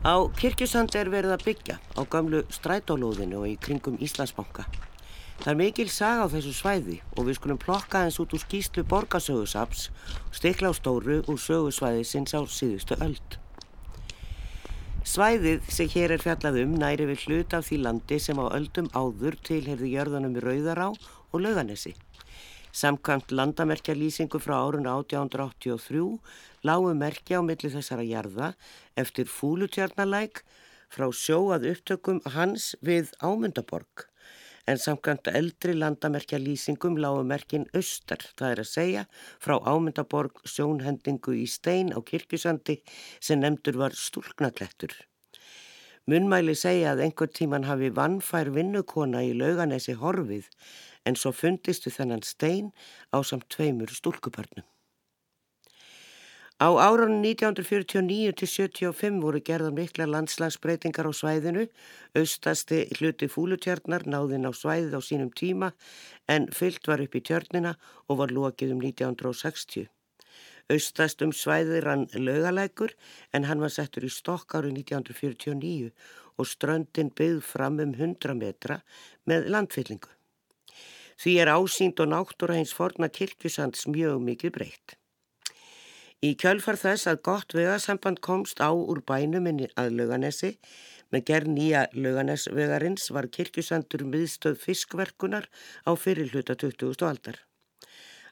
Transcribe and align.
Á 0.00 0.16
kirkjusand 0.32 0.94
er 0.96 1.10
verið 1.12 1.34
að 1.34 1.42
byggja 1.44 1.74
á 1.76 2.00
gamlu 2.08 2.38
strætólóðinu 2.48 3.42
og 3.42 3.50
í 3.50 3.58
kringum 3.60 3.98
Íslandsbanka. 4.00 4.64
Það 5.42 5.50
er 5.52 5.58
mikil 5.60 5.86
saga 5.92 6.24
á 6.24 6.32
þessu 6.32 6.54
svæði 6.56 6.96
og 7.18 7.26
við 7.28 7.36
skulum 7.36 7.60
plokka 7.60 8.06
eins 8.06 8.16
út 8.22 8.32
úr 8.32 8.40
skýslu 8.40 8.86
borgarsögusaps 8.88 9.90
og 10.24 10.38
stikla 10.40 10.72
á 10.72 10.74
stóru 10.78 11.20
úr 11.20 11.36
sögusvæði 11.36 12.08
sinns 12.08 12.32
á 12.32 12.40
síðustu 12.48 12.96
öld. 12.96 13.36
Svæðið 15.04 15.68
sem 15.68 15.92
hér 15.92 16.16
er 16.16 16.24
fjallað 16.24 16.62
um 16.64 16.78
næri 16.80 17.04
við 17.12 17.26
hlut 17.26 17.60
af 17.60 17.68
því 17.68 17.84
landi 17.84 18.18
sem 18.24 18.40
á 18.40 18.48
öldum 18.56 18.88
áður 18.96 19.36
tilherði 19.44 19.92
jörðunum 19.98 20.40
Rauðará 20.40 20.94
og 20.96 21.44
Lauganesi. 21.44 21.92
Samkvæmt 22.72 23.32
landamerkjalýsingu 23.36 24.40
frá 24.40 24.62
árun 24.64 24.88
1883 24.88 26.20
lágu 26.66 26.92
merkja 26.94 27.40
á 27.40 27.42
milli 27.46 27.70
þessara 27.72 28.04
jarða 28.06 28.52
eftir 29.00 29.30
fúlutjarnalæk 29.30 30.42
frá 30.90 31.06
sjóað 31.14 31.68
upptökum 31.72 32.20
hans 32.34 32.74
við 32.84 33.12
Ámundaborg. 33.22 34.06
En 34.68 34.78
samkvæmt 34.78 35.30
eldri 35.32 35.74
landamerkja 35.74 36.38
lýsingum 36.38 36.98
lágu 37.00 37.22
merkin 37.26 37.66
austar, 37.74 38.22
það 38.38 38.52
er 38.52 38.62
að 38.62 38.70
segja, 38.70 39.04
frá 39.42 39.56
Ámundaborg 39.64 40.42
sjónhendingu 40.44 41.34
í 41.34 41.46
stein 41.48 41.94
á 41.96 41.98
kirkjusandi 42.02 42.80
sem 43.18 43.40
nefndur 43.40 43.80
var 43.80 43.96
stúlknaklettur. 43.96 44.92
Munmæli 46.10 46.56
segja 46.58 46.94
að 46.94 47.04
einhver 47.06 47.30
tíman 47.30 47.68
hafi 47.68 47.90
vannfær 47.94 48.50
vinnukona 48.54 49.22
í 49.26 49.34
lauganesi 49.36 49.94
horfið 50.00 50.48
en 51.06 51.16
svo 51.16 51.32
fundistu 51.32 51.92
þennan 51.94 52.24
stein 52.26 52.72
á 53.14 53.22
samt 53.22 53.48
tveimur 53.54 53.92
stúlkuparnum. 53.94 54.66
Á 56.60 56.68
árunum 56.76 57.22
1949 57.24 58.34
til 58.36 58.48
75 58.48 59.22
voru 59.24 59.40
gerða 59.40 59.70
mikla 59.72 60.04
landslagsbreytingar 60.04 61.08
á 61.08 61.12
svæðinu, 61.16 61.62
austasti 62.20 62.82
hluti 62.98 63.28
fúlutjarnar 63.32 64.04
náðin 64.04 64.44
á 64.44 64.52
svæðið 64.52 64.92
á 64.92 65.00
sínum 65.00 65.30
tíma 65.32 65.70
en 66.28 66.50
fyllt 66.52 66.84
var 66.84 67.00
upp 67.00 67.16
í 67.16 67.24
tjörnina 67.24 67.72
og 68.12 68.20
var 68.20 68.36
lokið 68.36 68.76
um 68.76 68.84
1960. 68.84 69.88
Austast 70.68 71.24
um 71.24 71.32
svæðið 71.32 71.80
rann 71.86 72.06
lögalækur 72.28 72.92
en 73.32 73.48
hann 73.48 73.64
var 73.64 73.72
settur 73.72 74.04
í 74.04 74.12
stokk 74.12 74.52
árið 74.60 74.84
1949 74.84 75.88
og 76.36 76.52
ströndin 76.52 77.08
byggð 77.16 77.40
fram 77.54 77.80
um 77.80 77.96
100 77.96 78.36
metra 78.36 78.82
með 79.24 79.48
landfyllingu. 79.48 80.12
Því 81.16 81.40
er 81.40 81.56
ásýnd 81.56 82.04
og 82.04 82.12
náttúra 82.12 82.60
hins 82.60 82.76
forna 82.76 83.08
kirkjusands 83.08 83.88
mjög 83.88 84.20
mikið 84.28 84.58
breytt. 84.60 84.99
Í 86.20 86.34
kjölfar 86.36 86.76
þess 86.76 87.08
að 87.08 87.20
gott 87.24 87.54
vegasamband 87.56 88.18
komst 88.20 88.58
á 88.60 88.68
úr 88.68 88.98
bænuminni 89.08 89.70
að 89.80 89.94
Lauganesi 89.96 90.50
með 91.08 91.22
gerð 91.30 91.52
nýja 91.54 91.84
Lauganesvegarins 91.96 93.06
var 93.16 93.28
kirkjusandur 93.36 94.04
miðstöð 94.04 94.58
fiskverkunar 94.60 95.48
á 95.88 95.96
fyrirluta 95.96 96.58
20. 96.60 97.06
aldar. 97.08 97.40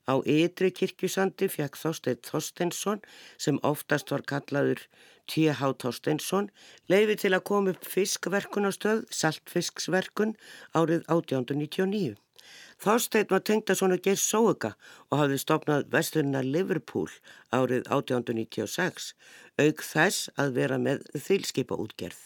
Á 0.05 0.21
ytri 0.21 0.69
kirkjusandi 0.77 1.49
fekk 1.49 1.81
Þorstein 1.81 2.21
Þorsteinsson 2.29 3.01
sem 3.41 3.57
oftast 3.65 4.13
var 4.13 4.27
kallaður 4.35 4.85
T.H. 5.25 5.73
Þorsteinsson 5.81 6.53
leiði 6.93 7.17
til 7.25 7.33
að 7.33 7.47
koma 7.49 7.73
upp 7.73 7.89
fiskverkunastöð, 7.89 9.07
saltfisksverkun 9.09 10.37
árið 10.77 11.09
1899. 11.09 12.17
Þorstein 12.79 13.27
var 13.31 13.43
tengda 13.43 13.75
svona 13.75 13.99
Geir 13.99 14.21
Sóega 14.23 14.75
og 15.11 15.19
hafði 15.23 15.39
stopnað 15.43 15.89
vesturina 15.95 16.45
Liverpool 16.47 17.11
árið 17.51 17.89
1896, 17.91 19.13
auk 19.59 19.83
þess 19.83 20.31
að 20.39 20.59
vera 20.61 20.79
með 20.79 21.03
þylskipa 21.27 21.79
útgerð. 21.79 22.21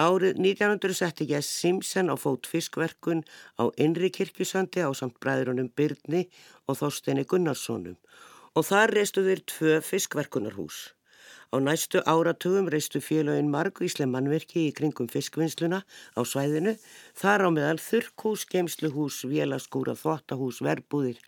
Árið 0.00 0.38
1900 0.38 0.96
setti 0.96 1.26
Jess 1.28 1.48
Simpson 1.60 2.12
á 2.12 2.16
fót 2.16 2.46
fiskverkun 2.48 3.24
á 3.60 3.68
Inri 3.76 4.12
kirkjusandi 4.14 4.84
á 4.86 4.90
samt 4.96 5.18
bræðrunum 5.20 5.72
Byrni 5.76 6.28
og 6.68 6.78
Þorsteini 6.80 7.26
Gunnarssonum 7.26 7.98
og 8.54 8.66
þar 8.66 8.94
reistu 8.96 9.24
þeir 9.26 9.42
tvö 9.50 9.74
fiskverkunarhús. 9.84 10.94
Á 11.50 11.58
næstu 11.58 11.98
áratugum 12.06 12.68
reistu 12.70 13.00
félagin 13.02 13.50
margvísle 13.50 14.06
mannverki 14.06 14.68
í 14.68 14.74
kringum 14.78 15.08
fiskvinnsluna 15.10 15.80
á 16.14 16.20
svæðinu, 16.22 16.76
þar 17.20 17.46
á 17.46 17.48
meðal 17.50 17.80
þurrkús, 17.82 18.44
geimsluhús, 18.52 19.24
vélaskúra, 19.26 19.96
þvottahús, 19.98 20.60
verbúðir, 20.62 21.18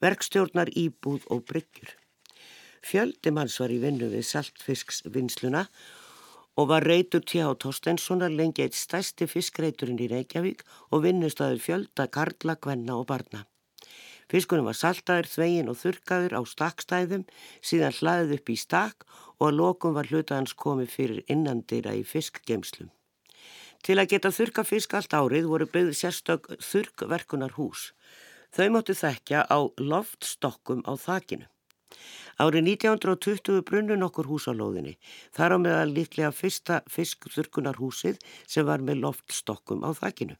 verkstjórnar, 0.00 0.72
íbúð 0.72 1.28
og 1.28 1.44
bryggjur. 1.50 1.92
Fjöldi 2.80 3.34
manns 3.36 3.58
var 3.60 3.74
í 3.74 3.78
vinnu 3.82 4.08
við 4.08 4.24
saltfisksvinnsluna 4.30 5.66
og 6.58 6.72
var 6.72 6.88
reytur 6.88 7.20
T.H. 7.20 7.52
Torstenssonar 7.60 8.32
lengi 8.32 8.64
eitt 8.64 8.78
stæsti 8.78 9.28
fiskreiturinn 9.28 10.00
í 10.00 10.08
Reykjavík 10.10 10.64
og 10.90 11.04
vinnustaður 11.04 11.60
fjölda 11.66 12.08
karla, 12.08 12.56
kvenna 12.56 12.96
og 12.96 13.06
barna. 13.12 13.44
Fiskunum 14.28 14.68
var 14.68 14.76
saltaður, 14.76 15.30
þvegin 15.32 15.70
og 15.72 15.78
þurkaður 15.80 16.36
á 16.36 16.40
stakkstæðum, 16.44 17.24
síðan 17.64 17.96
hlaðið 17.96 18.34
upp 18.36 18.52
í 18.52 18.56
stakk 18.60 19.06
og 19.38 19.48
að 19.48 19.58
lokum 19.62 19.96
var 19.96 20.10
hlutaðans 20.10 20.54
komið 20.58 20.92
fyrir 20.92 21.20
innandira 21.32 21.94
í 21.96 22.04
fiskgeimslum. 22.04 22.90
Til 23.84 23.96
að 23.96 24.10
geta 24.12 24.34
þurka 24.34 24.64
fisk 24.66 24.94
allt 24.98 25.14
árið 25.14 25.46
voru 25.48 25.68
byggð 25.70 25.94
sérstök 25.96 26.50
þurkverkunar 26.58 27.54
hús. 27.56 27.92
Þau 28.52 28.68
móttu 28.74 28.96
þekkja 28.96 29.46
á 29.46 29.58
loftstokkum 29.78 30.82
á 30.84 30.92
þakinu. 30.98 31.46
Árið 32.38 32.68
1920 32.70 33.64
brunnu 33.66 33.96
nokkur 33.98 34.28
hús 34.30 34.46
á 34.46 34.54
lóðinni. 34.54 34.94
Þar 35.34 35.54
á 35.54 35.58
meðal 35.58 35.90
líklega 35.96 36.30
fyrsta 36.30 36.82
fiskþurkunarhúsið 36.86 38.20
sem 38.46 38.66
var 38.68 38.84
með 38.84 39.02
loftstokkum 39.02 39.82
á 39.82 39.90
þakinu. 39.98 40.38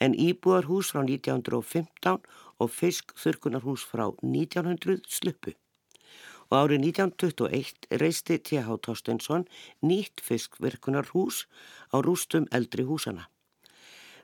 En 0.00 0.16
íbúðarhús 0.16 0.94
frá 0.94 1.02
1915 1.04 2.24
og 2.56 2.72
fiskþurkunarhús 2.72 3.84
frá 3.84 4.08
1900 4.24 5.04
sluppu. 5.12 5.52
Og 6.48 6.56
árið 6.62 6.84
1921 6.94 7.88
reisti 8.00 8.38
T.H. 8.38 8.68
Torstensson 8.80 9.44
nýtt 9.82 10.22
fiskverkunarhús 10.22 11.44
á 11.90 12.00
rústum 12.00 12.46
eldri 12.54 12.86
húsana. 12.86 13.26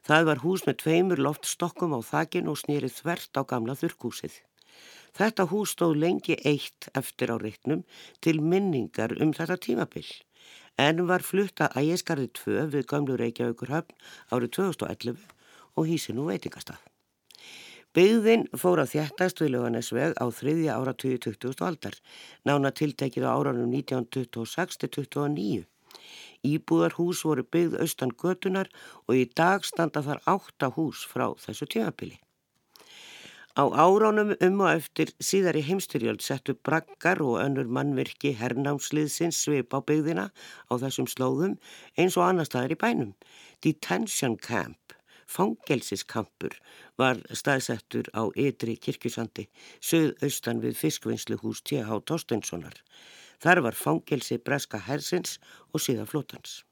Það 0.06 0.24
var 0.28 0.40
hús 0.42 0.64
með 0.66 0.78
tveimur 0.82 1.20
loftstokkum 1.22 1.92
á 1.94 2.00
þakin 2.02 2.48
og 2.50 2.58
snýrið 2.62 2.96
þvert 3.02 3.38
á 3.38 3.42
gamla 3.46 3.76
þurrkúsið. 3.78 4.40
Þetta 5.18 5.48
hús 5.50 5.74
stóð 5.76 5.98
lengi 6.02 6.38
eitt 6.48 6.88
eftir 6.96 7.32
á 7.32 7.36
reitnum 7.36 7.84
til 8.24 8.40
minningar 8.40 9.12
um 9.20 9.34
þetta 9.36 9.58
tímabill 9.60 10.08
en 10.80 11.04
var 11.08 11.22
flutta 11.22 11.68
ægiskarði 11.76 12.30
2 12.38 12.62
við 12.72 12.86
gamlu 12.88 13.18
Reykjavíkurhöfn 13.20 13.92
árið 14.32 14.54
2011 14.56 15.20
og 15.76 15.88
hísi 15.88 16.14
nú 16.16 16.28
veitingastað. 16.30 16.80
Byggðin 17.92 18.46
fór 18.56 18.80
að 18.80 18.94
þjættast 18.94 19.42
við 19.42 19.52
löganesveg 19.52 20.16
á 20.16 20.24
þriðja 20.32 20.78
ára 20.80 20.94
2020. 20.96 21.60
aldar, 21.60 21.98
nána 22.48 22.72
tiltekið 22.72 23.28
á 23.28 23.36
áranum 23.36 23.68
1926-29. 23.68 25.66
Íbúðarhús 26.42 27.20
voru 27.28 27.44
byggð 27.44 27.76
austan 27.84 28.16
götunar 28.16 28.72
og 29.04 29.20
í 29.20 29.28
dag 29.28 29.68
standa 29.68 30.00
þar 30.02 30.24
átta 30.24 30.72
hús 30.72 31.04
frá 31.04 31.28
þessu 31.44 31.68
tímabili. 31.68 32.16
Á 33.52 33.68
áránum 33.68 34.32
um 34.40 34.60
og 34.64 34.70
eftir 34.72 35.10
síðar 35.20 35.58
í 35.60 35.62
heimstyrjöld 35.66 36.22
settu 36.24 36.54
brakkar 36.68 37.20
og 37.20 37.36
önnur 37.42 37.68
mannvirki 37.68 38.32
herrnámsliðsins 38.38 39.42
svip 39.44 39.76
á 39.76 39.84
byggðina 39.84 40.30
á 40.32 40.72
þessum 40.80 41.08
slóðum 41.12 41.58
eins 42.00 42.16
og 42.16 42.24
annar 42.30 42.48
staðar 42.48 42.72
í 42.72 42.80
bænum. 42.80 43.12
Detention 43.60 44.38
Camp 44.40 44.96
Fangelsiskampur 45.28 46.56
var 46.96 47.20
staðsettur 47.28 48.08
á 48.16 48.28
ytri 48.36 48.78
kirkjusandi, 48.80 49.46
söðaustan 49.84 50.64
við 50.64 50.80
fiskvinnsluhús 50.80 51.60
T.H. 51.68 51.88
Torstenssonar. 52.08 52.80
Þar 53.42 53.64
var 53.68 53.76
fangelsi 53.76 54.40
breska 54.40 54.80
hersins 54.88 55.38
og 55.72 55.84
síðan 55.84 56.08
flótans. 56.08 56.62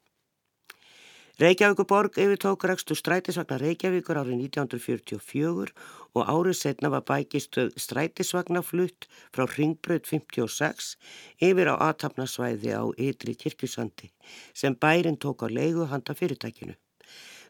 Reykjavíkuborg 1.40 2.18
yfirtók 2.20 2.64
rækstu 2.68 2.92
strætisvagnar 2.98 3.62
Reykjavíkur 3.64 4.18
árið 4.20 4.42
1944 4.44 5.70
og 6.12 6.28
árið 6.32 6.58
setna 6.58 6.90
var 6.92 7.06
bækistuð 7.08 7.70
strætisvagnaflutt 7.80 9.06
frá 9.32 9.46
Ringbröð 9.48 10.04
56 10.10 10.90
yfir 11.48 11.72
á 11.72 11.80
aðtapnasvæði 11.86 12.76
á 12.76 12.84
ytri 12.92 13.38
kirkjusandi 13.40 14.12
sem 14.52 14.76
bærin 14.76 15.16
tók 15.16 15.40
á 15.40 15.48
leigu 15.48 15.88
handa 15.88 16.12
fyrirtækinu. 16.12 16.76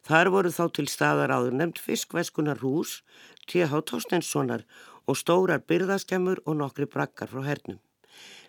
Þar 0.07 0.35
voru 0.39 0.55
þá 0.55 0.65
til 0.71 0.87
staðar 0.87 1.35
áður 1.35 1.59
nefnd 1.59 1.83
fiskveskunar 1.83 2.63
hús, 2.63 3.03
T.H. 3.51 3.75
Tóstenssonar 3.91 4.69
og 5.11 5.19
stórar 5.19 5.67
byrðaskemmur 5.67 6.47
og 6.47 6.63
nokkri 6.63 6.87
brakkar 6.87 7.27
frá 7.27 7.43
hernum. 7.43 7.83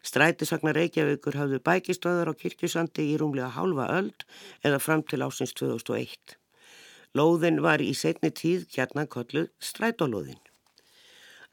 Strætisvagnar 0.06 0.78
Reykjavíkur 0.80 1.38
hafðu 1.38 1.60
bækistöðar 1.66 2.32
á 2.32 2.34
kirkjusandi 2.38 3.08
í 3.14 3.18
rúmlega 3.22 3.52
hálfa 3.58 3.90
öld 3.98 4.26
eða 4.66 4.80
fram 4.82 5.04
til 5.04 5.22
ásins 5.26 5.54
2001. 5.58 6.38
Lóðin 7.18 7.62
var 7.66 7.84
í 7.84 7.92
setni 7.98 8.32
tíð 8.32 8.66
hérna 8.76 9.06
kolluð 9.06 9.52
strætólóðin. 9.60 10.40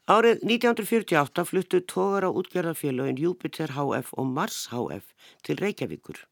Árið 0.09 0.41
1948 0.41 1.45
fluttu 1.45 1.83
tógar 1.85 2.25
á 2.25 2.33
útgerðarfélagin 2.33 3.21
Júpiter 3.21 3.75
HF 3.77 4.15
og 4.17 4.25
Mars 4.25 4.67
HF 4.73 5.13
til 5.45 5.61
Reykjavíkur. 5.61 6.25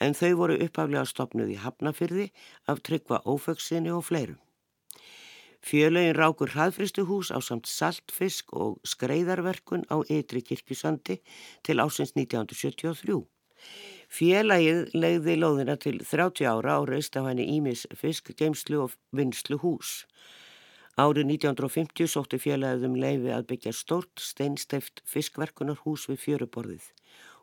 en 0.00 0.16
þau 0.16 0.32
voru 0.40 0.56
uppaflega 0.60 1.04
stopnuð 1.08 1.54
í 1.54 1.60
Hafnafyrði 1.62 2.26
af 2.68 2.82
tryggva 2.84 3.22
óföksinni 3.24 3.92
og 3.94 4.04
fleirum. 4.08 4.40
Fjölegin 5.66 6.14
rákur 6.14 6.52
hraðfristuhús 6.54 7.32
á 7.34 7.42
samt 7.42 7.66
saltfisk 7.66 8.52
og 8.54 8.76
skreiðarverkun 8.86 9.82
á 9.90 9.98
ytri 10.06 10.38
kirkjusandi 10.46 11.16
til 11.66 11.82
ásins 11.82 12.12
1973. 12.14 13.16
Félagið 14.06 14.94
leiði 14.94 15.34
lóðina 15.40 15.74
til 15.82 15.98
30 16.06 16.46
ára 16.46 16.76
og 16.84 16.86
reist 16.92 17.18
á 17.18 17.26
henni 17.26 17.48
Ímis 17.56 17.82
fisk, 17.98 18.30
geimslu 18.38 18.84
og 18.84 18.94
vinslu 19.10 19.58
hús. 19.58 20.06
Árið 20.94 21.34
1950 21.34 22.14
sótti 22.14 22.38
félagið 22.38 22.86
um 22.86 22.96
leiði 23.02 23.34
að 23.34 23.50
byggja 23.50 23.74
stort 23.74 24.22
steinsteft 24.22 25.02
fiskverkunarhús 25.02 26.06
við 26.12 26.22
fjöruborðið. 26.28 26.88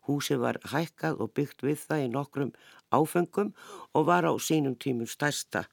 Húsi 0.08 0.40
var 0.40 0.64
hækkað 0.72 1.20
og 1.20 1.36
byggt 1.36 1.68
við 1.68 1.84
það 1.84 2.08
í 2.08 2.10
nokkrum 2.16 2.56
áfengum 2.88 3.52
og 3.92 4.08
var 4.08 4.24
á 4.24 4.32
sínum 4.40 4.80
tímum 4.80 5.12
stærsta 5.12 5.68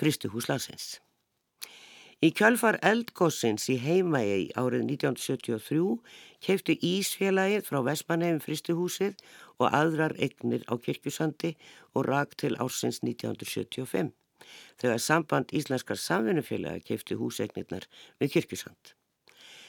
fristuhús 0.00 0.48
landsins. 0.48 1.02
Í 2.22 2.28
kjálfar 2.38 2.76
eldgossins 2.86 3.64
í 3.72 3.74
heimægi 3.82 4.52
árið 4.54 4.82
1973 4.92 5.80
kefti 6.46 6.76
Ísfélagið 6.86 7.64
frá 7.66 7.80
Vestmannheim 7.88 8.36
fristuhúsið 8.44 9.16
og 9.58 9.74
aðrar 9.74 10.14
egnir 10.22 10.62
á 10.70 10.78
kirkjusandi 10.84 11.50
og 11.98 12.06
rak 12.06 12.36
til 12.38 12.54
ársins 12.62 13.00
1975 13.02 14.12
þegar 14.78 15.02
samband 15.02 15.50
Íslenskar 15.50 15.98
samvinnufélagi 15.98 16.84
kefti 16.92 17.18
húsegnirnar 17.18 17.88
við 18.22 18.36
kirkjusand. 18.36 18.94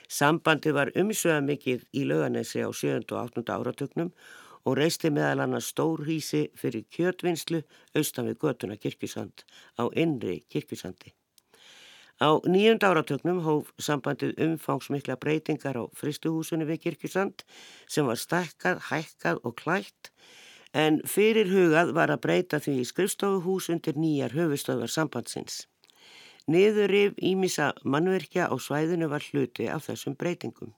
Sambandi 0.05 0.75
var 0.77 0.93
umsöða 0.93 1.41
mikið 1.49 1.89
í 1.89 2.05
lauganesi 2.05 2.61
á 2.61 2.69
7. 2.69 3.01
og 3.17 3.33
8. 3.33 3.47
áratögnum 3.49 4.13
og 4.61 4.77
reisti 4.77 5.09
meðal 5.09 5.47
annars 5.47 5.73
stór 5.73 6.05
hísi 6.05 6.45
fyrir 6.53 6.85
kjötvinnslu 6.85 7.65
austan 7.97 8.29
við 8.29 8.39
götuna 8.45 8.77
kirkjusand 8.77 9.41
á 9.81 9.89
innri 9.97 10.43
kirkjusandi. 10.53 11.17
Á 12.21 12.29
nýjunda 12.45 12.91
áratögnum 12.93 13.41
hóf 13.41 13.71
sambandið 13.81 14.37
umfangsmikla 14.45 15.17
breytingar 15.17 15.79
á 15.81 15.83
fristuhúsunni 15.97 16.67
við 16.69 16.83
Kirkjusand 16.85 17.41
sem 17.89 18.05
var 18.05 18.19
stekkað, 18.21 18.83
hækkað 18.91 19.41
og 19.41 19.55
klætt 19.57 20.11
en 20.73 21.01
fyrir 21.09 21.49
hugað 21.49 21.93
var 21.97 22.13
að 22.13 22.21
breyta 22.25 22.59
því 22.61 22.75
í 22.81 22.85
skrifstofuhús 22.89 23.69
undir 23.73 23.97
nýjar 23.97 24.33
höfustöðar 24.37 24.93
sambandsins. 24.93 25.67
Niðurif 26.49 27.17
ímissa 27.17 27.71
mannverkja 27.83 28.49
á 28.51 28.55
svæðinu 28.59 29.09
var 29.09 29.23
hluti 29.31 29.69
af 29.71 29.87
þessum 29.87 30.17
breytingum. 30.19 30.73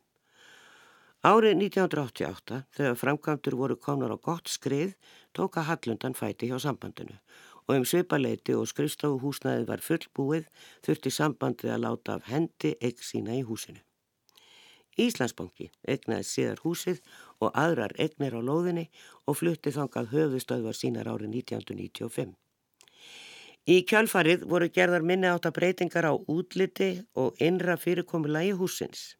Árið 1.25 1.55
1988 1.57 2.59
þegar 2.77 2.99
framkvæmdur 3.01 3.55
voru 3.57 3.75
komnar 3.81 4.13
á 4.13 4.17
gott 4.21 4.51
skrið 4.51 4.93
tóka 5.33 5.63
Hallundan 5.65 6.13
fæti 6.13 6.51
hjá 6.51 6.59
sambandinu 6.61 7.17
og 7.67 7.79
um 7.79 7.85
svipaleiti 7.87 8.55
og 8.57 8.69
skrifstofuhúsnaðið 8.69 9.67
var 9.71 9.83
fullbúið 9.85 10.47
þurfti 10.85 11.13
sambandið 11.17 11.75
að 11.75 11.83
láta 11.87 12.15
af 12.19 12.29
hendi 12.29 12.75
eign 12.81 13.01
sína 13.01 13.35
í 13.39 13.43
húsinu. 13.47 13.81
Íslandsbanki 14.95 15.71
egnaði 15.91 16.27
síðar 16.29 16.61
húsið 16.63 17.01
og 17.43 17.51
aðrar 17.59 17.95
egnir 17.99 18.37
á 18.37 18.41
lóðinni 18.47 18.87
og 19.27 19.41
flutti 19.41 19.73
þangað 19.75 20.13
höfustöðvar 20.13 20.77
sínar 20.77 21.09
árið 21.11 21.33
1995. 21.41 22.31
Í 23.65 23.81
kjálfarið 23.89 24.45
voru 24.45 24.69
gerðar 24.69 25.03
minni 25.03 25.27
átt 25.27 25.47
að 25.49 25.57
breytingar 25.57 26.07
á 26.07 26.13
útliti 26.13 26.89
og 27.17 27.39
innra 27.41 27.75
fyrirkomulagi 27.81 28.53
húsins. 28.59 29.15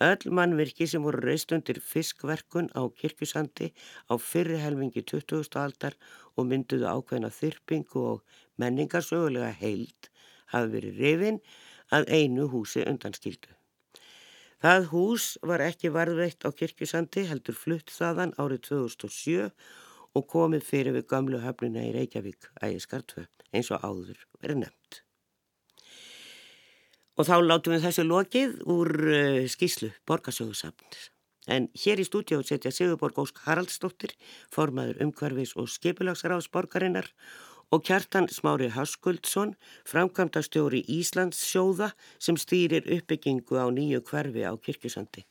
Öll 0.00 0.30
mannvirki 0.32 0.86
sem 0.88 1.02
voru 1.04 1.20
reist 1.24 1.50
undir 1.52 1.80
fiskverkun 1.84 2.70
á 2.72 2.88
kirkjusandi 3.00 3.66
á 4.08 4.14
fyrri 4.16 4.60
helmingi 4.62 5.02
20. 5.02 5.58
aldar 5.60 5.96
og 6.40 6.48
mynduðu 6.48 6.88
ákveðna 6.88 7.30
þyrpingu 7.36 8.04
og 8.14 8.40
menningarsögulega 8.60 9.52
heild 9.60 10.10
hafi 10.52 10.72
verið 10.74 11.00
rifin 11.04 11.40
að 11.94 12.08
einu 12.16 12.48
húsi 12.50 12.84
undanskildu. 12.86 13.52
Það 14.60 14.88
hús 14.90 15.26
var 15.46 15.62
ekki 15.64 15.88
varðveitt 15.92 16.44
á 16.44 16.52
kirkjusandi 16.52 17.24
heldur 17.30 17.56
flutt 17.56 17.92
þaðan 17.94 18.34
árið 18.36 18.66
2007 18.68 19.46
og 20.18 20.26
komið 20.28 20.66
fyrir 20.66 20.96
við 20.98 21.06
gamlu 21.08 21.40
höfnuna 21.40 21.86
í 21.86 21.94
Reykjavík 21.94 22.50
ægiskartfu 22.60 23.24
eins 23.56 23.70
og 23.72 23.86
áður 23.86 24.20
verið 24.42 24.64
nefnt. 24.64 25.00
Og 27.16 27.26
þá 27.28 27.36
látum 27.44 27.74
við 27.74 27.86
þessu 27.86 28.04
lokið 28.06 28.60
úr 28.70 28.92
uh, 29.00 29.48
skíslu 29.50 29.90
Borgarsögursafnis. 30.08 31.08
En 31.48 31.68
hér 31.72 32.02
í 32.02 32.04
stúdíu 32.04 32.42
setja 32.44 32.72
Sigurborg 32.74 33.18
Ósk 33.22 33.40
Haraldsdóttir, 33.46 34.12
formaður 34.52 35.00
umhverfis 35.06 35.54
og 35.56 35.70
skipulagsráðs 35.72 36.50
borgarinnar 36.52 37.08
og 37.70 37.84
kjartan 37.86 38.28
Smári 38.28 38.68
Haskuldsson, 38.74 39.54
framkvæmdastjóri 39.86 40.82
Íslands 40.90 41.40
sjóða 41.46 41.92
sem 42.18 42.36
stýrir 42.36 42.88
uppbyggingu 42.96 43.56
á 43.56 43.66
nýju 43.70 44.02
hverfi 44.10 44.42
á 44.44 44.52
kirkjusandi. 44.58 45.24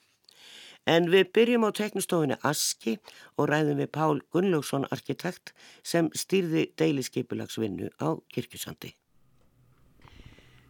En 0.88 1.09
við 1.11 1.27
byrjum 1.35 1.67
á 1.67 1.71
teknistofinni 1.75 2.39
Aski 2.41 2.95
og 3.38 3.51
ræðum 3.51 3.83
við 3.83 3.91
Pál 3.94 4.21
Gunnlaugsson 4.33 4.88
arkitekt 4.89 5.53
sem 5.83 6.09
stýrði 6.15 6.69
deiliskipulagsvinnu 6.79 7.91
á 8.00 8.17
kirkjusandi. 8.31 8.95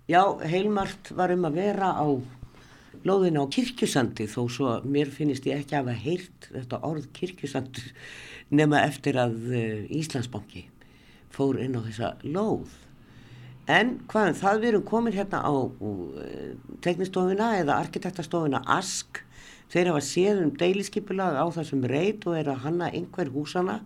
Já, 0.09 0.23
heilmart 0.41 1.13
var 1.13 1.31
um 1.31 1.45
að 1.45 1.61
vera 1.61 1.93
á 1.93 2.07
lóðinu 3.07 3.45
á 3.45 3.51
kirkjusandi 3.53 4.27
þó 4.31 4.41
svo 4.51 4.73
mér 4.83 5.11
finnist 5.13 5.47
ég 5.47 5.61
ekki 5.61 5.77
að 5.77 5.89
hafa 5.89 6.03
heyrt 6.03 6.49
þetta 6.51 6.81
orð 6.89 7.07
kirkjusandi 7.15 7.85
nema 8.55 8.83
eftir 8.83 9.19
að 9.21 9.37
uh, 9.53 9.97
Íslandsbanki 9.99 10.65
fór 11.33 11.59
inn 11.61 11.77
á 11.77 11.81
þessa 11.85 12.13
lóð. 12.25 12.73
En 13.69 13.99
hvaðan 14.09 14.33
um 14.33 14.39
það 14.39 14.61
við 14.61 14.69
erum 14.71 14.85
komin 14.89 15.15
hérna 15.15 15.41
á 15.45 15.53
uh, 15.53 16.53
teknistofina 16.85 17.51
eða 17.61 17.79
arkitektastofina 17.83 18.63
ASK. 18.77 19.23
Þeir 19.69 19.91
hafa 19.91 20.01
séð 20.01 20.43
um 20.47 20.53
deiliskypulag 20.57 21.37
á 21.37 21.45
þessum 21.53 21.83
reit 21.89 22.25
og 22.25 22.39
er 22.39 22.49
að 22.49 22.63
hanna 22.65 22.89
einhver 22.89 23.29
húsana 23.29 23.83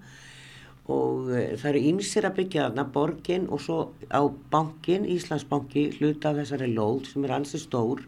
og 0.91 1.29
eh, 1.31 1.53
það 1.55 1.69
eru 1.69 1.81
ýmsir 1.89 2.25
að 2.27 2.37
byggja 2.39 2.65
þarna 2.67 2.83
borgin 2.95 3.45
og 3.51 3.61
svo 3.63 3.77
á 4.11 4.21
bankin, 4.51 5.07
Íslandsbanki 5.07 5.85
hluta 5.97 6.31
af 6.31 6.41
þessari 6.41 6.69
lóð 6.73 7.07
sem 7.11 7.23
er 7.23 7.35
ansið 7.37 7.63
stór 7.63 8.03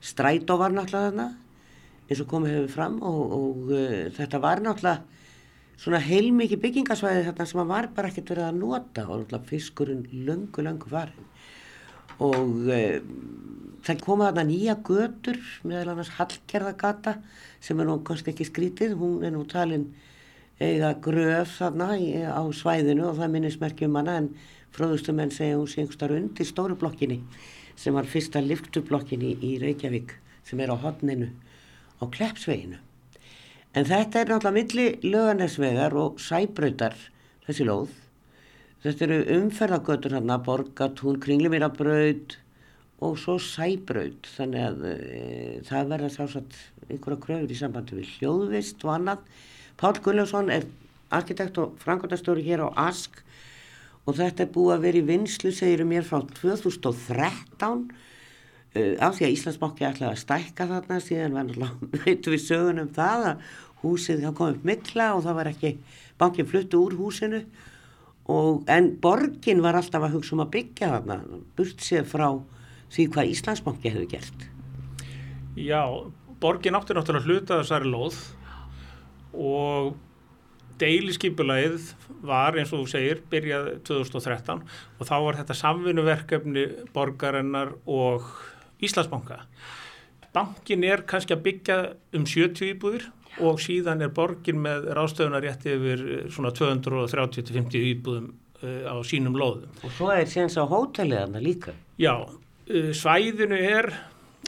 strætó 0.00 0.56
var 0.60 0.74
náttúrulega 0.74 1.10
þarna 1.10 1.28
eins 2.10 2.20
og 2.22 2.28
komið 2.30 2.56
hefur 2.56 2.74
fram 2.74 3.00
og, 3.06 3.20
og 3.36 3.72
uh, 3.72 4.06
þetta 4.16 4.42
var 4.42 4.62
náttúrulega 4.64 5.18
svona 5.80 6.00
heilmikið 6.04 6.62
byggingasvæði 6.64 7.26
þarna 7.28 7.48
sem 7.48 7.72
var 7.72 7.90
bara 7.96 8.10
ekkert 8.10 8.34
verið 8.34 8.48
að 8.48 8.60
nota 8.60 9.06
og 9.06 9.22
náttúrulega 9.22 9.50
fiskurinn 9.50 10.04
löngu, 10.26 10.64
löngu 10.66 10.90
farin 10.92 11.28
og 12.20 12.68
uh, 12.68 12.98
það 13.86 14.04
koma 14.04 14.28
þarna 14.28 14.46
nýja 14.50 14.76
götur 14.84 15.40
meðal 15.64 15.94
annars 15.94 16.12
Hallgerðagata 16.18 17.16
sem 17.60 17.80
er 17.80 17.88
nú 17.88 18.00
kannski 18.04 18.32
ekki 18.34 18.48
skrítið, 18.48 18.96
hún 19.00 19.24
er 19.24 19.32
nú 19.34 19.44
talinn 19.48 19.90
eiga 20.60 20.92
gröf 21.00 21.56
þarna 21.56 21.94
á 21.96 22.42
svæðinu 22.52 23.06
og 23.08 23.20
það 23.20 23.32
minnismerkjum 23.36 23.96
hana 23.96 24.18
en 24.20 24.28
fróðustu 24.76 25.14
menn 25.16 25.32
segja 25.32 25.56
hún 25.56 25.70
sé 25.70 25.80
einhverstar 25.80 26.12
undir 26.14 26.48
stóru 26.48 26.76
blokkinni 26.78 27.22
sem 27.80 27.96
var 27.96 28.08
fyrsta 28.08 28.42
liftubblokkinni 28.44 29.36
í 29.40 29.54
Reykjavík 29.62 30.12
sem 30.44 30.60
er 30.60 30.72
á 30.72 30.76
hodninu 30.76 31.30
á 32.00 32.04
Kleppsveginu. 32.12 32.76
En 33.72 33.86
þetta 33.86 34.20
er 34.20 34.32
náttúrulega 34.32 34.56
milli 34.56 34.86
löganesvegar 35.06 35.94
og 35.96 36.20
sæbrautar 36.20 36.96
þessi 37.46 37.66
lóð. 37.68 37.92
Þetta 38.84 39.06
eru 39.06 39.18
umferðagötur 39.36 40.16
hann 40.16 40.32
að 40.32 40.46
borgatún, 40.48 41.20
kringlumirabraut 41.22 42.36
og 43.04 43.16
svo 43.20 43.38
sæbraut 43.40 44.28
þannig 44.34 44.66
að 44.66 44.84
e, 44.90 44.96
það 45.68 45.92
verða 45.94 46.10
sásagt 46.12 46.58
einhverja 46.88 47.22
kröfur 47.24 47.54
í 47.54 47.56
sambandi 47.56 47.96
við 48.00 48.12
hljóðvist 48.18 48.84
og 48.84 48.94
annað 48.96 49.24
Pál 49.80 49.94
Gullarsson 50.04 50.52
er 50.52 50.66
arkitekt 51.16 51.56
og 51.62 51.78
frangotastjóri 51.80 52.44
hér 52.44 52.66
á 52.66 52.88
ASK 52.88 53.22
og 54.08 54.16
þetta 54.18 54.44
er 54.44 54.52
búið 54.54 54.74
að 54.74 54.84
vera 54.86 55.00
í 55.00 55.06
vinslu, 55.08 55.52
segirum 55.54 55.90
mér, 55.92 56.06
frá 56.06 56.22
2013 56.40 57.82
uh, 57.90 58.94
af 59.02 59.16
því 59.16 59.26
að 59.26 59.34
Íslandsbóki 59.34 59.86
ætlaði 59.88 60.12
að 60.12 60.22
stækka 60.24 60.68
þarna 60.70 61.00
síðan 61.04 61.50
veitum 62.04 62.36
við 62.36 62.46
sögunum 62.46 62.92
það 62.96 63.26
að 63.32 63.50
húsið 63.80 64.24
það 64.26 64.36
kom 64.38 64.54
upp 64.54 64.64
mikla 64.68 65.10
og 65.16 65.24
það 65.26 65.38
var 65.40 65.50
ekki, 65.54 65.74
bankin 66.20 66.48
fluttu 66.48 66.80
úr 66.84 66.96
húsinu 66.98 67.42
og, 68.30 68.62
en 68.70 68.92
borgin 69.02 69.62
var 69.64 69.78
alltaf 69.78 70.04
að 70.06 70.18
hugsa 70.18 70.36
um 70.36 70.44
að 70.44 70.54
byggja 70.56 70.94
þarna, 70.96 71.20
burt 71.56 71.84
sér 71.84 72.06
frá 72.08 72.28
því 72.90 73.06
hvað 73.14 73.32
Íslandsbóki 73.34 73.92
hefur 73.92 74.10
gert. 74.10 74.46
Já, 75.58 75.82
borgin 76.42 76.76
átti 76.78 76.94
náttúrulega 76.96 77.26
hluta 77.26 77.58
þessari 77.60 77.90
loð 77.90 78.18
og 79.34 79.92
deiliskypulæðið 80.80 81.90
var 82.26 82.58
eins 82.58 82.72
og 82.72 82.84
þú 82.84 82.92
segir 82.94 83.20
byrjað 83.32 83.68
2013 83.88 84.64
og 84.64 85.08
þá 85.08 85.16
var 85.26 85.40
þetta 85.40 85.58
samvinuverkefni 85.60 86.66
borgarinnar 86.94 87.76
og 87.86 88.26
Íslandsbanka 88.80 89.42
bankin 90.34 90.84
er 90.86 91.02
kannski 91.08 91.34
að 91.34 91.44
byggja 91.46 91.78
um 92.16 92.26
70 92.28 92.74
íbúðir 92.74 93.08
og 93.46 93.60
síðan 93.62 94.04
er 94.04 94.12
borgin 94.14 94.60
með 94.62 94.90
ráðstöfunarétti 94.96 95.74
yfir 95.76 96.04
eh, 96.04 96.22
svona 96.32 96.52
230-50 96.56 97.84
íbúðum 97.92 98.30
uh, 98.30 98.90
á 98.90 98.94
sínum 99.06 99.38
lóðum. 99.38 99.70
Og 99.86 99.94
svo 99.94 100.10
er 100.12 100.26
séns 100.30 100.58
á 100.58 100.66
hóteliðana 100.66 101.42
líka. 101.42 101.74
Já, 102.00 102.14
uh, 102.26 102.90
svæðinu 102.96 103.58
er 103.58 103.92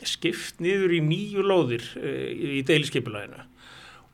skipt 0.02 0.58
niður 0.62 0.96
í 0.98 1.00
nýju 1.06 1.46
lóðir 1.46 1.86
uh, 2.00 2.58
í 2.58 2.62
deiliskeipulaginu 2.66 3.46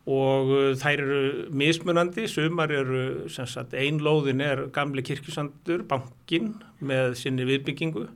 og 0.09 0.53
þær 0.81 1.03
eru 1.05 1.23
mismunandi, 1.53 2.25
sumar 2.31 2.73
eru, 2.73 3.03
sem 3.33 3.49
sagt, 3.51 3.75
ein 3.77 4.01
lóðin 4.01 4.41
er 4.45 4.69
gamle 4.73 5.05
kirkjusandur, 5.05 5.85
bankin 5.91 6.55
með 6.81 7.19
sinni 7.21 7.45
viðbyggingu 7.49 8.07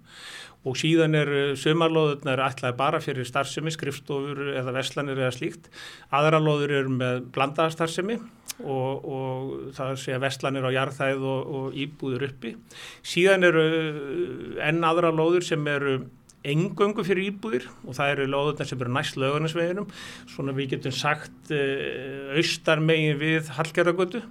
og 0.63 0.79
síðan 0.79 1.17
er 1.19 1.31
sömarlóðurnar 1.59 2.43
ætlaði 2.47 2.79
bara 2.79 3.01
fyrir 3.03 3.27
starfsemi, 3.27 3.73
skrifstofur 3.75 4.53
eða 4.61 4.75
veslanir 4.77 5.19
eða 5.19 5.35
slíkt. 5.35 5.67
Aðra 6.15 6.39
lóður 6.43 6.77
eru 6.79 6.93
með 6.95 7.25
blandaða 7.35 7.75
starfsemi 7.75 8.21
og, 8.63 9.03
og 9.03 9.53
það 9.75 9.95
sé 10.05 10.15
að 10.15 10.25
veslanir 10.29 10.69
á 10.71 10.77
jarðæð 10.77 11.27
og, 11.33 11.53
og 11.59 11.79
íbúður 11.83 12.29
uppi. 12.29 12.55
Síðan 13.03 13.49
eru 13.49 13.67
enn 14.63 14.87
aðra 14.87 15.11
lóður 15.15 15.49
sem 15.51 15.67
eru 15.73 15.99
engöngu 16.43 17.05
fyrir 17.07 17.31
íbúðir 17.31 17.69
og 17.87 17.97
það 17.99 18.15
eru 18.17 18.29
lóðurnar 18.33 18.69
sem 18.69 18.83
eru 18.83 18.95
næst 18.97 19.19
lögarnisveginum. 19.21 19.91
Svona 20.31 20.55
við 20.57 20.77
getum 20.77 20.95
sagt 20.97 21.53
uh, 21.55 22.37
austar 22.39 22.83
megin 22.83 23.21
við 23.21 23.53
Hallgerðagötu 23.57 24.23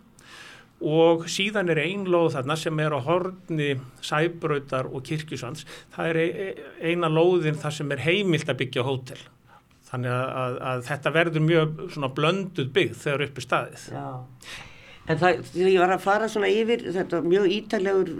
og 0.81 1.27
síðan 1.29 1.69
er 1.69 1.81
einlóð 1.83 2.35
þarna 2.35 2.57
sem 2.57 2.79
er 2.81 2.95
á 2.97 2.99
horni 3.05 3.69
sæbröytar 4.01 4.89
og 4.89 5.05
kirkjusands 5.05 5.67
það 5.93 6.09
er 6.09 6.19
e, 6.21 6.47
eina 6.89 7.09
lóðin 7.11 7.59
þar 7.61 7.75
sem 7.77 7.93
er 7.93 8.01
heimilt 8.01 8.49
að 8.49 8.63
byggja 8.63 8.85
hótel 8.87 9.19
þannig 9.91 10.15
að, 10.15 10.25
að, 10.41 10.57
að 10.71 10.83
þetta 10.89 11.13
verður 11.19 11.45
mjög 11.45 11.85
blönduð 12.17 12.73
byggð 12.73 12.99
þegar 13.03 13.25
uppi 13.27 13.45
staðið 13.45 13.87
Já. 13.93 14.07
En 15.11 15.19
það, 15.19 15.41
því 15.51 15.73
ég 15.73 15.81
var 15.81 15.95
að 15.95 16.05
fara 16.05 16.29
svona 16.31 16.51
yfir 16.51 16.85
þetta 16.95 17.19
mjög 17.25 17.49
ítalegur 17.57 18.11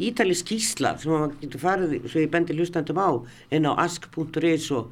ítali 0.00 0.34
skísla 0.34 0.96
sem 0.98 1.12
maður 1.12 1.36
getur 1.44 1.62
farið 1.62 1.94
svo 2.08 2.24
ég 2.24 2.32
bendi 2.32 2.56
hlustandum 2.56 2.98
á 2.98 3.10
inn 3.54 3.68
á 3.70 3.72
ask.is 3.86 4.70
og 4.74 4.90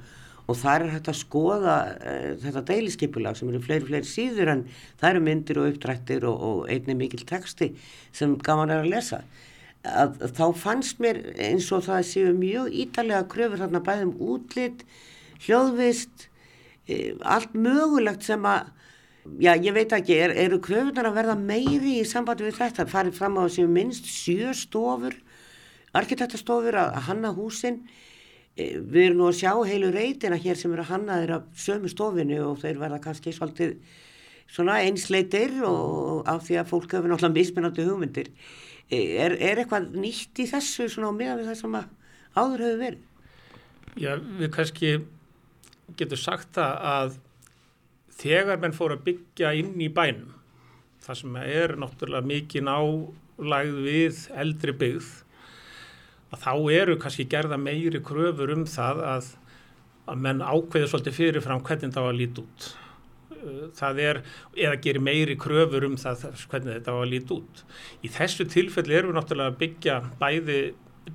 og 0.48 0.56
þar 0.56 0.84
er 0.86 0.94
hægt 0.94 1.10
að 1.12 1.18
skoða 1.20 1.74
uh, 1.92 2.30
þetta 2.40 2.64
deiliskeipula 2.70 3.34
sem 3.36 3.50
eru 3.50 3.60
fleiri, 3.64 3.84
fleiri 3.88 4.08
síður 4.08 4.52
en 4.54 4.64
það 5.00 5.10
eru 5.10 5.24
myndir 5.26 5.60
og 5.60 5.68
uppdrættir 5.74 6.24
og, 6.28 6.40
og 6.48 6.72
einni 6.72 6.96
mikil 6.96 7.26
texti 7.28 7.74
sem 8.16 8.36
gaman 8.44 8.72
er 8.72 8.84
að 8.84 8.92
lesa. 8.94 9.20
Að, 9.84 10.16
að 10.24 10.32
þá 10.40 10.46
fannst 10.62 11.04
mér 11.04 11.20
eins 11.36 11.68
og 11.74 11.84
það 11.86 12.08
séu 12.08 12.32
mjög 12.36 12.72
ítalega 12.84 13.28
kröfur 13.30 13.60
þarna 13.60 13.84
bæðum 13.84 14.16
útlitt, 14.24 14.82
hljóðvist, 15.44 16.26
e, 16.88 17.12
allt 17.20 17.52
mögulegt 17.54 18.24
sem 18.26 18.48
að, 18.48 18.72
já 19.42 19.52
ég 19.54 19.74
veit 19.76 19.92
ekki, 19.92 20.16
er, 20.16 20.34
eru 20.46 20.60
kröfunar 20.64 21.10
að 21.10 21.18
verða 21.20 21.38
meiri 21.38 21.98
í 22.00 22.08
sambandi 22.08 22.46
við 22.48 22.58
þetta, 22.60 22.88
farið 22.90 23.16
fram 23.18 23.38
á 23.40 23.44
séu 23.52 23.68
minnst 23.70 24.08
sjö 24.08 24.52
stofur, 24.56 25.16
arkitektastofur 25.96 26.78
að, 26.80 27.00
hanna 27.08 27.32
húsinn, 27.36 27.82
E, 28.58 28.72
við 28.82 29.04
erum 29.08 29.20
nú 29.20 29.28
að 29.30 29.38
sjá 29.38 29.52
heilu 29.68 29.90
reytina 29.94 30.38
hér 30.40 30.58
sem 30.58 30.72
eru 30.74 30.82
að 30.82 30.90
hanna 30.90 31.18
þeirra 31.20 31.38
sömu 31.62 31.90
stofinu 31.92 32.38
og 32.48 32.56
þeir 32.62 32.80
verða 32.80 32.98
kannski 33.04 33.34
svolítið 33.34 33.76
svona 34.50 34.80
einsleitir 34.82 35.60
og 35.68 36.26
af 36.26 36.42
því 36.48 36.58
að 36.58 36.72
fólk 36.72 36.96
hefur 36.96 37.12
náttúrulega 37.12 37.36
mismunandi 37.36 37.86
hugmyndir. 37.86 38.32
E, 38.88 38.98
er, 39.22 39.36
er 39.36 39.62
eitthvað 39.62 39.92
nýtt 39.94 40.42
í 40.42 40.48
þessu 40.50 40.88
svona 40.90 41.12
á 41.14 41.18
miða 41.20 41.38
við 41.38 41.52
það 41.52 41.60
sem 41.60 41.78
áður 41.78 42.64
hefur 42.66 42.82
verið? 42.82 43.06
Já, 43.98 44.12
við 44.40 44.52
kannski 44.56 44.92
getum 45.98 46.22
sagt 46.24 46.50
það 46.58 46.84
að 46.94 47.16
þegar 48.18 48.60
menn 48.62 48.76
fór 48.76 48.96
að 48.96 49.06
byggja 49.08 49.54
inn 49.60 49.78
í 49.80 49.88
bænum 49.94 50.34
það 51.04 51.20
sem 51.22 51.38
er 51.40 51.74
náttúrulega 51.80 52.28
mikið 52.28 52.66
nálægð 52.68 53.80
við 53.86 54.22
eldri 54.42 54.74
byggð 54.82 55.12
að 56.34 56.42
þá 56.42 56.52
eru 56.74 56.98
kannski 57.00 57.28
gerða 57.30 57.58
meiri 57.60 58.02
kröfur 58.04 58.52
um 58.52 58.66
það 58.68 59.00
að, 59.12 59.30
að 60.10 60.26
menn 60.26 60.44
ákveður 60.44 60.92
svolítið 60.92 61.16
fyrirfram 61.16 61.64
hvernig 61.64 61.94
það 61.94 62.06
var 62.06 62.14
að 62.14 62.20
líti 62.20 62.44
út. 62.44 62.68
Uh, 63.38 63.64
það 63.78 64.02
er, 64.04 64.20
eða 64.58 64.80
gerir 64.84 65.06
meiri 65.06 65.38
kröfur 65.40 65.88
um 65.88 65.96
það 66.00 66.26
hvernig 66.50 66.74
þetta 66.74 66.96
var 66.98 67.06
að 67.06 67.14
líti 67.14 67.36
út. 67.38 67.64
Í 68.04 68.12
þessu 68.12 68.48
tilfelli 68.52 68.98
erum 68.98 69.14
við 69.14 69.20
náttúrulega 69.20 69.54
að 69.54 69.60
byggja 69.62 69.98
bæði 70.20 70.60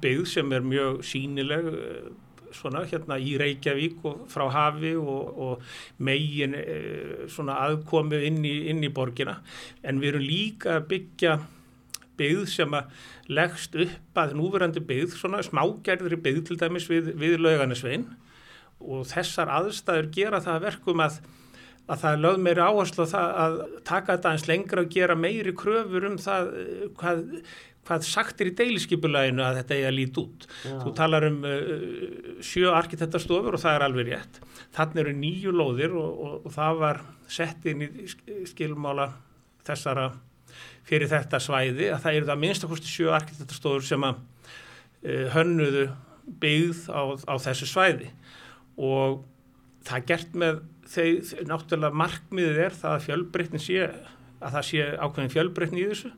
byggð 0.02 0.30
sem 0.32 0.58
er 0.58 0.66
mjög 0.66 1.04
sínileg 1.06 1.70
uh, 1.70 2.12
svona 2.56 2.84
hérna 2.90 3.18
í 3.20 3.36
Reykjavík 3.42 4.06
og 4.10 4.24
frá 4.32 4.46
hafi 4.54 4.94
og, 5.00 5.42
og 5.48 5.66
megin 6.04 6.56
uh, 6.60 7.26
svona 7.32 7.60
aðkomu 7.68 8.22
inn 8.30 8.44
í, 8.46 8.56
inn 8.72 8.84
í 8.86 8.94
borgina. 8.94 9.40
En 9.84 10.02
við 10.04 10.14
erum 10.14 10.26
líka 10.28 10.78
að 10.78 10.88
byggja 10.94 11.38
byggð 12.20 12.44
sem 12.52 12.76
að 12.78 13.06
leggst 13.34 13.76
upp 13.80 14.20
að 14.20 14.36
núverandi 14.38 14.84
byggð, 14.86 15.16
svona 15.18 15.42
smágerðri 15.46 16.20
byggð 16.22 16.44
til 16.50 16.60
dæmis 16.62 16.90
við, 16.92 17.14
við 17.20 17.40
lauganisvein 17.42 18.06
og 18.84 19.08
þessar 19.10 19.52
aðstæður 19.62 20.10
gera 20.14 20.42
það 20.44 20.66
verkum 20.68 21.04
að, 21.04 21.22
að 21.92 22.00
það 22.00 22.16
er 22.16 22.24
lögð 22.24 22.42
meiri 22.46 22.64
áherslu 22.64 23.06
að, 23.20 23.60
taka 23.84 24.16
þetta 24.16 24.32
eins 24.32 24.48
lengra 24.48 24.84
og 24.84 24.92
gera 24.94 25.16
meiri 25.20 25.54
kröfur 25.58 26.08
um 26.08 26.18
það 26.22 26.52
hvað, 27.00 27.24
hvað 27.84 28.06
sagt 28.08 28.42
er 28.42 28.52
í 28.52 28.56
deiliskypulæginu 28.60 29.44
að 29.44 29.60
þetta 29.60 29.76
er 29.78 29.88
að 29.90 29.98
líti 29.98 30.24
út. 30.24 30.48
Já. 30.64 30.76
Þú 30.86 30.94
talar 31.00 31.28
um 31.28 31.42
uh, 31.48 31.64
sjö 32.46 32.72
arkitektastofur 32.72 33.58
og 33.58 33.64
það 33.64 33.80
er 33.80 33.88
alveg 33.88 34.12
rétt. 34.14 34.40
Þannig 34.78 35.04
eru 35.04 35.16
nýju 35.20 35.56
lóðir 35.56 35.98
og, 36.00 36.22
og, 36.28 36.38
og 36.48 36.56
það 36.56 36.80
var 36.86 37.02
sett 37.32 37.68
inn 37.68 37.84
í 37.84 38.08
skilmála 38.48 39.10
þessara 39.68 40.12
fyrir 40.88 41.10
þetta 41.12 41.40
svæði 41.40 41.92
að 41.92 42.02
það 42.04 42.18
eru 42.18 42.30
það 42.30 42.42
minnstakosti 42.44 42.92
sjö 42.92 43.12
arkitektastofur 43.16 43.86
sem 43.88 44.08
að 44.08 44.24
uh, 44.24 45.28
hönnuðu 45.36 45.88
byggð 46.40 46.88
á, 46.96 47.02
á 47.28 47.36
þessu 47.44 47.68
svæði 47.68 48.10
og 48.80 49.24
það 49.84 49.98
er 49.98 50.06
gert 50.08 50.38
með 50.40 50.62
þeir 50.94 51.48
náttúrulega 51.50 52.00
markmiðið 52.04 52.62
er 52.68 52.78
það 52.78 52.98
að 52.98 53.06
fjölbreytnin 53.08 53.64
sé 53.64 53.80
að 54.44 54.56
það 54.58 54.68
sé 54.70 54.88
ákveðin 55.00 55.34
fjölbreytni 55.34 55.84
í 55.84 55.90
þessu 55.92 56.14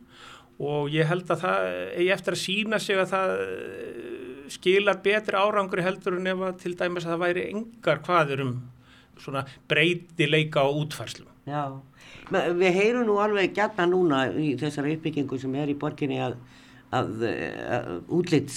og 0.65 0.93
ég 0.93 1.09
held 1.09 1.31
að 1.31 1.41
það 1.43 1.65
eigi 1.99 2.11
eftir 2.15 2.37
að 2.37 2.43
sína 2.43 2.79
sig 2.79 3.01
að 3.01 3.11
það 3.11 3.33
eh, 3.43 4.45
skilar 4.55 5.01
betri 5.03 5.39
árangri 5.39 5.83
heldur 5.83 6.19
en 6.19 6.31
ef 6.31 6.45
að 6.47 6.61
til 6.63 6.73
dæmis 6.79 7.05
að 7.05 7.15
það 7.15 7.23
væri 7.25 7.45
engar 7.51 8.01
hvaður 8.05 8.45
um 8.45 8.55
svona 9.19 9.45
breytileika 9.71 10.63
á 10.63 10.67
útfærslum. 10.67 11.31
Já, 11.47 11.79
Við 12.25 12.73
heyrum 12.73 13.05
nú 13.05 13.19
alveg 13.21 13.53
gætna 13.53 13.85
núna 13.85 14.25
í 14.33 14.55
þessari 14.57 14.95
uppbyggingu 14.95 15.37
sem 15.37 15.53
er 15.61 15.69
í 15.69 15.77
borginni 15.77 16.17
að, 16.25 16.39
að, 16.95 17.25
að 17.77 17.91
útlitt 18.15 18.53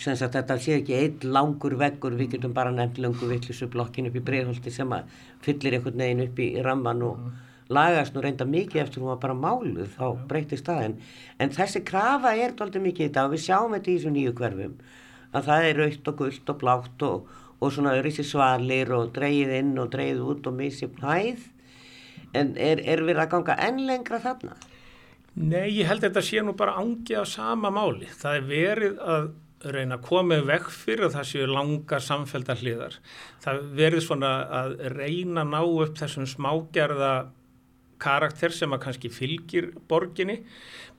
sem 0.00 0.16
sagt 0.16 0.36
þetta 0.38 0.56
sé 0.62 0.78
ekki 0.78 0.96
einn 0.96 1.34
langur 1.34 1.76
veggur, 1.80 2.16
við 2.18 2.36
getum 2.36 2.54
bara 2.56 2.72
nefnt 2.74 3.00
langu 3.02 3.28
vittlisu 3.30 3.68
blokkin 3.72 4.08
upp 4.10 4.16
í 4.16 4.24
bregðholti 4.24 4.72
sem 4.74 4.92
að 4.96 5.10
fyllir 5.44 5.76
einhvern 5.78 6.02
veginn 6.04 6.24
upp 6.26 6.40
í 6.40 6.48
ramman 6.64 7.04
og 7.06 7.20
mm. 7.20 7.36
lagast 7.76 8.16
nú 8.16 8.24
reynda 8.24 8.46
mikið 8.48 8.84
eftir 8.84 9.02
hún 9.02 9.12
var 9.12 9.20
bara 9.24 9.36
máluð 9.36 9.92
þá 9.98 10.06
breyti 10.30 10.58
staðin 10.60 10.96
en 11.38 11.54
þessi 11.54 11.84
krafa 11.86 12.34
er 12.36 12.56
doldið 12.56 12.86
mikið 12.88 13.10
í 13.10 13.22
og 13.24 13.34
við 13.34 13.44
sjáum 13.46 13.76
þetta 13.76 13.92
í 13.92 13.98
þessu 13.98 14.14
nýju 14.16 14.34
hverfum 14.40 14.74
að 15.30 15.46
það 15.46 15.68
er 15.68 15.80
raukt 15.84 16.10
og 16.10 16.18
gullt 16.18 16.52
og 16.52 16.60
blátt 16.64 17.06
og, 17.06 17.30
og 17.60 17.72
svona 17.74 17.94
örysi 18.00 18.26
svalir 18.26 18.90
og 18.96 19.12
dreyið 19.14 19.56
inn 19.60 19.72
og 19.78 19.92
dreyið 19.92 20.22
út 20.32 20.50
og 20.50 20.56
misið 20.58 21.00
hæð 21.04 21.46
en 22.34 22.54
er, 22.56 22.82
er 22.86 23.02
við 23.06 23.18
að 23.18 23.32
ganga 23.34 23.56
enn 23.66 23.80
lengra 23.88 24.20
þarna? 24.22 24.56
Nei, 25.38 25.70
ég 25.78 25.86
held 25.86 26.02
að 26.02 26.08
þetta 26.08 26.22
sé 26.26 26.42
nú 26.42 26.56
bara 26.58 26.74
ángi 26.80 27.14
á 27.14 27.24
sama 27.28 27.70
máli. 27.70 28.08
Það 28.18 28.36
er 28.36 28.46
verið 28.48 29.02
að 29.14 29.28
reyna 29.70 29.98
að 29.98 30.06
koma 30.08 30.38
vekk 30.48 30.70
fyrir 30.72 31.06
að 31.06 31.18
það 31.18 31.28
séu 31.30 31.48
langar 31.50 32.02
samfélgdar 32.02 32.62
hliðar. 32.62 32.96
Það 33.44 33.60
verið 33.76 34.04
svona 34.06 34.30
að 34.60 34.74
reyna 34.96 35.44
að 35.44 35.52
ná 35.52 35.60
upp 35.62 36.00
þessum 36.00 36.26
smágerða 36.28 37.12
karakter 38.00 38.54
sem 38.56 38.72
að 38.72 38.82
kannski 38.86 39.10
fylgir 39.12 39.70
borginni, 39.88 40.40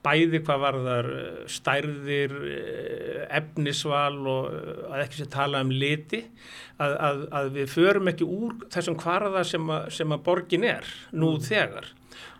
bæði 0.02 0.42
hvað 0.42 0.62
var 0.64 0.78
þar 0.82 1.08
eh, 1.14 1.40
stærðir, 1.50 2.34
eh, 2.50 3.22
efnisval 3.38 4.18
og 4.26 4.50
eh, 4.50 4.84
að 4.90 5.04
ekki 5.04 5.20
sé 5.20 5.28
tala 5.30 5.62
um 5.62 5.72
liti, 5.72 6.22
að, 6.82 6.94
að, 7.08 7.24
að 7.38 7.50
við 7.56 7.72
förum 7.76 8.12
ekki 8.12 8.26
úr 8.26 8.56
þessum 8.72 8.98
kvarða 8.98 9.44
sem 9.46 9.72
að, 9.72 9.90
sem 9.94 10.14
að 10.14 10.24
borgin 10.26 10.66
er 10.66 10.94
nú 11.14 11.36
mm. 11.36 11.44
þegar. 11.48 11.90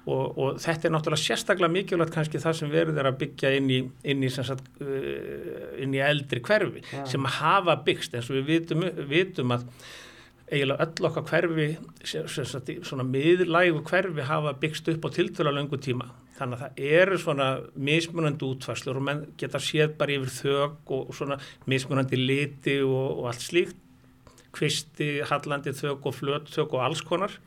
Og, 0.03 0.39
og 0.43 0.57
þetta 0.59 0.89
er 0.89 0.93
náttúrulega 0.97 1.23
sérstaklega 1.23 1.71
mikilvægt 1.71 2.15
kannski 2.17 2.41
það 2.43 2.57
sem 2.59 2.71
verður 2.73 3.05
er 3.05 3.09
að 3.13 3.21
byggja 3.21 3.53
inn 3.55 3.69
í, 3.71 3.77
inn 4.11 4.25
í, 4.27 4.31
sagt, 4.35 4.67
inn 4.83 5.95
í 5.95 6.01
eldri 6.03 6.43
hverfi 6.43 6.83
ja. 6.89 7.05
sem 7.07 7.29
hafa 7.39 7.77
byggst 7.87 8.17
eins 8.19 8.31
og 8.33 8.41
við 8.41 8.49
vitum, 8.49 8.83
vitum 9.07 9.55
að 9.55 9.69
eiginlega 10.53 10.89
öll 10.89 11.07
okkar 11.07 11.29
hverfi, 11.31 11.69
svona 12.83 13.07
miðlægu 13.07 13.85
hverfi 13.87 14.27
hafa 14.27 14.57
byggst 14.59 14.91
upp 14.91 15.07
á 15.07 15.09
tiltöla 15.15 15.55
löngu 15.55 15.79
tíma. 15.79 16.11
Þannig 16.43 16.59
að 16.59 16.63
það 16.65 16.81
eru 16.99 17.19
svona 17.23 17.47
mismunandi 17.79 18.47
útvarslur 18.49 18.99
og 18.99 19.07
menn 19.07 19.23
geta 19.39 19.61
séð 19.63 19.95
bara 20.01 20.17
yfir 20.17 20.33
þög 20.35 20.93
og 20.97 21.15
svona 21.15 21.39
mismunandi 21.71 22.19
liti 22.19 22.81
og, 22.83 23.21
og 23.23 23.29
allt 23.31 23.45
slíkt, 23.45 23.79
kvisti, 24.53 25.13
hallandi 25.31 25.73
þög 25.77 26.09
og 26.11 26.17
flöt 26.17 26.51
þög 26.53 26.75
og 26.75 26.87
alls 26.89 27.05
konar. 27.07 27.39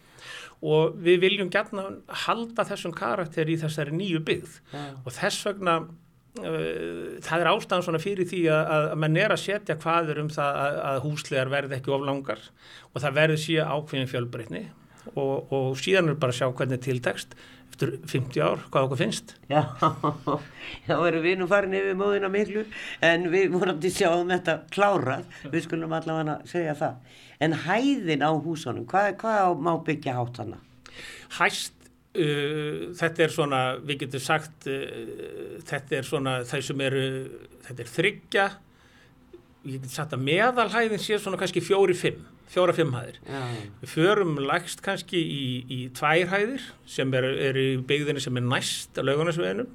og 0.65 0.95
við 1.03 1.19
viljum 1.25 1.49
gætna 1.51 1.83
halda 2.23 2.63
þessum 2.65 2.93
karakter 2.95 3.49
í 3.51 3.57
þessari 3.59 3.91
nýju 3.91 4.21
byggð 4.25 4.53
Já. 4.71 4.85
og 5.03 5.11
þess 5.13 5.43
vegna 5.45 5.73
uh, 5.83 7.19
það 7.21 7.43
er 7.43 7.49
ástæðan 7.51 7.85
svona 7.85 8.01
fyrir 8.01 8.29
því 8.31 8.39
að, 8.55 8.71
að 8.77 8.95
mann 9.03 9.19
er 9.19 9.35
að 9.35 9.43
setja 9.43 9.75
hvaður 9.83 10.23
um 10.23 10.31
það 10.31 10.61
að, 10.63 10.79
að 10.87 11.01
húslegar 11.03 11.51
verði 11.51 11.77
ekki 11.77 11.93
oflangar 11.97 12.47
og 12.93 13.03
það 13.03 13.19
verði 13.19 13.41
síðan 13.43 13.75
ákveðin 13.75 14.11
fjölbreytni 14.13 14.63
og, 15.13 15.53
og 15.53 15.67
síðan 15.83 16.13
er 16.13 16.17
bara 16.23 16.33
að 16.33 16.39
sjá 16.39 16.47
hvernig 16.55 16.81
tiltekst 16.87 17.35
eftir 17.72 17.95
50 18.07 18.43
ár, 18.45 18.62
hvað 18.72 18.88
okkur 18.88 19.01
finnst 19.01 19.34
Já, 19.51 19.62
þá 20.88 20.95
erum 20.95 21.25
við 21.25 21.39
nú 21.41 21.50
farin 21.51 21.75
yfir 21.75 21.98
móðina 22.00 22.29
miklu 22.31 22.63
en 23.03 23.27
við 23.34 23.50
vonandi 23.55 23.91
sjáum 23.93 24.31
þetta 24.31 24.62
klárað, 24.72 25.25
við 25.50 25.65
skulum 25.67 25.95
allavega 25.98 26.39
segja 26.50 26.77
það. 26.79 27.17
En 27.43 27.57
hæðin 27.65 28.24
á 28.24 28.31
húsunum, 28.31 28.88
hvað, 28.88 29.17
hvað 29.19 29.60
má 29.60 29.74
byggja 29.84 30.15
hátt 30.22 30.39
hana? 30.43 30.62
hæst 31.39 31.74
uh, 32.17 32.91
þetta 32.98 33.25
er 33.25 33.34
svona, 33.34 33.63
við 33.84 34.05
getum 34.05 34.24
sagt 34.24 34.69
uh, 34.72 35.57
þetta 35.65 36.00
er 36.00 36.07
svona 36.07 36.38
þeir 36.48 36.69
sem 36.69 36.86
eru, 36.86 37.07
þetta 37.67 37.86
er 37.86 37.91
þryggja 37.95 38.48
ég 39.65 39.75
getum 39.77 39.93
sagt 39.95 40.15
að 40.15 40.25
meðalhæðin 40.29 41.01
sé 41.01 41.19
svona 41.22 41.39
kannski 41.41 41.63
fjóri-fimm 41.65 42.24
fjóra-fimm 42.55 42.93
hæðir. 42.95 43.19
Við 43.81 43.91
förum 43.91 44.38
lægst 44.43 44.81
kannski 44.85 45.19
í, 45.19 45.47
í 45.67 45.79
tvær 45.95 46.31
hæðir 46.31 46.67
sem 46.89 47.12
eru 47.17 47.33
er 47.47 47.59
í 47.59 47.67
byggðinni 47.88 48.24
sem 48.24 48.39
er 48.39 48.47
næst 48.47 49.00
á 49.00 49.03
laugunarsveginum 49.03 49.69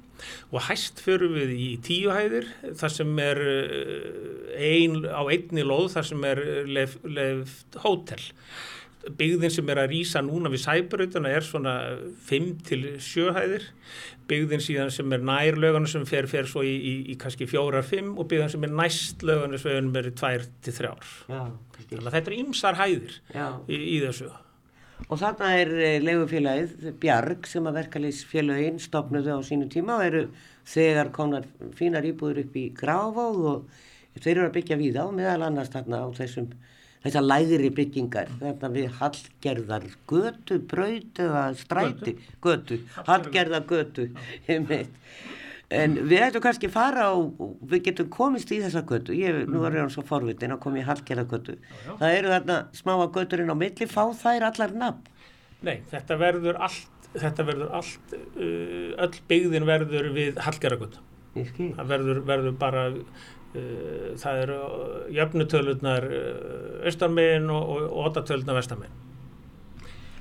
og 0.51 0.65
hæst 0.67 1.01
förum 1.01 1.37
við 1.37 1.53
í 1.55 1.69
tíu 1.85 2.11
hæðir 2.13 2.49
þar 2.77 2.95
sem 2.97 3.23
er 3.23 3.41
uh, 3.45 4.51
ein, 4.57 5.01
á 5.05 5.21
einni 5.25 5.65
lóð 5.65 5.91
þar 5.95 6.09
sem 6.11 6.27
er 6.31 6.43
lef, 6.69 6.97
lef 7.05 7.61
hótel. 7.85 8.21
Byggðin 9.01 9.53
sem 9.53 9.69
er 9.73 9.79
að 9.81 9.93
rýsa 9.95 10.21
núna 10.25 10.51
við 10.53 10.61
sæbrutuna 10.65 11.31
er 11.33 11.45
svona 11.45 11.73
5 12.27 12.51
til 12.67 12.81
7 13.01 13.33
hæðir. 13.37 13.65
Byggðin 14.29 14.63
síðan 14.63 14.93
sem 14.93 15.15
er 15.15 15.25
nær 15.25 15.57
laugunum 15.57 15.89
sem 15.89 16.05
fer, 16.09 16.27
fer 16.29 16.49
svo 16.49 16.61
í, 16.65 16.75
í, 16.75 16.93
í 17.13 17.17
kannski 17.21 17.47
4-5 17.49 18.13
og 18.13 18.29
byggðin 18.29 18.53
sem 18.53 18.67
er 18.67 18.75
næst 18.77 19.25
laugunarsveginum 19.25 19.97
er 20.01 20.11
2 20.21 20.31
til 20.67 20.77
3 20.77 20.93
ár. 20.93 21.11
já, 21.27 21.41
kannski. 21.73 21.91
Þannig 21.95 22.07
að 22.07 22.17
þetta 22.17 22.31
er 22.31 22.37
ymsar 22.37 22.79
hæðir 22.79 23.19
í, 23.67 23.81
í 23.81 23.99
þessu. 24.05 24.31
Og 25.09 25.17
þarna 25.17 25.47
er 25.57 25.71
leigufélagið 26.03 26.91
Bjarg 27.01 27.47
sem 27.49 27.65
að 27.65 27.79
verkalýsfélagin 27.79 28.77
stopnuðu 28.79 29.33
á 29.33 29.39
sínu 29.43 29.69
tíma 29.71 29.97
og 29.97 30.05
eru 30.05 30.21
þegar 30.69 31.09
komnar 31.15 31.47
fínar 31.77 32.05
íbúður 32.05 32.43
upp 32.43 32.59
í 32.59 32.67
Grafóð 32.77 33.41
og 33.49 33.79
þeir 34.19 34.35
eru 34.35 34.45
að 34.49 34.55
byggja 34.59 34.77
víða 34.79 35.07
og 35.07 35.17
meðal 35.17 35.47
annars 35.47 35.71
þarna 35.73 36.03
á 36.05 36.07
þessum 36.19 36.51
þessar 37.03 37.27
lægri 37.27 37.69
byggingar 37.75 38.31
þarna 38.39 38.71
við 38.75 38.97
hallgerðar 38.99 39.85
götu, 40.09 40.59
braut 40.71 41.21
eða 41.21 41.45
stræti, 41.59 42.15
götu, 42.43 42.81
hallgerðar 43.07 43.65
götu. 43.69 44.09
en 45.71 45.95
við 46.03 46.25
ættum 46.27 46.43
kannski 46.43 46.69
fara 46.71 47.07
á 47.09 47.15
við 47.71 47.85
getum 47.89 48.09
komist 48.11 48.51
í 48.51 48.59
þessa 48.63 48.83
götu. 48.87 49.15
Ég, 49.17 49.45
nú 49.49 49.63
er 49.65 49.79
hann 49.79 49.93
svo 49.93 50.03
forvitin 50.05 50.53
að 50.53 50.61
koma 50.65 50.81
í 50.81 50.87
hallgerðar 50.87 51.29
götu. 51.31 51.57
Það 51.87 52.17
eru 52.17 52.35
þarna 52.35 52.59
smáa 52.75 53.07
göturinn 53.15 53.53
á 53.53 53.55
milli 53.57 53.87
fá 53.89 54.03
þær 54.23 54.49
allar 54.51 54.75
nafn? 54.75 55.07
Nei, 55.61 55.77
þetta 55.91 56.17
verður 56.17 56.57
allt, 56.65 57.09
þetta 57.13 57.45
verður 57.45 57.73
allt, 57.77 58.15
uh, 58.17 58.87
öll 59.05 59.19
byggðin 59.29 59.67
verður 59.69 60.07
við 60.15 60.39
Hallgerðargötu. 60.41 61.03
ég 61.37 61.51
skil. 61.51 61.67
Það 61.77 61.91
verður, 61.93 62.21
verður 62.27 62.55
bara, 62.59 62.85
það 64.21 64.43
eru 64.45 64.59
jöfnutölurnar 65.15 66.07
uh, 66.07 66.85
austarmegin 66.87 67.49
og, 67.51 67.73
og, 67.73 67.89
og 67.89 68.07
otatölurnar 68.11 68.59
vestarmegin. 68.61 68.95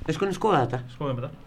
Við 0.09 0.16
skulum 0.16 0.35
skoða 0.35 0.64
þetta. 0.64 0.83
Skoðum 0.97 1.23
þetta. 1.23 1.47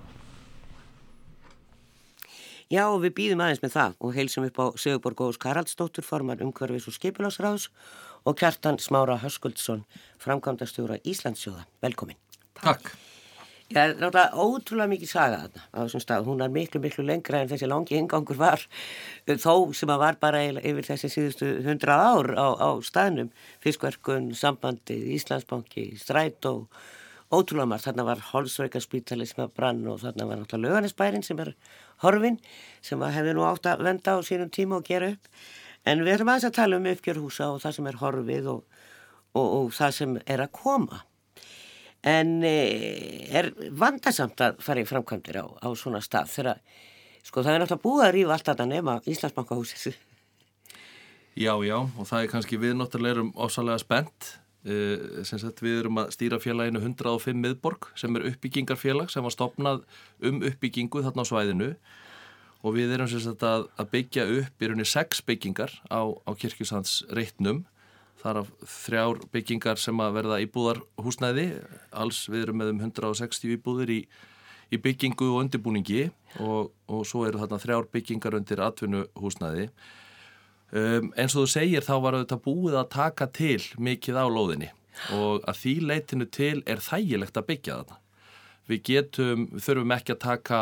Já, 2.71 2.87
og 2.87 3.03
við 3.03 3.13
býðum 3.19 3.43
aðeins 3.43 3.61
með 3.61 3.75
það 3.75 3.95
og 3.99 4.15
heilsum 4.15 4.45
upp 4.47 4.59
á 4.63 4.65
Sigurborg 4.81 5.27
Ósk 5.27 5.45
Haraldsdóttur, 5.45 6.05
formar 6.07 6.41
umhverfis 6.41 6.87
og 6.89 6.95
skipulagsráðs 6.95 7.67
og 8.23 8.37
Kjartan 8.39 8.79
Smára 8.81 9.19
Höskuldsson, 9.21 9.83
framkvæmdastjóra 10.23 11.01
Íslandsjóða. 11.03 11.67
Velkomin. 11.83 12.17
Takk. 12.57 12.87
Já, 12.87 13.02
það 13.73 13.83
er 13.83 13.93
náttúrulega 13.99 14.43
ótrúlega 14.43 14.91
mikið 14.91 15.09
saga 15.09 15.37
þarna 15.43 15.63
á 15.73 15.77
þessum 15.81 16.03
stað. 16.03 16.25
Hún 16.29 16.43
er 16.45 16.51
miklu, 16.53 16.81
miklu 16.83 17.05
lengra 17.07 17.41
en 17.43 17.51
þessi 17.51 17.69
langi 17.69 17.97
ingangur 17.99 18.39
var 18.39 18.65
þó 19.27 19.53
sem 19.75 19.93
að 19.93 20.03
var 20.03 20.19
bara 20.21 20.41
yfir 20.49 20.87
þessi 20.87 21.11
síðustu 21.11 21.49
hundra 21.65 21.97
ár 22.11 22.31
á, 22.37 22.47
á 22.57 22.69
staðnum. 22.85 23.31
Fiskverkun, 23.63 24.31
sambandi, 24.37 24.97
Íslandsbanki, 25.17 25.89
strætó, 26.01 26.53
ótrúlega 27.33 27.69
margt. 27.73 27.87
Þarna 27.89 28.07
var 28.11 28.23
Holsveikaspítali 28.31 29.27
sem 29.29 29.43
að 29.45 29.55
brann 29.57 29.83
og 29.89 30.01
þarna 30.03 30.29
var 30.29 30.43
náttúrulega 30.43 30.77
löganisbærin 30.77 31.25
sem 31.25 31.41
er 31.43 31.55
horfin 32.03 32.39
sem 32.83 33.01
hefði 33.01 33.37
nú 33.37 33.47
átt 33.47 33.71
að 33.71 33.87
venda 33.89 34.15
á 34.15 34.19
sínum 34.25 34.51
tíma 34.53 34.79
og 34.79 34.87
gera 34.87 35.13
upp. 35.15 35.31
En 35.83 36.03
við 36.05 36.17
erum 36.17 36.29
aðeins 36.31 36.47
að 36.47 36.59
tala 36.61 36.77
um 36.79 36.91
uppgjörhúsa 36.93 37.49
og 37.51 37.63
það 37.63 37.75
sem 37.77 37.89
er 37.89 37.97
horfið 37.99 38.53
og, 38.53 38.83
og, 39.35 39.47
og 39.47 39.73
það 39.75 39.97
sem 39.97 40.21
er 40.23 40.45
að 40.45 40.53
koma. 40.55 41.03
En 42.03 42.41
eh, 42.43 43.29
er 43.31 43.53
vandasamt 43.79 44.41
að 44.43 44.57
fara 44.63 44.83
í 44.83 44.87
framkvæmdir 44.87 45.39
á, 45.39 45.45
á 45.63 45.67
svona 45.79 46.01
stað 46.03 46.33
þegar, 46.33 46.59
sko 47.23 47.43
það 47.45 47.55
er 47.55 47.63
náttúrulega 47.63 47.85
búið 47.85 48.07
að 48.07 48.15
rífa 48.17 48.35
allt 48.35 48.49
þetta 48.51 48.67
nema 48.67 48.97
Íslandsbankahúsið. 49.07 49.99
Já, 51.33 51.53
já, 51.65 51.77
og 51.79 52.05
það 52.05 52.19
er 52.19 52.31
kannski 52.33 52.59
við 52.61 52.75
náttúrulega 52.77 53.17
erum 53.17 53.33
ósalega 53.39 53.81
spennt. 53.81 54.33
Uh, 54.63 55.23
sem 55.27 55.41
sagt 55.41 55.59
við 55.59 55.81
erum 55.81 55.97
að 55.99 56.13
stýra 56.15 56.37
félaginu 56.39 56.79
105 56.79 57.35
miðborg 57.35 57.89
sem 57.99 58.15
er 58.15 58.29
uppbyggingarfélag 58.29 59.09
sem 59.11 59.25
var 59.25 59.33
stopnað 59.35 59.81
um 60.23 60.37
uppbyggingu 60.39 61.01
þarna 61.03 61.25
á 61.27 61.27
svæðinu 61.27 61.67
og 62.63 62.77
við 62.77 62.93
erum 62.95 63.09
sem 63.11 63.19
sagt 63.25 63.43
að, 63.43 63.65
að 63.75 63.89
byggja 63.91 64.23
upp 64.37 64.63
í 64.63 64.69
rauninni 64.69 64.87
sex 64.87 65.19
byggingar 65.27 65.75
á, 65.91 66.07
á 66.15 66.31
kirkjusands 66.39 67.01
reitnum 67.11 67.65
þar 68.23 68.43
af 68.43 68.51
þrjár 68.73 69.23
byggingar 69.33 69.81
sem 69.81 69.99
að 69.99 70.19
verða 70.19 70.43
íbúðarhúsnæði 70.45 71.47
alls 72.03 72.23
við 72.31 72.45
erum 72.45 72.61
með 72.61 72.71
um 72.73 72.85
160 72.87 73.57
íbúðir 73.57 73.91
í, 73.91 73.99
í 74.71 74.79
byggingu 74.79 75.27
og 75.33 75.41
undirbúningi 75.43 76.05
og, 76.39 76.71
og 76.87 77.03
svo 77.07 77.25
eru 77.27 77.41
þarna 77.43 77.61
þrjár 77.61 77.91
byggingar 77.91 78.39
undir 78.39 78.63
atvinnuhúsnæði 78.63 79.67
Um, 80.73 81.11
eins 81.21 81.35
og 81.37 81.43
þú 81.43 81.49
segir 81.51 81.85
þá 81.85 81.93
var 82.01 82.15
auðvitað 82.17 82.39
búið 82.47 82.75
að 82.79 82.87
taka 82.95 83.27
til 83.29 83.59
mikið 83.77 84.15
á 84.17 84.25
lóðinni 84.25 84.71
og 85.13 85.43
að 85.45 85.59
því 85.59 85.73
leitinu 85.85 86.25
til 86.33 86.63
er 86.65 86.81
þægilegt 86.81 87.37
að 87.37 87.45
byggja 87.51 87.75
þarna. 87.77 87.99
Við 88.71 88.81
getum, 88.87 89.43
við 89.51 89.67
þurfum 89.67 89.93
ekki 89.93 90.15
að 90.15 90.23
taka 90.23 90.61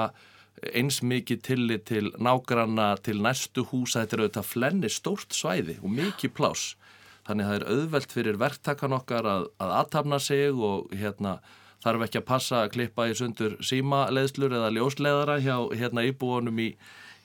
eins 0.82 0.98
mikið 1.00 1.40
tillit 1.48 1.86
til 1.88 2.12
nágranna 2.20 2.90
til 3.00 3.22
næstu 3.24 3.64
húsa, 3.70 4.02
þetta 4.02 4.18
er 4.18 4.24
auðvitað 4.26 4.50
flenni 4.50 4.92
stórt 4.92 5.38
svæði 5.38 5.78
og 5.80 5.96
mikið 5.96 6.36
plás. 6.36 6.66
Þannig 7.28 7.46
að 7.46 7.52
það 7.52 7.58
er 7.60 7.68
auðvelt 7.76 8.16
fyrir 8.16 8.40
verktakan 8.42 8.98
okkar 8.98 9.28
að, 9.30 9.50
að 9.62 9.76
aðtapna 9.82 10.20
sig 10.22 10.56
og 10.56 10.90
hérna 10.98 11.38
þarf 11.82 12.08
ekki 12.08 12.22
að 12.22 12.28
passa 12.30 12.64
að 12.64 12.74
klippa 12.76 13.08
í 13.10 13.14
sundur 13.18 13.56
símaleðslur 13.66 14.58
eða 14.58 14.74
ljósleðara 14.76 15.38
hjá 15.42 15.56
hérna 15.78 16.06
íbúanum 16.10 16.60
í 16.62 16.72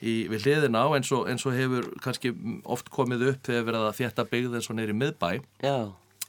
í, 0.01 0.27
við 0.31 0.47
hliðina 0.47 0.85
á 0.85 0.89
eins 0.97 1.11
og, 1.15 1.27
eins 1.31 1.45
og 1.49 1.57
hefur 1.57 1.89
kannski 2.05 2.33
oft 2.65 2.91
komið 2.93 3.31
upp 3.33 3.49
þegar 3.49 3.67
verið 3.71 3.89
að 3.89 3.99
þétta 4.01 4.27
byggð 4.33 4.57
eins 4.59 4.71
og 4.71 4.79
neyri 4.79 4.97
miðbæ. 4.97 5.29
Já, 5.65 5.77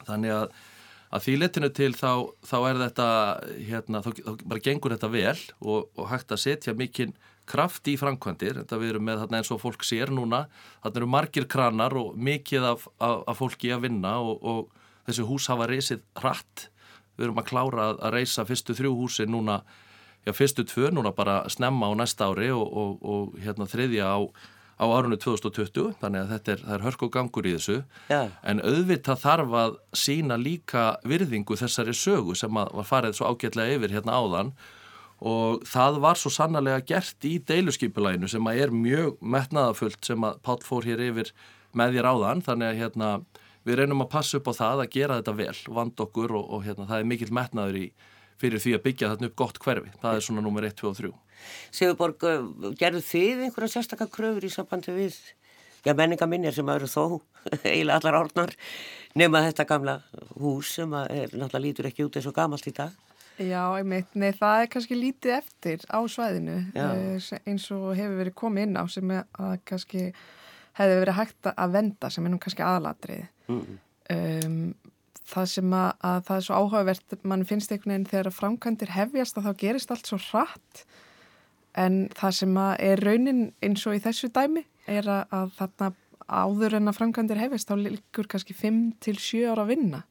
þannig 0.07 0.35
að, 0.35 0.59
að 1.11 1.25
því 1.25 1.37
letinu 1.41 1.71
til 1.79 1.91
þá, 1.97 2.11
þá 2.47 2.57
er 2.59 2.81
þetta 2.85 3.09
hérna, 3.71 4.03
þá, 4.05 4.11
þá 4.19 4.45
bara 4.45 4.65
gengur 4.69 4.95
þetta 4.95 5.11
vel 5.13 5.39
og, 5.59 5.89
og 5.97 6.11
hægt 6.13 6.35
að 6.35 6.43
setja 6.45 6.75
mikinn 6.77 7.15
kraft 7.47 7.87
í 7.87 7.95
framkvæmdir, 7.99 8.61
þetta 8.61 8.79
við 8.81 8.93
erum 8.93 9.07
með 9.07 9.23
þarna 9.23 9.41
eins 9.41 9.51
og 9.55 9.61
fólk 9.63 9.85
sér 9.87 10.11
núna, 10.13 10.45
þarna 10.83 11.01
eru 11.01 11.09
margir 11.11 11.47
kranar 11.49 11.95
og 11.97 12.15
mikið 12.19 12.71
af, 12.73 12.87
af, 12.99 13.23
af 13.31 13.39
fólki 13.39 13.71
að 13.73 13.87
vinna 13.87 14.17
og, 14.19 14.43
og 14.43 14.87
þessi 15.07 15.27
hús 15.27 15.47
hafa 15.51 15.69
reysið 15.71 16.03
hratt, 16.19 16.67
við 17.17 17.29
erum 17.29 17.41
að 17.41 17.49
klára 17.49 17.91
að, 17.91 18.01
að 18.03 18.17
reysa 18.19 18.45
fyrstu 18.47 18.75
þrjú 18.77 18.95
húsi 18.99 19.27
núna 19.29 19.61
já, 20.27 20.33
fyrstu 20.35 20.67
tvö 20.67 20.91
núna 20.91 21.13
bara 21.15 21.39
snemma 21.49 21.89
á 21.89 21.93
næsta 21.97 22.27
ári 22.27 22.51
og, 22.51 22.67
og, 22.67 23.01
og 23.01 23.39
hérna 23.41 23.67
þriðja 23.69 24.11
á, 24.11 24.19
á 24.77 24.85
árunni 24.85 25.17
2020 25.17 25.95
þannig 26.01 26.25
að 26.25 26.33
þetta 26.35 26.53
er, 26.53 26.65
er 26.75 26.83
hörk 26.85 27.05
og 27.07 27.13
gangur 27.15 27.47
í 27.47 27.55
þessu. 27.55 27.79
Já, 28.11 28.27
en 28.43 28.61
auðvitað 28.61 29.23
þarf 29.23 29.55
að 29.63 29.77
sína 29.95 30.37
líka 30.37 30.89
virðingu 31.07 31.57
þessari 31.57 31.95
sögu 31.95 32.35
sem 32.37 32.51
var 32.53 32.87
farið 32.87 33.17
svo 33.17 33.31
ágætlega 33.31 33.79
yfir 33.79 33.95
hérna 33.97 34.19
áðan 34.19 34.53
og 35.17 35.63
það 35.65 35.99
var 36.03 36.19
svo 36.19 36.31
sannarlega 36.33 36.83
gert 36.85 37.25
í 37.25 37.37
deiluskipulæginu 37.49 38.29
sem 38.29 38.49
að 38.49 38.61
er 38.65 38.73
mjög 38.73 39.21
metnaðafullt 39.21 40.05
sem 40.05 40.27
að 40.27 40.41
Pál 40.45 40.59
fór 40.65 40.85
hér 40.85 41.01
yfir 41.07 41.31
með 41.77 41.97
þér 41.97 42.09
áðan 42.11 42.43
þannig 42.45 42.69
að 42.69 42.81
hérna 42.81 43.09
við 43.67 43.81
reynum 43.81 44.05
að 44.05 44.11
passa 44.13 44.37
upp 44.37 44.51
á 44.51 44.53
það 44.59 44.83
að 44.83 44.93
gera 44.93 45.17
þetta 45.19 45.37
vel, 45.39 45.57
vand 45.79 46.05
okkur 46.05 46.35
og, 46.37 46.45
og 46.53 46.67
hérna 46.67 46.87
það 46.89 47.01
er 47.01 47.09
mikill 47.09 47.33
metnaður 47.35 47.79
í 47.81 47.87
fyrir 48.37 48.61
því 48.61 48.75
að 48.77 48.83
byggja 48.85 49.09
þarna 49.11 49.29
upp 49.31 49.39
gott 49.41 49.57
hverfi. 49.63 49.91
Það 50.01 50.19
er 50.19 50.25
svona 50.27 50.43
nummer 50.45 50.67
1, 50.67 50.77
2 50.77 50.89
og 50.91 50.99
3. 50.99 51.11
Sigurborg, 51.73 52.27
gerðu 52.77 53.01
þið 53.05 53.43
einhverja 53.47 53.73
sérstakka 53.73 54.07
kröfur 54.13 54.45
í 54.45 54.51
sambandi 54.53 54.93
við 54.93 55.17
já, 55.85 55.93
menningaminjar 55.97 56.55
sem 56.57 56.69
eru 56.73 56.89
þó 56.89 57.19
eiginlega 57.65 57.97
allar 57.97 58.19
orðnar 58.21 58.53
nema 59.17 59.43
þetta 59.47 59.67
gamla 59.69 59.97
hús 60.37 60.75
sem 60.77 60.93
er 61.01 61.33
náttúrulega 61.33 61.63
lítur 61.65 61.89
ekki 61.89 62.05
út 62.05 62.17
eins 62.19 62.29
og 62.29 62.37
gamalt 62.37 62.69
í 62.69 62.75
dag? 62.77 62.93
Já, 63.37 63.61
einmitt, 63.77 64.09
nei 64.17 64.31
það 64.33 64.63
er 64.63 64.69
kannski 64.73 64.97
lítið 64.97 65.35
eftir 65.37 65.83
á 65.93 65.99
svæðinu 66.09 66.57
uh, 66.73 67.31
eins 67.45 67.67
og 67.75 67.91
hefur 67.93 68.19
verið 68.23 68.35
komið 68.39 68.65
inn 68.65 68.79
á 68.81 68.83
sem 68.89 69.13
að 69.13 69.55
kannski 69.69 70.05
hefur 70.77 71.01
verið 71.03 71.17
hægt 71.19 71.49
að 71.53 71.75
venda 71.75 72.09
sem 72.13 72.25
er 72.25 72.33
nú 72.33 72.39
kannski 72.41 72.65
aðalatrið 72.65 73.25
mm. 73.51 73.75
um, 74.15 74.61
það 75.27 75.49
sem 75.53 75.75
að, 75.75 75.89
að 76.09 76.21
það 76.29 76.39
er 76.39 76.47
svo 76.47 76.61
áhugavert 76.61 77.17
mann 77.27 77.45
finnst 77.47 77.73
einhvern 77.73 77.93
veginn 77.93 78.09
þegar 78.09 78.35
framkvæmdir 78.37 78.93
hefjast 78.95 79.37
að 79.37 79.49
þá 79.49 79.61
gerist 79.63 79.93
allt 79.93 80.09
svo 80.09 80.19
hratt 80.29 80.83
en 81.77 81.99
það 82.17 82.37
sem 82.39 82.59
að 82.61 82.73
er 82.89 83.03
raunin 83.05 83.43
eins 83.65 83.85
og 83.85 83.97
í 83.97 84.03
þessu 84.03 84.31
dæmi 84.33 84.65
er 84.89 85.09
að, 85.11 85.23
að 85.35 85.53
þarna 85.59 85.91
áður 86.27 86.77
en 86.79 86.89
að 86.89 86.97
framkvæmdir 86.99 87.41
hefjast 87.43 87.69
þá 87.69 87.75
líkur 87.83 88.29
kannski 88.31 88.55
5-7 88.57 89.45
ára 89.51 89.67
að 89.67 89.75
vinna 89.75 90.01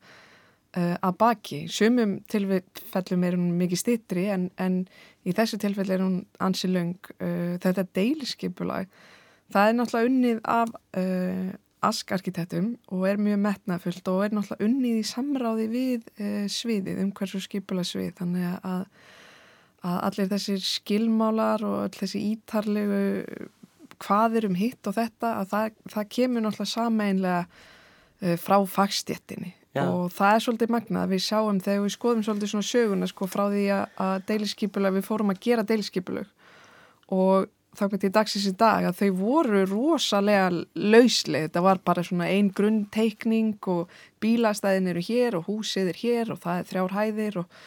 uh, 0.77 0.95
að 1.01 1.19
baki. 1.21 1.61
Sumum 1.73 2.19
tilfellum 2.31 3.27
er 3.27 3.37
hún 3.39 3.53
mikið 3.59 3.83
stittri 3.83 4.27
en, 4.33 4.49
en 4.61 4.83
í 5.27 5.35
þessu 5.37 5.59
tilfell 5.63 5.89
er 5.91 6.05
hún 6.05 6.23
ansi 6.43 6.71
löng. 6.71 6.99
Uh, 7.19 7.57
þetta 7.63 7.87
deiliskypulag 7.97 8.91
það 9.53 9.69
er 9.69 9.77
náttúrulega 9.79 10.11
unnið 10.11 10.41
af 10.51 10.73
uh, 10.99 11.51
askarkitektum 11.87 12.73
og 12.95 13.05
er 13.07 13.21
mjög 13.23 13.43
metnafullt 13.45 14.09
og 14.11 14.25
er 14.25 14.33
náttúrulega 14.35 14.67
unnið 14.67 14.97
í 14.99 15.05
samráði 15.07 15.67
við 15.71 16.09
sviðið 16.51 17.03
um 17.05 17.13
hversu 17.15 17.39
skipula 17.45 17.85
svið 17.87 18.15
þannig 18.19 18.57
að, 18.57 18.87
að 19.87 19.99
allir 20.09 20.31
þessir 20.33 20.65
skilmálar 20.67 21.63
og 21.69 21.77
allir 21.85 22.01
þessi 22.01 22.25
ítarlegu 22.33 23.03
hvað 24.03 24.41
er 24.41 24.49
um 24.49 24.59
hitt 24.59 24.89
og 24.89 24.97
þetta 24.97 25.35
að 25.43 25.53
það, 25.53 25.79
það 25.95 26.11
kemur 26.17 26.47
náttúrulega 26.47 26.73
sameinlega 26.73 28.35
frá 28.43 28.57
fagstjettinni 29.77 30.05
og 30.05 30.15
það 30.17 30.35
er 30.35 30.45
svolítið 30.45 30.73
magnað 30.75 31.13
við 31.13 31.23
sjáum 31.27 31.61
þegar 31.61 31.85
við 31.85 31.95
skoðum 31.97 32.25
svolítið 32.27 32.53
svona 32.53 32.71
söguna 32.71 33.11
sko 33.11 33.29
frá 33.31 33.45
því 33.53 33.67
að, 33.77 33.85
að 34.07 34.17
deiliskypulag 34.31 34.97
við 34.97 35.07
fórum 35.07 35.33
að 35.35 35.43
gera 35.47 35.67
deiliskypulag 35.67 36.33
og 37.17 37.49
þá 37.77 37.85
gæti 37.93 38.09
ég 38.09 38.15
dagsins 38.17 38.49
í 38.49 38.55
dag 38.57 38.87
að 38.89 39.01
þau 39.01 39.11
voru 39.19 39.65
rosalega 39.69 40.49
lauslega, 40.75 41.49
þetta 41.49 41.65
var 41.67 41.81
bara 41.85 42.05
svona 42.07 42.29
ein 42.33 42.49
grunnteikning 42.57 43.59
og 43.73 43.93
bílastæðin 44.23 44.93
eru 44.95 45.03
hér 45.05 45.37
og 45.41 45.51
húsið 45.51 45.93
er 45.93 46.01
hér 46.01 46.33
og 46.33 46.41
það 46.45 46.63
er 46.63 46.71
þrjár 46.71 46.97
hæðir 46.97 47.43
og 47.43 47.59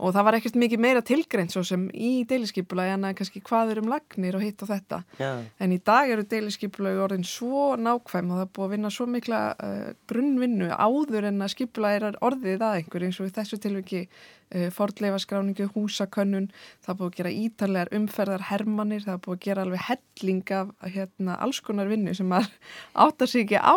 og 0.00 0.14
það 0.16 0.26
var 0.26 0.36
ekkert 0.38 0.56
mikið 0.60 0.80
meira 0.80 1.02
tilgreint 1.04 1.52
svo 1.52 1.62
sem 1.66 1.84
í 1.92 2.10
deiliskypulagi 2.28 2.94
en 2.94 3.06
að 3.08 3.16
kannski 3.20 3.42
hvað 3.44 3.74
er 3.74 3.80
um 3.82 3.90
lagnir 3.92 4.38
og 4.38 4.44
hitt 4.44 4.64
og 4.64 4.70
þetta. 4.70 5.02
Já. 5.20 5.30
en 5.60 5.74
í 5.74 5.78
dag 5.84 6.10
eru 6.10 6.24
deiliskypulagi 6.24 7.02
orðin 7.04 7.26
svo 7.28 7.74
nákvæm 7.76 8.32
og 8.32 8.40
það 8.40 8.44
er 8.46 8.52
búið 8.56 8.66
að 8.66 8.74
vinna 8.74 8.92
svo 8.94 9.06
mikla 9.10 9.40
uh, 9.52 9.88
grunnvinnu 10.10 10.70
áður 10.72 11.28
en 11.30 11.44
að 11.44 11.54
skypulagi 11.54 12.00
er 12.00 12.20
orðið 12.24 12.66
að 12.66 12.78
einhver 12.80 13.06
eins 13.06 13.20
og 13.20 13.28
í 13.28 13.34
þessu 13.36 13.60
tilviki 13.60 14.02
uh, 14.06 14.66
fordleifaskráningu, 14.74 15.68
húsakönnun. 15.74 16.48
Það 16.80 16.94
er 16.94 16.98
búið 17.02 17.12
að 17.12 17.20
gera 17.20 17.36
ítarlegar 17.44 17.94
umferðar 18.00 18.48
hermanir, 18.48 19.04
það 19.04 19.16
er 19.18 19.22
búið 19.26 19.38
að 19.38 19.46
gera 19.48 19.66
alveg 19.66 19.86
helling 19.90 20.56
af 20.56 20.74
hérna, 20.96 21.38
alls 21.44 21.62
konar 21.66 21.92
vinnu 21.92 22.16
sem 22.16 22.30
maður 22.30 22.52
áttar 23.06 23.30
sig 23.30 23.46
ekki 23.46 23.60
á 23.60 23.76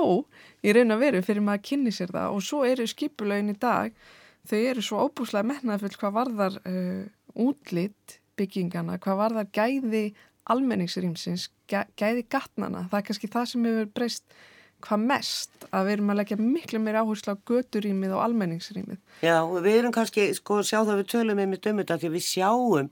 í 0.64 0.74
raun 0.76 0.96
og 0.96 1.04
veru 1.04 1.24
fyrir 1.26 1.44
maður 1.44 1.64
að 1.64 1.70
kynni 1.72 1.96
sér 1.96 2.16
það. 2.16 2.36
Og 2.38 2.46
svo 2.48 2.64
eru 2.68 2.88
skypulagin 2.88 3.52
í 3.52 3.60
dag 3.60 4.04
þau 4.50 4.60
eru 4.60 4.84
svo 4.86 5.04
óbúslega 5.08 5.48
metnaðfull 5.48 5.98
hvað 6.00 6.16
varðar 6.18 6.60
uh, 6.68 7.04
útlitt 7.40 8.20
byggingana, 8.40 8.98
hvað 9.02 9.20
varðar 9.20 9.52
gæði 9.54 10.08
almenningsrýmsins, 10.52 11.48
gæði 11.70 12.26
gatnana, 12.32 12.88
það 12.92 13.00
er 13.00 13.06
kannski 13.08 13.30
það 13.32 13.46
sem 13.52 13.70
hefur 13.70 13.94
breyst 13.96 14.36
hvað 14.84 15.06
mest 15.08 15.66
að 15.72 15.86
við 15.88 15.96
erum 15.96 16.12
að 16.12 16.20
leggja 16.20 16.38
miklu 16.42 16.82
meira 16.84 17.04
áherslu 17.04 17.36
á 17.36 17.44
göturýmið 17.48 18.16
og 18.18 18.24
almenningsrýmið. 18.26 19.00
Já, 19.24 19.38
við 19.64 19.78
erum 19.78 19.96
kannski, 19.96 20.28
sko, 20.36 20.60
sjá 20.66 20.82
það 20.82 21.00
við 21.00 21.10
tölum 21.14 21.40
með 21.40 21.50
mitt 21.54 21.70
um 21.72 21.80
þetta 21.80 22.00
því 22.02 22.12
við 22.18 22.26
sjáum 22.28 22.90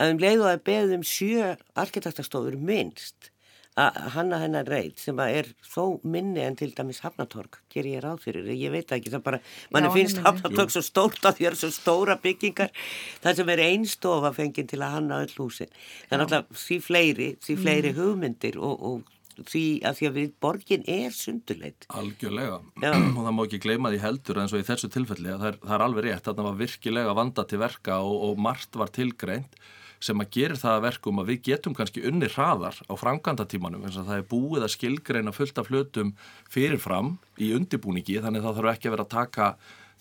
að 0.00 0.14
um 0.14 0.22
leiðu 0.22 0.48
að 0.48 0.64
beðum 0.70 1.04
sjö 1.04 1.52
arkitektastofur 1.78 2.56
minnst 2.56 3.31
að 3.80 3.98
hanna 4.12 4.38
hennar 4.42 4.68
reyð 4.68 4.98
sem 5.00 5.20
að 5.22 5.36
er 5.38 5.46
þó 5.64 5.84
minni 6.04 6.42
en 6.44 6.56
til 6.60 6.70
dæmis 6.76 7.00
Hafnatorg 7.04 7.56
ger 7.72 7.88
ég 7.88 8.02
ráð 8.04 8.26
fyrir, 8.26 8.50
ég 8.52 8.74
veit 8.74 8.92
ekki 8.92 9.12
það 9.14 9.24
bara, 9.24 9.40
manni 9.72 9.92
finnst 9.94 10.20
Hafnatorg 10.24 10.74
svo 10.74 10.82
stórt 10.84 11.24
að 11.24 11.38
því 11.38 11.46
að 11.46 11.48
það 11.48 11.54
er 11.54 11.58
svo 11.62 11.72
stóra 11.78 12.18
byggingar 12.20 12.84
það 13.24 13.40
sem 13.40 13.54
er 13.54 13.64
einstofa 13.70 14.34
fenginn 14.36 14.68
til 14.68 14.82
að 14.82 14.94
hanna 14.98 15.22
öll 15.24 15.32
húsin, 15.38 15.72
það 16.10 16.18
er 16.18 16.26
alltaf 16.26 16.62
því 16.66 16.80
fleiri, 16.84 17.32
því 17.40 17.58
fleiri 17.64 17.94
mm. 17.94 18.00
hugmyndir 18.02 18.60
og, 18.60 18.86
og 18.90 19.46
því 19.48 19.66
að 19.88 19.98
því 19.98 20.08
að 20.08 20.16
við 20.18 20.32
borgin 20.44 20.82
er 20.92 21.14
sunduleit. 21.16 21.86
Algjörlega 21.88 22.58
Já. 22.82 22.92
og 23.16 23.22
það 23.22 23.36
má 23.38 23.44
ekki 23.46 23.62
gleyma 23.64 23.92
því 23.94 24.02
heldur 24.02 24.42
eins 24.42 24.52
og 24.52 24.60
í 24.60 24.66
þessu 24.68 24.90
tilfelli 24.92 25.32
að 25.32 25.38
það 25.38 25.52
er, 25.52 25.60
það 25.62 25.76
er 25.78 25.84
alveg 25.86 26.06
rétt, 26.08 26.28
það 26.28 26.48
var 26.48 26.58
virkilega 26.60 27.14
vanda 27.16 27.46
til 27.48 27.62
verka 27.62 28.02
og, 28.04 28.18
og 28.28 28.42
margt 28.50 28.76
var 28.76 28.92
tilgreint 28.92 29.56
sem 30.02 30.18
að 30.18 30.32
gerir 30.34 30.58
það 30.58 30.76
að 30.76 30.84
verkum 30.86 31.20
að 31.22 31.30
við 31.30 31.42
getum 31.48 31.76
kannski 31.78 32.02
unni 32.08 32.28
hraðar 32.32 32.80
á 32.90 32.94
framkvæmdatímanum 32.98 33.84
eins 33.86 33.98
og 34.00 34.08
það 34.08 34.18
er 34.18 34.28
búið 34.32 34.66
að 34.66 34.74
skilgreina 34.74 35.34
fullt 35.36 35.60
af 35.62 35.70
hlutum 35.70 36.12
fyrirfram 36.50 37.14
í 37.38 37.52
undibúningi 37.56 38.18
þannig 38.24 38.42
þá 38.42 38.50
þarf 38.58 38.72
ekki 38.72 38.90
að 38.90 38.96
vera 38.96 39.06
að 39.06 39.14
taka 39.14 39.48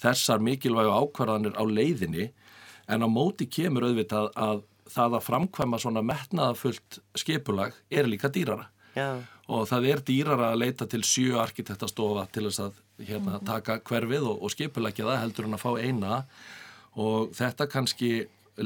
þessar 0.01 0.41
mikilvægu 0.41 0.95
ákvarðanir 0.97 1.57
á 1.57 1.63
leiðinni 1.69 2.31
en 2.91 3.05
á 3.05 3.07
móti 3.07 3.47
kemur 3.47 3.85
auðvitað 3.87 4.31
að 4.33 4.65
það 4.91 5.17
að 5.17 5.27
framkvæma 5.27 5.79
svona 5.79 6.03
metnaðafullt 6.03 6.99
skipulag 7.21 7.75
er 7.93 8.09
líka 8.09 8.31
dýrara 8.33 8.67
Já. 8.97 9.21
og 9.47 9.67
það 9.69 9.87
er 9.93 10.03
dýrara 10.07 10.49
að 10.51 10.63
leita 10.65 10.87
til 10.89 11.03
sjö 11.07 11.37
arkitektastofa 11.39 12.25
til 12.33 12.47
þess 12.49 12.65
að 12.65 12.81
hérna, 13.05 13.37
mhm. 13.37 13.45
taka 13.47 13.79
hverfið 13.87 14.27
og, 14.27 14.41
og 14.43 14.53
skipulagja 14.53 15.07
það 15.07 15.21
heldur 15.23 15.47
en 15.47 15.57
að 15.57 15.63
fá 15.63 15.71
eina 15.79 16.21
og 16.99 17.31
þetta 17.37 17.69
kannski 17.71 18.11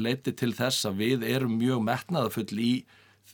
leiti 0.02 0.34
til 0.36 0.52
þess 0.56 0.88
að 0.88 1.00
við 1.02 1.26
erum 1.28 1.56
mjög 1.60 1.82
metnaðafull 1.86 2.60
í, 2.62 2.72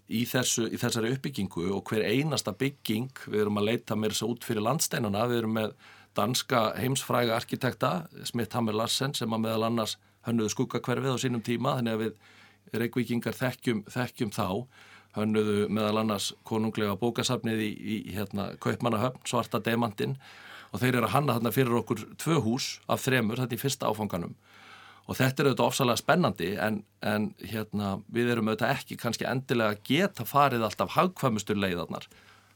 í, 0.08 0.22
þessu, 0.28 0.68
í 0.68 0.80
þessari 0.80 1.12
uppbyggingu 1.16 1.68
og 1.76 1.88
hver 1.90 2.04
einasta 2.06 2.54
bygging, 2.56 3.10
við 3.26 3.44
erum 3.44 3.60
að 3.60 3.68
leita 3.70 3.98
mér 3.98 4.16
svo 4.16 4.32
út 4.34 4.46
fyrir 4.46 4.64
landsteinuna, 4.66 5.26
við 5.30 5.42
erum 5.42 5.58
með 5.58 5.74
danska 6.16 6.72
heimsfræga 6.76 7.36
arkitekta 7.36 7.92
Smith 8.28 8.54
Hammer 8.56 8.76
Larsen 8.76 9.14
sem 9.16 9.32
að 9.32 9.46
meðal 9.46 9.68
annars 9.70 9.96
hönnuðu 10.26 10.52
skuggakverfið 10.52 11.16
á 11.16 11.22
sínum 11.22 11.44
tíma 11.44 11.76
þannig 11.78 11.96
að 11.96 12.02
við 12.04 12.80
reykvíkingar 12.82 13.36
þekkjum, 13.36 13.84
þekkjum 13.90 14.32
þá. 14.34 14.48
Hönnuðu 15.12 15.66
meðal 15.68 15.98
annars 16.00 16.30
konunglega 16.48 16.96
bókasafnið 16.96 17.60
í, 17.60 17.70
í 17.72 17.96
hérna, 18.16 18.52
Kaupmannahöfn, 18.64 19.20
Svarta 19.28 19.60
Demantinn. 19.60 20.16
Og 20.72 20.80
þeir 20.80 20.96
eru 20.96 21.08
að 21.10 21.14
hanna 21.18 21.36
þarna 21.36 21.52
fyrir 21.52 21.80
okkur 21.82 22.06
tvö 22.20 22.38
hús 22.46 22.68
af 22.88 23.02
þremur, 23.04 23.42
þetta 23.42 23.58
er 23.58 23.60
fyrsta 23.60 23.90
áfanganum 23.92 24.32
og 25.08 25.18
þetta 25.18 25.42
er 25.42 25.48
auðvitað 25.50 25.68
ofsalega 25.68 26.00
spennandi 26.00 26.50
en, 26.62 26.82
en 27.04 27.30
hérna, 27.42 27.94
við 28.12 28.34
erum 28.34 28.50
auðvitað 28.50 28.76
ekki 28.76 28.98
kannski 29.00 29.26
endilega 29.28 29.80
geta 29.86 30.26
farið 30.28 30.66
alltaf 30.68 30.94
hagkvæmustur 30.96 31.58
leiðarnar 31.58 32.06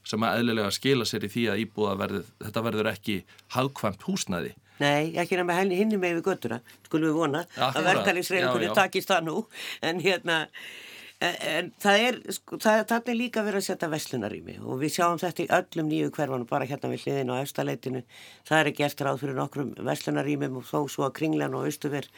sem 0.07 0.23
að 0.23 0.41
eðlilega 0.41 0.71
skila 0.75 1.07
sér 1.09 1.27
í 1.27 1.33
því 1.33 1.45
að 1.51 1.63
íbúða 1.65 1.97
verður, 1.99 2.31
þetta 2.45 2.63
verður 2.69 2.89
ekki 2.93 3.17
hagkvæmt 3.57 4.07
húsnæði. 4.07 4.53
Nei, 4.79 5.17
ekki 5.19 5.39
nefnir 5.41 5.79
henni 5.81 5.99
með 5.99 6.19
við 6.19 6.27
göttuna, 6.29 6.59
skulum 6.87 7.09
við 7.09 7.17
vona 7.17 7.43
ja, 7.57 7.71
að 7.73 7.89
verkefnisreikunni 7.89 8.69
takist 8.77 9.11
það 9.11 9.25
nú. 9.31 9.37
En 9.83 10.03
hérna 10.05 10.45
en 11.21 11.71
það 11.81 12.03
er, 12.07 12.19
sko, 12.37 12.59
það, 12.61 12.83
það 12.91 13.07
er 13.09 13.17
líka 13.17 13.45
verið 13.47 13.63
að 13.63 13.67
setja 13.71 13.89
veslunarími 13.93 14.57
og 14.61 14.83
við 14.83 14.93
sjáum 14.99 15.21
þetta 15.23 15.45
í 15.45 15.49
öllum 15.59 15.89
nýju 15.89 16.11
hverfanum, 16.13 16.49
bara 16.51 16.69
hérna 16.69 16.91
við 16.93 17.07
hliðin 17.07 17.33
á 17.33 17.41
efstaleitinu, 17.41 18.03
það 18.49 18.59
er 18.59 18.71
ekki 18.73 18.85
eftir 18.85 19.09
áð 19.09 19.23
fyrir 19.23 19.39
nokkrum 19.39 19.73
veslunarímim 19.87 20.59
og 20.61 20.69
þó 20.69 20.83
svo 20.93 21.07
að 21.09 21.17
kringlan 21.21 21.57
og 21.57 21.71
austuver 21.71 22.11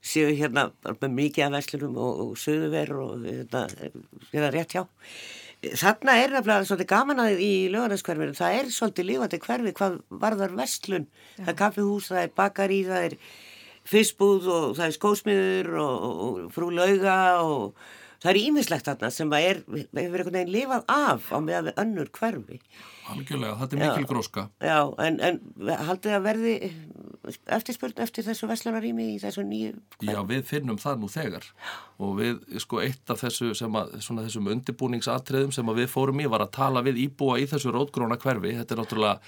séu 0.00 0.32
hérna 0.32 0.70
með 0.88 1.12
mikið 1.18 1.46
af 1.46 1.54
veslunum 1.58 2.00
og, 2.00 2.24
og 2.24 2.40
söðuver 2.40 2.94
og 2.96 3.28
þetta 3.28 3.66
er 3.84 4.00
það 4.32 4.50
rétt 4.56 4.74
hjá. 4.76 4.82
Þarna 5.60 6.16
er 6.16 6.32
nefnilega 6.32 6.64
svolítið 6.64 6.88
gaman 6.88 7.18
aðeins 7.20 7.44
í 7.44 7.52
lögarnarskverfinu, 7.74 8.36
það 8.38 8.54
er 8.56 8.68
svolítið 8.72 9.08
lífandi 9.10 9.40
hverfi 9.44 9.76
hvað 9.76 9.98
varðar 10.22 10.54
vestlun 10.56 11.04
Já. 11.04 11.42
það 11.42 11.50
er 11.52 11.58
kaffihús, 11.58 12.08
það 12.08 12.22
er 12.22 12.36
bakari, 12.40 12.78
það 12.88 13.08
er 13.10 13.16
fyrstbúð 13.90 14.48
og 14.54 14.68
það 14.78 14.86
er 14.86 14.96
skósmiður 14.96 15.74
og, 15.82 16.06
og, 16.06 16.22
og 16.24 16.54
frú 16.56 16.70
lauga 16.72 17.18
og 17.44 17.82
það 18.20 18.30
er 18.32 18.38
ímislegt 18.40 18.88
þarna 18.88 19.10
sem 19.14 19.34
er, 19.38 19.60
hefur 19.66 20.02
einhvern 20.02 20.36
veginn 20.36 20.54
lifað 20.54 20.86
af 20.92 21.30
á 21.32 21.38
meðan 21.42 21.70
við 21.70 21.80
önnur 21.84 22.10
hverfi. 22.16 22.58
Algjörlega, 23.10 23.56
þetta 23.62 23.76
er 23.76 23.82
mikil 23.82 24.08
gróska. 24.10 24.46
Já, 24.62 24.78
en, 25.02 25.18
en 25.24 25.40
haldið 25.88 26.16
að 26.16 26.26
verði 26.28 26.54
eftirspurn 27.56 28.00
eftir 28.04 28.24
þessu 28.26 28.48
veslunarými 28.50 29.06
í 29.14 29.18
þessu 29.22 29.44
nýju 29.46 29.74
hverfi? 29.74 30.10
Já, 30.12 30.20
við 30.28 30.44
finnum 30.48 30.78
það 30.80 31.02
nú 31.02 31.10
þegar 31.12 31.48
og 32.00 32.14
við, 32.20 32.38
sko, 32.62 32.80
eitt 32.84 33.12
af 33.12 33.24
þessu 33.24 33.52
sem 33.58 33.80
að, 33.80 33.96
svona 34.04 34.24
þessum 34.26 34.50
undirbúningsatriðum 34.54 35.54
sem 35.56 35.74
við 35.80 35.90
fórum 35.92 36.22
í 36.22 36.28
var 36.30 36.46
að 36.46 36.54
tala 36.60 36.84
við 36.86 37.02
íbúa 37.06 37.40
í 37.42 37.48
þessu 37.50 37.74
rótgróna 37.74 38.20
hverfi. 38.20 38.54
Þetta 38.60 38.76
er 38.76 38.82
náttúrulega 38.84 39.18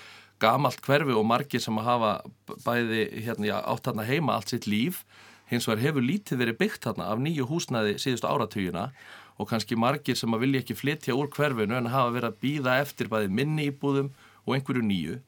gamalt 0.42 0.80
hverfi 0.84 1.14
og 1.16 1.26
margir 1.28 1.62
sem 1.62 1.76
að 1.78 1.88
hafa 1.90 2.14
bæði 2.64 3.04
hérna, 3.26 3.60
átt 3.60 3.90
hérna 3.90 4.06
heima 4.08 4.38
allt 4.38 4.54
sitt 4.54 4.66
líf 4.70 5.04
hins 5.52 5.68
vegar 5.68 5.82
hefur 5.84 6.04
lítið 6.04 6.40
verið 6.40 6.58
byggt 6.62 6.86
þarna 6.86 7.10
af 7.12 7.20
nýju 7.20 7.46
húsnaði 7.50 7.98
síðustu 8.00 8.28
áratugina 8.28 8.86
og 9.40 9.48
kannski 9.50 9.76
margir 9.78 10.16
sem 10.18 10.32
að 10.32 10.46
vilja 10.46 10.62
ekki 10.62 10.76
flytja 10.78 11.16
úr 11.16 11.30
hverfinu 11.32 11.76
en 11.76 11.90
hafa 11.92 12.14
verið 12.14 12.30
að 12.30 12.40
býða 12.44 12.78
eftir 12.82 13.10
bæði 13.12 13.30
minni 13.36 13.68
íbúðum 13.70 14.10
og 14.46 14.56
einhverju 14.56 14.84
nýju. 14.86 15.20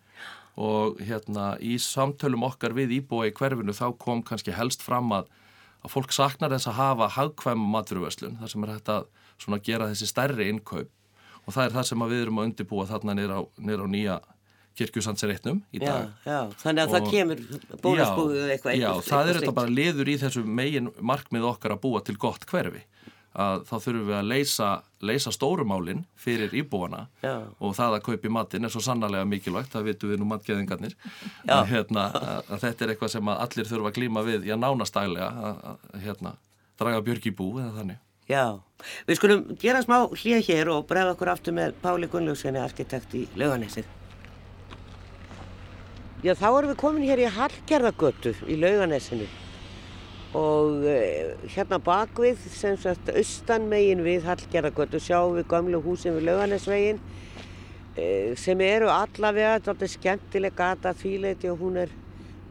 Og 0.55 1.01
hérna 1.03 1.55
í 1.59 1.77
samtölum 1.83 2.45
okkar 2.47 2.77
við 2.77 2.99
íbúi 3.01 3.31
í 3.33 3.35
hverfinu 3.35 3.75
þá 3.75 3.89
kom 3.99 4.23
kannski 4.27 4.55
helst 4.55 4.85
fram 4.87 5.11
að, 5.13 5.31
að 5.83 5.95
fólk 5.97 6.15
saknar 6.15 6.55
þess 6.55 6.71
að 6.71 6.79
hafa 6.79 7.11
hagkvæm 7.17 7.65
maturverslun 7.75 8.39
þar 8.41 8.53
sem 8.53 8.67
er 8.67 8.75
hægt 8.77 8.93
að 8.95 9.65
gera 9.67 9.91
þessi 9.91 10.11
stærri 10.11 10.49
innkaup. 10.53 10.93
Og 11.45 11.53
það 11.53 11.67
er 11.67 11.75
það 11.75 11.89
sem 11.91 12.07
við 12.09 12.23
erum 12.23 12.39
að 12.41 12.47
undibúa 12.49 12.87
þarna 12.89 13.17
nýra 13.19 13.41
á, 13.41 13.43
á 13.45 13.87
nýja 13.91 14.21
kirkjusandsreitnum 14.79 15.61
í 15.75 15.83
dag. 15.83 16.09
Já, 16.25 16.33
já, 16.33 16.41
þannig 16.63 16.83
að 16.83 16.89
og, 16.89 16.95
það 16.95 17.13
kemur 17.13 17.45
bólasbúðu 17.85 18.43
eitthvað. 18.49 18.75
Já, 18.79 18.89
eitthvað, 18.89 19.07
það 19.11 19.31
er 19.31 19.39
þetta 19.39 19.55
bara 19.61 19.75
liður 19.79 20.11
í 20.11 20.17
þessu 20.23 20.43
megin 20.61 20.91
markmið 20.99 21.47
okkar 21.53 21.77
að 21.77 21.83
búa 21.85 22.03
til 22.05 22.17
gott 22.21 22.47
hverfi. 22.51 22.83
Að 23.35 23.65
þá 23.67 23.73
þurfum 23.83 24.05
við 24.07 24.15
að 24.15 24.29
leysa, 24.31 24.67
leysa 25.03 25.31
stórumálinn 25.35 26.05
fyrir 26.23 26.53
íbúana 26.55 27.09
já. 27.19 27.33
og 27.59 27.73
það 27.75 27.97
að 27.97 28.05
kaupi 28.07 28.31
matinn 28.31 28.69
er 28.69 28.71
svo 28.71 28.83
sannarlega 28.85 29.27
mikilvægt, 29.27 29.73
það 29.73 29.89
vitum 29.89 30.13
við 30.13 30.21
nú 30.23 30.29
matgeðingarnir, 30.31 30.95
að, 31.51 31.65
hérna, 31.73 32.05
að 32.47 32.63
þetta 32.63 32.87
er 32.87 32.93
eitthvað 32.95 33.11
sem 33.17 33.33
allir 33.35 33.71
þurfa 33.73 33.91
að 33.91 33.99
glíma 33.99 34.23
við, 34.29 34.47
já 34.47 34.55
nánastælega, 34.55 35.51
að 35.73 35.99
hérna, 36.07 36.37
draga 36.79 37.03
björg 37.11 37.27
í 37.27 37.35
bú 37.35 37.49
eða 37.59 37.75
þannig. 37.81 37.99
Já, 38.31 38.45
við 39.11 39.19
skulum 39.19 39.45
gera 39.59 39.83
smá 39.83 39.99
hlið 40.15 40.47
hér 40.47 40.71
og 40.73 40.87
bregða 40.89 41.19
okkur 41.19 41.35
aftur 41.35 41.59
með 41.59 41.75
Páli 41.83 42.07
Gunnljófssoni, 42.15 42.63
arkitekt 42.63 43.19
í 43.19 43.27
Lauganessið. 43.35 43.91
Já, 46.25 46.33
þá 46.33 46.47
erum 46.49 46.71
við 46.71 46.77
komin 46.81 47.03
hér 47.05 47.21
í 47.21 47.25
Hallgerðagötu 47.29 48.31
í 48.49 48.55
Lauganessinu 48.57 49.27
og 50.41 50.87
eh, 50.89 51.35
hérna 51.53 51.77
bakvið, 51.85 52.47
sem 52.49 52.79
sagt 52.81 53.11
austan 53.13 53.67
megin 53.69 54.01
við 54.07 54.25
Hallgerðagötu 54.31 55.03
sjáum 55.05 55.35
við 55.37 55.51
gamlu 55.51 55.83
húsin 55.85 56.17
við 56.17 56.31
Lauganessvegin 56.31 57.03
eh, 58.01 58.33
sem 58.41 58.65
eru 58.65 58.89
allavega, 58.89 59.59
þetta 59.69 59.85
er 59.85 59.93
skemmtileg 59.99 60.57
gata 60.57 60.95
þvíleiti 60.97 61.53
og 61.53 61.61
hún 61.61 61.77
er 61.85 61.93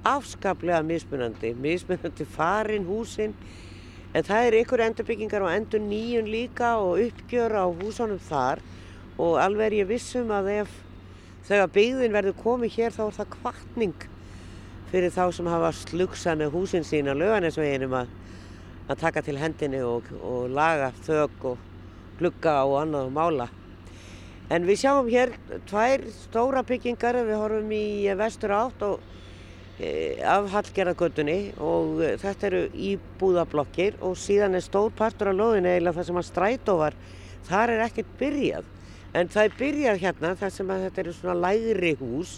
afskaplega 0.06 0.86
mismunandi, 0.86 1.56
mismunandi 1.58 2.30
farin 2.30 2.86
húsin. 2.86 3.34
En 4.14 4.22
það 4.22 4.52
er 4.52 4.62
ykkur 4.62 4.86
endurbyggingar 4.86 5.48
og 5.48 5.56
endur 5.56 5.82
nýjun 5.82 6.30
líka 6.30 6.76
og 6.78 7.02
uppgjör 7.08 7.58
á 7.58 7.66
húsunum 7.66 8.22
þar. 8.22 8.62
Og 9.18 9.40
alveg 9.42 9.72
er 9.72 9.82
ég 9.82 9.94
vissum 9.96 10.30
að 10.30 10.60
ef 10.60 10.83
þegar 11.47 11.71
byggðin 11.75 12.15
verður 12.15 12.39
komið 12.39 12.77
hér 12.77 12.95
þá 12.95 13.03
er 13.06 13.15
það 13.17 13.32
kvartning 13.38 14.08
fyrir 14.93 15.13
þá 15.13 15.23
sem 15.34 15.49
hafa 15.49 15.71
slugsa 15.73 16.36
með 16.38 16.53
húsin 16.53 16.86
sín 16.86 17.10
á 17.10 17.17
löganesveginum 17.17 17.95
að, 17.97 18.12
að 18.88 18.99
taka 19.01 19.23
til 19.25 19.39
hendinni 19.41 19.82
og, 19.82 20.08
og 20.21 20.51
laga 20.53 20.91
þög 21.08 21.47
og 21.49 21.69
glugga 22.19 22.60
og 22.67 22.77
annað 22.84 23.10
og 23.10 23.15
mála. 23.15 23.47
En 24.53 24.67
við 24.67 24.84
sjáum 24.84 25.10
hér 25.10 25.34
tvær 25.69 26.03
stóra 26.13 26.62
byggingar, 26.67 27.17
við 27.25 27.39
horfum 27.41 27.71
í 27.73 27.88
vestur 28.19 28.53
átt 28.53 28.84
og 28.86 28.99
e, 29.79 30.19
af 30.19 30.51
Hallgerðagötunni 30.53 31.39
og 31.63 32.03
e, 32.03 32.12
þetta 32.21 32.49
eru 32.51 32.62
íbúðablokkir 32.91 33.97
og 34.03 34.13
síðan 34.19 34.60
er 34.60 34.65
stór 34.65 34.93
partur 34.93 35.32
á 35.32 35.39
loðinu 35.39 35.71
eða 35.73 35.95
það 35.97 36.10
sem 36.12 36.21
að 36.21 36.29
strætóvar, 36.29 36.99
þar 37.49 37.73
er 37.73 37.86
ekkert 37.88 38.13
byrjað. 38.19 38.73
En 39.13 39.30
það 39.30 39.45
er 39.45 39.58
byrjað 39.60 39.99
hérna 40.02 40.34
þar 40.39 40.54
sem 40.56 40.71
að 40.73 40.86
þetta 40.88 41.02
eru 41.04 41.12
svona 41.13 41.36
lægri 41.38 41.91
hús, 41.99 42.38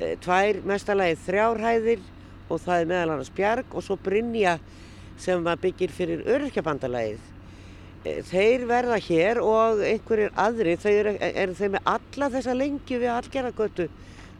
e, 0.00 0.16
tvær 0.22 0.58
mestalagi 0.66 1.18
þrjárhæðir 1.28 2.00
og 2.48 2.62
það 2.64 2.80
er 2.80 2.88
meðal 2.90 3.12
annars 3.14 3.30
bjarg 3.36 3.76
og 3.76 3.84
svo 3.86 3.96
Brynja 4.02 4.56
sem 5.22 5.46
byggir 5.62 5.94
fyrir 5.94 6.24
öryrkjabandalagið. 6.26 7.20
E, 8.02 8.16
þeir 8.26 8.66
verða 8.66 8.98
hér 8.98 9.42
og 9.46 9.84
einhverjir 9.86 10.34
aðri, 10.34 10.74
þau 10.82 10.90
eru, 10.90 11.16
eru 11.30 11.54
þeir 11.60 11.74
með 11.76 11.90
alla 11.94 12.30
þessa 12.34 12.56
lengi 12.58 12.98
við 12.98 13.14
allgerðagötu, 13.14 13.90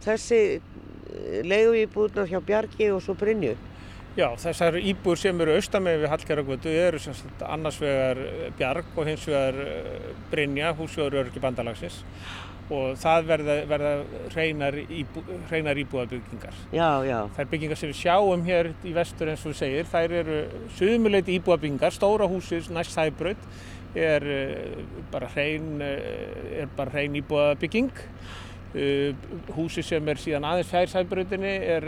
þessi 0.03 0.41
e, 0.59 1.45
leiðu 1.47 1.79
íbúðnar 1.85 2.31
hjá 2.33 2.41
bjargi 2.43 2.91
og 2.91 3.05
svo 3.07 3.15
Brynju. 3.23 3.55
Já, 4.13 4.27
þessar 4.37 4.77
íbúr 4.77 5.17
sem 5.17 5.39
eru 5.41 5.55
austamegi 5.57 6.03
við 6.03 6.11
Hallgerðargötu 6.13 6.73
eru 6.77 6.99
sagt, 7.01 7.45
annars 7.49 7.79
vegar 7.81 8.19
Bjarg 8.59 8.91
og 8.93 9.07
hins 9.09 9.23
vegar 9.25 9.61
eh, 9.65 10.11
Brynja, 10.29 10.75
húsfjóður 10.77 11.23
öryggi 11.23 11.41
bandalagsins 11.41 12.03
og 12.73 12.99
það 13.01 13.31
verða, 13.31 13.57
verða 13.69 13.95
hreinar, 14.35 14.77
íbú, 14.85 15.23
hreinar 15.49 15.81
íbúðabyggingar. 15.81 16.61
Já, 16.73 17.03
já. 17.05 17.17
Er 17.41 17.49
byggingar 17.51 17.81
sem 17.81 17.91
við 17.91 17.99
sjáum 17.99 18.45
hér 18.47 18.71
í 18.85 18.93
vestur 18.97 19.33
eins 19.33 19.43
og 19.45 19.53
við 19.53 19.59
segir, 19.59 19.89
þær 19.91 20.15
eru 20.21 20.39
sögumuleiti 20.77 21.37
íbúðabyggingar, 21.41 21.97
stóra 21.97 22.29
húsið 22.29 22.69
næst 22.73 22.93
sæbröð 22.93 23.49
er 23.97 24.29
eh, 24.37 24.79
bara 25.13 25.33
hrein, 25.33 25.75
eh, 25.85 26.63
er 26.63 26.73
bara 26.77 26.93
hrein 26.99 27.17
íbúðabygging. 27.21 27.93
Húsið 29.53 29.85
sem 29.85 30.07
er 30.09 30.21
síðan 30.21 30.47
aðeins 30.49 30.71
fjær 30.71 30.89
sæbröðinni 30.89 31.51
er 31.75 31.85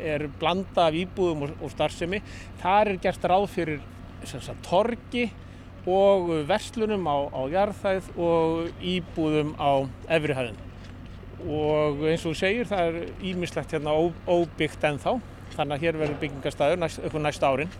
er 0.00 0.26
blanda 0.40 0.88
af 0.88 0.96
íbúðum 0.96 1.46
og, 1.46 1.54
og 1.62 1.72
starfsemi. 1.74 2.22
Það 2.62 2.80
er 2.80 3.02
gert 3.08 3.28
ráð 3.32 3.46
fyrir 3.54 3.82
sagt, 4.26 4.62
torgi 4.66 5.28
og 5.88 6.30
verslunum 6.48 7.06
á, 7.08 7.16
á 7.32 7.42
jarðhæð 7.52 8.12
og 8.18 8.84
íbúðum 8.84 9.54
á 9.56 9.88
efrihæðin. 10.18 10.58
Og 11.48 12.02
eins 12.10 12.24
og 12.26 12.34
þú 12.34 12.38
segir 12.38 12.68
það 12.68 12.88
er 12.88 13.26
ímislegt 13.30 13.74
hérna 13.76 13.94
ó, 13.94 14.10
óbyggt 14.26 14.84
ennþá 14.84 15.18
þannig 15.54 15.76
að 15.76 15.84
hér 15.84 16.00
verður 16.00 16.18
byggingastæður 16.22 16.82
næst, 16.82 17.04
næst 17.22 17.46
árin 17.46 17.70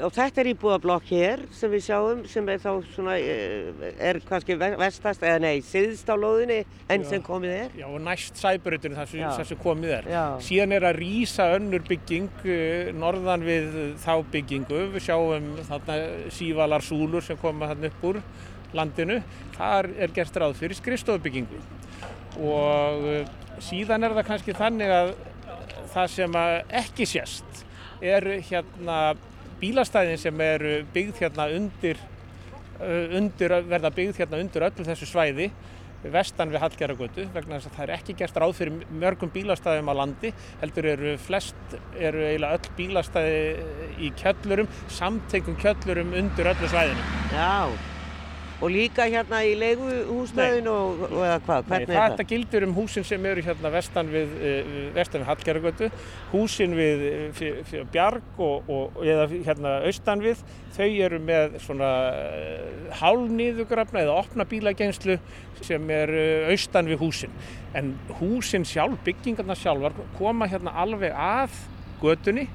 og 0.00 0.12
þetta 0.14 0.40
er 0.40 0.48
íbúðablokk 0.52 1.08
hér 1.10 1.42
sem 1.52 1.72
við 1.72 1.82
sjáum 1.86 2.20
sem 2.30 2.46
er 2.48 2.60
þá 2.62 2.70
svona, 2.94 3.16
eh, 3.18 3.90
er 4.00 4.20
kannski 4.24 4.56
vestast 4.56 5.24
eða 5.26 5.40
nei, 5.42 5.60
siðst 5.66 6.08
á 6.08 6.16
lóðinni 6.16 6.62
enn 6.88 7.04
sem 7.04 7.22
komið 7.22 7.52
er. 7.56 7.74
Já 7.76 7.86
og 7.88 8.00
næst 8.00 8.40
sæbrutinu 8.40 8.96
þar 8.96 9.44
sem 9.44 9.60
komið 9.60 9.96
er. 9.98 10.08
Já. 10.12 10.24
Síðan 10.40 10.76
er 10.78 10.86
að 10.88 11.00
rýsa 11.02 11.48
önnur 11.58 11.84
bygging 11.88 12.30
eh, 12.44 12.92
norðan 12.96 13.44
við 13.44 13.96
þá 14.02 14.14
byggingu, 14.32 14.80
við 14.94 15.06
sjáum 15.08 15.50
þarna 15.68 15.98
sívalar 16.30 16.86
súlur 16.86 17.22
sem 17.22 17.36
koma 17.36 17.68
þarna 17.72 17.92
upp 17.92 18.08
úr 18.08 18.22
landinu, 18.72 19.20
þar 19.58 19.90
er 19.98 20.14
gert 20.16 20.36
ráð 20.40 20.56
fyrir 20.56 20.78
skrifstofbyggingu 20.78 21.60
og 22.40 23.04
eh, 23.10 23.26
síðan 23.60 24.06
er 24.06 24.16
það 24.16 24.30
kannski 24.30 24.56
þannig 24.56 24.94
að 24.94 25.12
það 25.92 26.08
sem 26.14 26.40
ekki 26.80 27.06
sést 27.08 27.66
er 28.02 28.24
hérna 28.48 29.12
bílastæðin 29.62 30.18
sem 30.20 30.42
eru 30.44 30.80
byggð 30.94 31.22
hérna 31.22 31.48
undir, 31.56 32.00
uh, 32.80 33.14
undir 33.18 33.54
verða 33.70 33.92
byggð 33.94 34.24
hérna 34.24 34.42
undir 34.42 34.66
öllu 34.68 34.88
þessu 34.88 35.08
svæði 35.08 35.52
vestan 36.02 36.50
við 36.50 36.64
Hallgerðargötu 36.64 37.28
vegna 37.30 37.60
þess 37.60 37.70
að 37.70 37.76
það 37.76 37.84
er 37.84 37.92
ekki 37.94 38.16
gert 38.18 38.40
ráð 38.42 38.56
fyrir 38.58 38.96
mörgum 39.04 39.30
bílastæðum 39.30 39.92
á 39.92 39.94
landi 40.00 40.32
heldur 40.62 40.88
eru 40.96 41.14
flest, 41.28 41.78
eru 41.94 42.26
eiginlega 42.26 42.58
öll 42.58 42.74
bílastæði 42.80 43.38
í 44.02 44.10
kjöllurum 44.18 44.74
samtengum 44.90 45.58
kjöllurum 45.62 46.14
undir 46.18 46.52
öllu 46.56 46.74
svæðinu. 46.74 47.08
Já 47.30 47.91
Og 48.62 48.70
líka 48.70 49.08
hérna 49.10 49.40
í 49.42 49.56
leiguhúsnæðin 49.58 50.68
og, 50.70 51.00
og 51.08 51.22
eða 51.26 51.38
hvað? 51.42 51.64
Hvernig 51.66 51.88
Nei, 51.90 51.96
er 51.96 52.12
þetta 52.12 52.26
gildur 52.30 52.66
um 52.68 52.74
húsin 52.76 53.06
sem 53.06 53.24
eru 53.26 53.42
hérna 53.42 53.72
vestan 53.74 54.12
við, 54.12 54.36
uh, 54.38 54.70
við 54.94 55.24
Hallgerðargötu, 55.26 55.88
húsin 56.30 56.76
við 56.78 57.02
fyr, 57.38 57.56
eh, 57.58 57.64
fyr 57.66 57.88
Bjarg 57.90 58.38
og, 58.38 58.70
og 58.70 59.02
eða 59.02 59.26
hérna 59.32 59.74
austan 59.88 60.22
við, 60.22 60.44
þau 60.76 60.88
eru 61.08 61.20
með 61.26 61.58
svona 61.64 61.90
uh, 62.14 62.94
hálnýðugrafna 63.02 64.04
eða 64.04 64.16
opna 64.22 64.46
bílagengslu 64.46 65.18
sem 65.62 65.90
er 65.94 66.14
austan 66.52 66.90
við 66.90 67.02
húsin. 67.02 67.34
En 67.74 67.96
húsin 68.20 68.66
sjálf, 68.68 69.00
byggingarna 69.06 69.58
sjálfar, 69.58 69.98
koma 70.18 70.46
hérna 70.50 70.74
alveg 70.84 71.14
að 71.18 71.58
götunni 72.02 72.46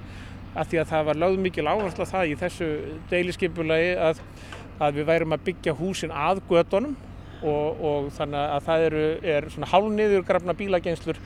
að 0.57 0.71
því 0.71 0.79
að 0.81 0.91
það 0.91 1.09
var 1.09 1.19
lögð 1.21 1.41
mikil 1.43 1.67
áherslu 1.69 2.03
að 2.05 2.13
það 2.13 2.31
í 2.31 2.37
þessu 2.41 2.69
deiliskeipulagi 3.11 3.91
að 4.07 4.21
að 4.77 4.99
við 4.99 5.09
værum 5.09 5.35
að 5.35 5.45
byggja 5.49 5.75
húsin 5.77 6.13
að 6.13 6.41
gödunum 6.49 6.95
og, 7.41 7.81
og 7.89 8.07
þannig 8.17 8.53
að 8.55 8.63
það 8.67 8.85
eru, 8.87 9.03
er 9.35 9.49
svona 9.53 9.69
hálniður 9.71 10.25
grafna 10.27 10.55
bílageinslur 10.57 11.19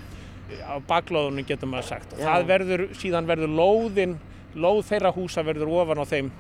á 0.68 0.76
baklóðunum 0.88 1.48
getur 1.48 1.72
maður 1.72 1.90
sagt 1.94 2.16
og 2.16 2.20
Já. 2.20 2.28
það 2.28 2.48
verður, 2.50 2.86
síðan 3.00 3.30
verður 3.30 3.54
lóðin, 3.56 4.18
lóð 4.56 4.82
þeirra 4.90 5.14
húsa 5.16 5.44
verður 5.48 5.72
ofan 5.80 6.04
á 6.04 6.06
þeim, 6.08 6.32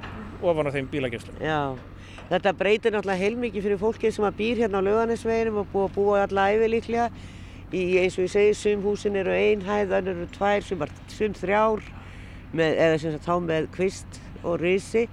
ofan 0.41 0.67
á 0.67 0.75
þeim 0.75 0.89
bílageinslum. 0.91 1.37
Já, 1.43 1.61
þetta 2.31 2.55
breytir 2.59 2.95
náttúrulega 2.95 3.23
heilmikið 3.23 3.67
fyrir 3.67 3.81
fólkið 3.81 4.17
sem 4.17 4.27
að 4.27 4.39
býr 4.41 4.63
hérna 4.65 4.83
á 4.83 4.87
löðanesveginum 4.87 5.61
og 5.63 5.71
búið 5.71 5.87
að 5.87 5.95
búa 5.95 6.23
allar 6.25 6.55
æfi 6.57 6.71
líklega 6.73 7.07
í 7.71 7.85
eins 8.01 8.17
og 8.19 8.25
ég 8.27 8.33
segi, 8.33 8.55
sum 8.59 8.83
húsin 8.83 9.15
eru 9.15 9.31
einhæð, 9.31 9.93
þannig 9.93 10.17
eru 10.17 10.31
tvær, 10.35 10.65
sum, 10.67 10.81
sum 11.07 11.37
þrjár 11.39 11.85
með, 12.51 12.73
eða 12.75 12.97
sem 12.99 13.15
sagt 13.15 13.29
þá 13.29 13.35
með 13.45 13.69
kvist 13.77 14.19
og 14.43 14.59
risi 14.59 15.05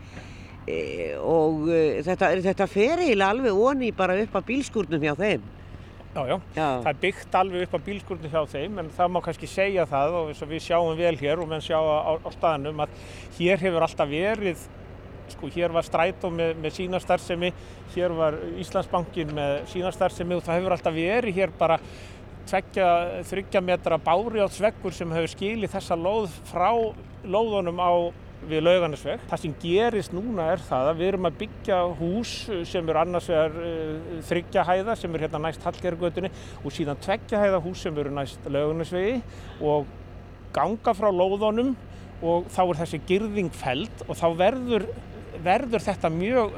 og 1.23 1.69
e, 1.73 1.83
þetta, 2.07 2.33
þetta 2.49 2.67
fer 2.71 3.05
eiginlega 3.05 3.31
alveg 3.35 3.63
onni 3.69 3.93
bara 3.97 4.17
upp 4.23 4.37
að 4.41 4.49
bílskurnum 4.53 5.07
hjá 5.07 5.15
þeim. 5.19 5.47
Já, 6.09 6.23
já, 6.25 6.37
já, 6.57 6.67
það 6.83 6.91
er 6.91 7.01
byggt 7.03 7.37
alveg 7.39 7.65
upp 7.67 7.77
að 7.77 7.87
bílskurnum 7.87 8.33
hjá 8.33 8.41
þeim 8.51 8.81
en 8.83 8.91
það 8.97 9.11
má 9.13 9.21
kannski 9.23 9.49
segja 9.51 9.85
það 9.87 10.17
og 10.19 10.31
við 10.51 10.63
sjáum 10.65 10.97
vel 10.99 11.15
hér 11.21 11.43
og 11.43 11.51
menn 11.51 11.63
sjá 11.63 11.77
á, 11.79 12.17
á 12.17 12.31
staðanum 12.35 12.81
að 12.83 12.95
hér 13.37 13.61
hefur 13.63 13.85
alltaf 13.87 14.09
verið, 14.11 14.63
sko 15.35 15.51
hér 15.53 15.75
var 15.77 15.87
Strætó 15.87 16.31
með, 16.33 16.55
með 16.65 16.77
sína 16.79 17.01
starfsemi, 17.05 17.53
hér 17.95 18.15
var 18.17 18.39
Íslandsbankin 18.59 19.35
með 19.37 19.59
sína 19.75 19.93
starfsemi 19.95 20.39
og 20.39 20.47
það 20.47 20.63
hefur 20.63 20.77
alltaf 20.79 20.97
verið 20.97 21.43
hér 21.43 21.53
bara 21.61 21.77
tveggja, 22.49 22.89
þryggja 23.29 23.63
metra 23.65 23.99
bári 24.01 24.41
á 24.41 24.49
sveggur 24.49 24.95
sem 24.97 25.13
hefur 25.13 25.35
skilið 25.35 25.75
þessa 25.77 25.99
lóð 25.99 26.33
frá 26.49 26.71
lóðunum 27.29 27.85
á 27.85 27.93
við 28.49 28.65
lauganisveg. 28.65 29.23
Það 29.31 29.43
sem 29.45 29.55
gerist 29.63 30.15
núna 30.17 30.49
er 30.55 30.63
það 30.69 30.91
að 30.93 31.01
við 31.01 31.11
erum 31.13 31.29
að 31.29 31.39
byggja 31.43 31.79
hús 31.99 32.35
sem 32.71 32.89
eru 32.89 33.03
annars 33.03 33.29
vegar 33.31 33.59
uh, 33.61 34.17
þryggja 34.29 34.67
hæða 34.69 34.97
sem 34.99 35.15
eru 35.15 35.27
hérna 35.27 35.43
næst 35.47 35.67
Hallgerðgötunni 35.67 36.33
og 36.63 36.75
síðan 36.75 37.03
tveggja 37.05 37.43
hæða 37.45 37.63
hús 37.65 37.85
sem 37.85 38.01
eru 38.03 38.15
næst 38.15 38.49
lauganisvegi 38.49 39.21
og 39.61 39.89
ganga 40.57 40.95
frá 40.97 41.11
lóðunum 41.13 41.75
og 42.25 42.49
þá 42.51 42.63
er 42.65 42.81
þessi 42.83 43.01
girðing 43.07 43.53
feld 43.55 44.05
og 44.09 44.17
þá 44.19 44.27
verður, 44.39 44.89
verður 45.45 45.85
þetta 45.85 46.11
mjög 46.13 46.57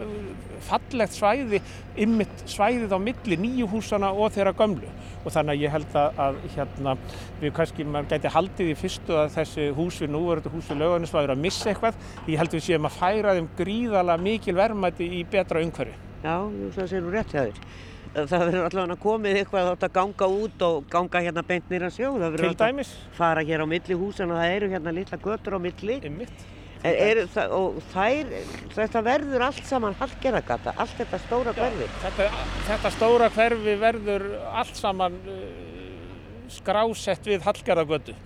fallegt 0.67 1.17
svæði, 1.17 1.61
ymmit 2.05 2.45
svæðið 2.51 2.95
á 2.97 2.99
milli 3.01 3.39
nýju 3.41 3.69
húsana 3.73 4.11
og 4.13 4.33
þeirra 4.35 4.53
gömlu 4.57 4.91
og 5.21 5.35
þannig 5.35 5.57
að 5.57 5.65
ég 5.65 5.75
held 5.75 5.97
að, 6.01 6.21
að 6.25 6.39
hérna, 6.55 6.95
við 7.41 7.55
kannski, 7.57 7.85
maður 7.85 8.11
gæti 8.15 8.33
haldið 8.37 8.73
í 8.73 8.77
fyrstu 8.79 9.19
að 9.21 9.35
þessi 9.37 9.67
hús 9.77 10.01
við 10.01 10.13
núverðu 10.15 10.55
hús 10.55 10.71
við 10.71 10.81
löganisvæður 10.81 11.35
að 11.35 11.43
missa 11.45 11.71
eitthvað, 11.73 12.01
ég 12.27 12.41
held 12.41 12.57
við 12.57 12.67
séum 12.67 12.89
að 12.89 12.97
færa 12.97 13.37
þeim 13.37 13.51
gríðala 13.59 14.17
mikil 14.21 14.57
verðmætti 14.57 15.11
í 15.19 15.23
betra 15.29 15.65
umhverfi. 15.65 15.97
Já, 16.25 16.37
það 16.77 16.91
séu 16.91 17.05
nú 17.05 17.13
rétt 17.15 17.33
þér. 17.33 17.63
Það 18.11 18.41
verður 18.43 18.65
allavega 18.67 18.97
komið 18.99 19.37
eitthvað 19.39 19.69
að 19.71 19.93
ganga 19.95 20.27
út 20.35 20.63
og 20.67 20.89
ganga 20.91 21.21
hérna 21.23 21.45
beint 21.47 21.69
nýra 21.71 21.93
sjó. 21.95 22.17
Til 22.19 22.57
dæmis. 22.59 22.91
Fara 23.15 23.45
hér 23.47 23.63
á 23.63 23.67
milli 23.71 23.99
húsan 24.01 24.33
og 24.35 24.41
það 24.41 24.55
eru 24.57 24.71
hérna 24.73 24.95
litla 24.97 25.21
götur 25.23 25.55
á 25.55 25.61
milli. 25.63 26.01
Ymmitt. 26.09 26.43
Er, 26.81 26.97
er, 26.97 27.51
og 27.53 27.77
þær, 27.93 28.31
þetta 28.73 29.03
verður 29.05 29.43
allt 29.45 29.67
saman 29.69 29.97
Hallgerðagata, 30.01 30.73
allt 30.81 30.95
þetta 30.97 31.19
stóra 31.27 31.53
hverfi? 31.53 31.89
Þetta, 32.01 32.29
þetta 32.71 32.93
stóra 32.95 33.29
hverfi 33.35 33.75
verður 33.83 34.25
allt 34.49 34.79
saman 34.79 35.19
uh, 35.29 35.43
skrásett 36.49 37.29
við 37.29 37.45
Hallgerðagötu. 37.45 38.17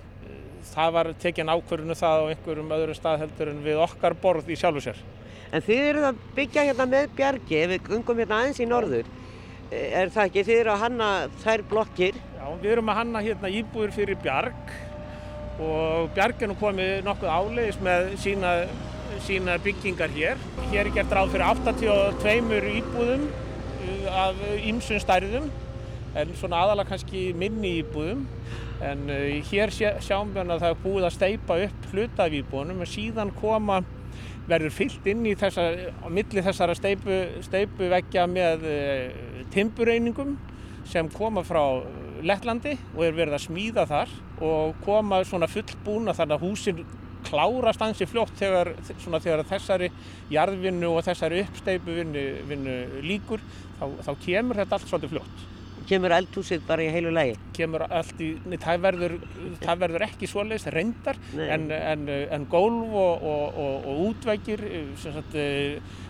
Það 0.71 0.95
var 0.95 1.11
tekinn 1.25 1.51
ákvörðinu 1.51 1.99
það 1.99 2.23
á 2.23 2.31
einhverjum 2.31 2.73
öðru 2.79 2.97
stað 2.97 3.25
heldur 3.25 3.51
en 3.51 3.61
við 3.67 3.83
okkar 3.89 4.15
borð 4.23 4.55
í 4.55 4.61
sjálfu 4.61 4.87
sér. 4.87 5.03
En 5.51 5.63
þið 5.63 5.85
eruð 5.91 6.09
að 6.13 6.25
byggja 6.39 6.69
hérna 6.71 6.87
með 6.95 7.11
bjargi, 7.19 7.59
ef 7.59 7.75
við 7.75 7.93
ungum 7.99 8.23
hérna 8.23 8.39
aðeins 8.39 8.63
í 8.63 8.71
norður, 8.71 9.13
er 9.75 10.15
það 10.15 10.31
ekki? 10.31 10.47
Þið 10.47 10.63
eru 10.63 10.77
að 10.77 10.83
hanna 10.87 11.13
þær 11.43 11.69
blokkir? 11.75 12.25
Já, 12.39 12.47
við 12.63 12.73
erum 12.77 12.95
að 12.95 13.03
hanna 13.03 13.27
hérna 13.27 13.55
íbúður 13.59 13.99
fyrir 13.99 14.23
bjarg 14.23 14.75
og 15.63 16.11
bjarginu 16.15 16.57
komið 16.59 17.05
nokkuð 17.07 17.31
áleiðis 17.31 17.79
með 17.85 18.09
sína, 18.23 18.55
sína 19.23 19.59
byggingar 19.63 20.13
hér. 20.15 20.41
Hér 20.73 20.89
er 20.89 20.95
gert 20.97 21.15
ráð 21.15 21.35
fyrir 21.35 21.47
82 21.47 22.73
íbúðum 22.81 23.29
uh, 23.29 24.09
af 24.25 24.41
ýmsum 24.65 25.03
stærðum 25.03 25.51
en 26.15 26.31
svona 26.39 26.63
aðalega 26.63 26.93
kannski 26.93 27.27
minni 27.39 27.77
íbúðum 27.83 28.25
en 28.85 29.05
uh, 29.11 29.29
hér 29.51 29.73
sjáum 29.75 30.33
við 30.35 30.43
að 30.45 30.65
það 30.65 30.71
er 30.73 30.81
búið 30.83 31.09
að 31.09 31.17
steipa 31.19 31.61
upp 31.69 31.93
hluta 31.93 32.27
af 32.27 32.39
íbúðunum 32.41 32.83
og 32.83 32.91
síðan 32.91 33.35
koma 33.39 33.83
verður 34.45 34.75
fyllt 34.77 35.07
inn 35.09 35.23
í 35.25 35.33
þessa, 35.41 35.63
á 36.05 36.09
milli 36.13 36.43
þessara 36.45 36.75
steipu, 36.77 37.23
steipu 37.47 37.89
veggja 37.93 38.27
með 38.31 38.67
uh, 38.69 39.45
timbureiningum 39.55 40.35
sem 40.89 41.09
koma 41.15 41.45
frá 41.47 41.63
Lettlandi 42.25 42.75
og 42.95 43.05
er 43.07 43.17
verið 43.17 43.39
að 43.39 43.47
smíða 43.47 43.87
þar 43.89 44.11
og 44.43 44.75
koma 44.85 45.23
svona 45.27 45.49
fullbúna 45.51 46.15
þannig 46.17 46.39
að 46.39 46.47
húsin 46.49 46.85
klárast 47.25 47.83
ansi 47.85 48.07
fljótt 48.09 48.37
þegar, 48.39 48.75
svona, 49.01 49.21
þegar 49.23 49.47
þessari 49.49 49.91
jarðvinnu 50.33 50.93
og 50.93 51.03
þessari 51.07 51.43
uppsteipu 51.45 51.97
vinnu, 52.51 52.77
líkur 53.07 53.43
þá, 53.81 53.89
þá 54.07 54.13
kemur 54.27 54.63
þetta 54.63 54.79
allt 54.79 54.89
svolítið 54.91 55.15
fljótt. 55.17 55.51
Kemur 55.85 56.15
eldhúsið 56.17 56.63
bara 56.65 56.81
í 56.81 56.93
heilu 56.95 57.11
lægi? 57.13 57.35
Kemur 57.59 57.83
allt 57.85 58.21
í, 58.25 58.31
það 58.63 58.85
verður, 58.87 59.17
það 59.61 59.83
verður 59.83 60.05
ekki 60.07 60.29
svoleiðis 60.31 60.71
reyndar 60.73 61.19
en, 61.37 61.67
en, 61.77 62.07
en 62.09 62.47
gólf 62.49 62.95
og, 63.03 63.27
og, 63.33 63.59
og, 63.65 63.91
og 63.91 64.05
útveggir, 64.07 64.65
sagt, 65.03 65.37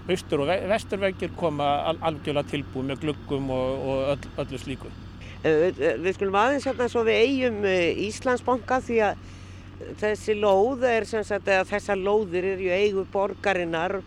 austur 0.07 0.45
og 0.45 0.53
vesturveggir 0.71 1.35
koma 1.39 1.73
al, 1.91 1.99
algjörlega 2.13 2.55
tilbúið 2.55 2.93
með 2.93 3.03
gluggum 3.09 3.51
og 3.55 4.15
öll, 4.15 4.31
öllu 4.45 4.63
slíku. 4.63 4.95
Við 5.45 6.15
skulum 6.17 6.37
aðeins 6.41 6.65
hérna 6.65 6.87
svo 6.89 7.03
við 7.05 7.19
eigum 7.21 7.65
Íslandsbanka 8.07 8.79
því 8.87 9.01
að 9.11 9.25
þessi 10.01 10.37
lóð 10.39 10.87
er 10.89 11.05
sem 11.09 11.25
sagt 11.27 11.51
að 11.53 11.69
þessar 11.69 12.01
lóðir 12.01 12.47
eru 12.55 12.71
eigu 12.73 13.05
borgarinnar 13.13 13.99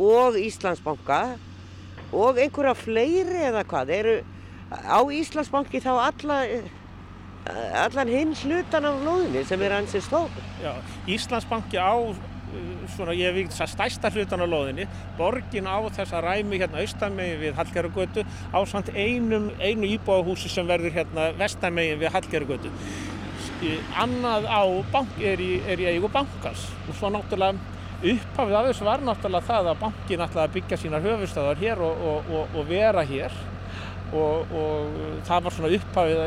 og 0.00 0.38
Íslandsbanka 0.40 1.20
og 2.16 2.40
einhverja 2.40 2.72
fleiri 2.78 3.42
eða 3.50 3.66
hvað 3.68 3.92
eru 3.98 4.14
á 4.72 5.00
Íslandsbanki 5.04 5.82
þá 5.84 5.92
alla, 6.08 6.38
allan 7.84 8.12
hinn 8.14 8.32
hlutan 8.40 8.88
af 8.88 9.04
lóðinni 9.04 9.44
sem 9.44 9.60
er 9.66 9.76
ansið 9.82 10.06
stóð. 10.08 10.42
Já, 10.62 10.72
Íslandsbanki 11.10 11.76
á 11.76 11.92
svona 12.94 13.14
ég 13.16 13.30
hef 13.30 13.38
vikt 13.38 13.56
stærsta 13.74 14.10
hlutan 14.14 14.42
á 14.42 14.46
loðinni 14.48 14.88
borgin 15.18 15.68
á 15.70 15.78
þessa 15.94 16.22
ræmi 16.24 16.60
hérna 16.60 16.82
austamegin 16.82 17.40
við 17.44 17.56
Hallgerðugötu 17.58 18.26
á 18.50 18.58
samt 18.66 18.92
einum, 18.94 19.50
einu 19.60 19.88
íbúahúsi 19.96 20.50
sem 20.50 20.66
verður 20.66 20.98
hérna 21.00 21.30
vestamegin 21.38 22.00
við 22.00 22.14
Hallgerðugötu 22.16 22.74
annað 23.98 24.48
á 24.48 24.62
bank 24.92 25.20
er 25.20 25.40
í, 25.40 25.60
er 25.68 25.80
í 25.80 25.88
eigu 25.92 26.08
bankans. 26.12 26.66
Og 26.88 26.96
svo 26.96 27.10
náttúrulega 27.12 27.58
upphafið 28.00 28.56
af 28.56 28.68
þessu 28.70 28.86
var 28.86 29.02
náttúrulega 29.04 29.48
það 29.48 29.70
að 29.72 29.80
bankin 29.82 30.24
ætlaði 30.24 30.46
að 30.46 30.54
byggja 30.54 30.78
sínar 30.80 31.04
höfustöðar 31.04 31.60
hér 31.60 31.82
og, 31.84 32.04
og, 32.10 32.30
og, 32.32 32.54
og 32.56 32.68
vera 32.70 33.04
hér 33.04 33.34
Og, 34.10 34.54
og 34.58 34.96
það 35.22 35.44
var 35.44 35.54
svona 35.54 35.68
upphafið 35.76 36.20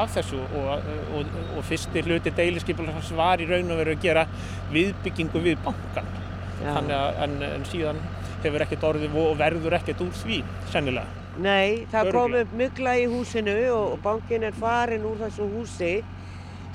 af 0.00 0.14
þessu 0.14 0.38
og, 0.40 0.86
og, 1.18 1.34
og 1.52 1.66
fyrsti 1.68 2.00
hluti 2.06 2.32
deiliskypulans 2.32 3.10
var 3.18 3.42
í 3.44 3.48
raun 3.50 3.74
og 3.74 3.82
veru 3.82 3.92
að 3.92 4.06
gera 4.06 4.22
viðbyggingu 4.72 5.42
við 5.44 5.58
bankan 5.66 6.08
þannig 6.62 6.96
að 6.96 7.20
en, 7.26 7.34
en 7.50 7.66
síðan 7.68 8.00
hefur 8.40 8.64
ekkert 8.64 8.86
orðið 8.88 9.18
og 9.20 9.38
verður 9.40 9.76
ekkert 9.76 10.00
úr 10.06 10.12
því 10.22 10.38
sennilega. 10.72 11.24
Nei, 11.44 11.84
það 11.92 12.12
kom 12.16 12.36
upp 12.40 12.54
mygla 12.56 12.94
í 12.96 13.04
húsinu 13.12 13.56
og 13.74 13.98
bankin 14.04 14.46
er 14.48 14.56
farin 14.56 15.04
úr 15.04 15.18
þessu 15.20 15.48
húsi 15.52 15.92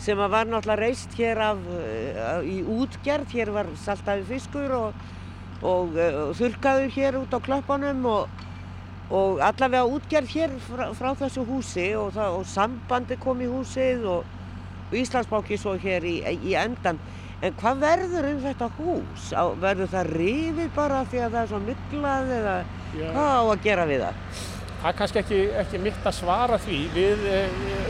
sem 0.02 0.17
var 0.17 0.50
náttúrulega 0.50 0.82
reist 0.82 1.17
hér 1.17 1.41
af, 1.45 1.65
í 2.45 2.62
útgerð, 2.62 3.34
hér 3.34 3.52
var 3.54 3.69
saltaði 3.82 4.26
fiskur 4.30 4.74
og 4.78 5.97
þurkaður 6.38 6.93
hér 6.95 7.19
út 7.21 7.34
á 7.38 7.39
klöppunum 7.41 8.06
og 8.10 8.47
og 9.12 9.41
allavega 9.43 9.88
útgerð 9.91 10.36
hér 10.36 10.54
frá, 10.63 10.86
frá 10.95 11.12
þessu 11.19 11.43
húsi 11.47 11.89
og, 12.00 12.13
það, 12.15 12.38
og 12.39 12.45
sambandi 12.47 13.17
kom 13.19 13.41
í 13.43 13.50
húsið 13.52 14.06
og, 14.08 14.38
og 14.88 14.95
Íslandsbánki 15.02 15.60
svo 15.60 15.76
hér 15.80 16.08
í, 16.08 16.15
í 16.47 16.56
endan. 16.60 17.02
En 17.41 17.56
hvað 17.58 17.82
verður 17.82 18.30
um 18.30 18.39
þetta 18.43 18.69
hús? 18.78 19.28
Verður 19.60 19.91
það 19.91 20.13
rifið 20.13 20.71
bara 20.76 21.02
því 21.10 21.26
að 21.26 21.36
það 21.36 21.41
er 21.41 21.52
svo 21.52 21.60
myglað 21.65 22.34
eða 22.38 22.56
Já. 22.93 23.06
hvað 23.12 23.32
á 23.34 23.43
að 23.43 23.63
gera 23.65 23.86
við 23.89 24.04
það? 24.06 24.26
Það 24.82 24.89
er 24.89 24.95
kannski 24.97 25.19
ekki, 25.21 25.39
ekki 25.62 25.80
mitt 25.82 26.06
að 26.10 26.15
svara 26.17 26.58
því. 26.62 26.78
Við, 26.95 27.26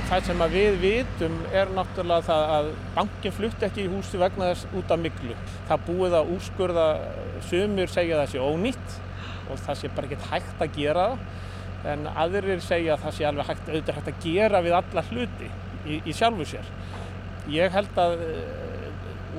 það 0.09 0.25
sem 0.27 0.41
við 0.55 0.79
vitum 0.81 1.37
er 1.55 1.69
náttúrulega 1.75 2.27
það 2.27 2.55
að 2.55 2.71
bankin 2.97 3.35
flutti 3.35 3.67
ekki 3.67 3.85
í 3.85 3.91
húsi 3.91 4.19
vegna 4.19 4.49
þess 4.49 4.73
út 4.79 4.91
af 4.91 4.99
myglu. 5.03 5.37
Það 5.69 5.85
búið 5.87 6.17
að 6.19 6.33
úrskurða, 6.35 6.89
sumur 7.47 7.93
segja 7.93 8.19
þessi 8.23 8.43
ónýtt 8.43 8.99
og 9.51 9.63
það 9.65 9.79
sé 9.79 9.91
bara 9.95 10.09
ekkert 10.09 10.29
hægt 10.31 10.65
að 10.65 10.77
gera 10.77 11.07
það 11.11 11.49
en 11.91 12.05
aðrir 12.13 12.61
segja 12.61 12.95
að 12.95 13.05
það 13.05 13.15
sé 13.17 13.27
alveg 13.27 13.47
hægt, 13.49 13.69
auðvitað 13.69 13.97
hægt 13.97 14.11
að 14.11 14.25
gera 14.25 14.61
við 14.61 14.75
alla 14.77 15.03
hluti 15.09 15.47
í, 15.85 15.97
í 16.05 16.13
sjálfu 16.13 16.47
sér. 16.51 16.69
Ég 17.51 17.73
held 17.73 17.97
að, 18.01 18.23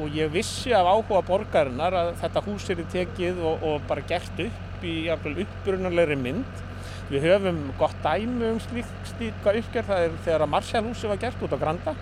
og 0.03 0.17
ég 0.17 0.33
vissi 0.33 0.75
af 0.75 0.91
áhuga 0.91 1.23
borgarinnar 1.29 1.97
að 2.01 2.13
þetta 2.23 2.45
hús 2.49 2.69
er 2.73 2.83
í 2.83 2.89
tekið 2.97 3.41
og, 3.47 3.67
og 3.69 3.89
bara 3.89 4.05
gert 4.09 4.45
upp 4.47 4.87
í 4.87 4.97
uppbrunalegri 5.13 6.19
mynd. 6.19 6.63
Við 7.13 7.27
höfum 7.29 7.65
gott 7.79 7.99
dæmi 8.03 8.55
um 8.55 8.61
slíka 8.63 9.53
uppgerð, 9.53 9.91
það 9.91 10.07
er 10.07 10.15
þegar 10.25 10.45
að 10.47 10.53
Marsjálhúsi 10.55 11.11
var 11.11 11.21
gert 11.23 11.43
út 11.45 11.55
á 11.55 11.59
Granda. 11.61 11.95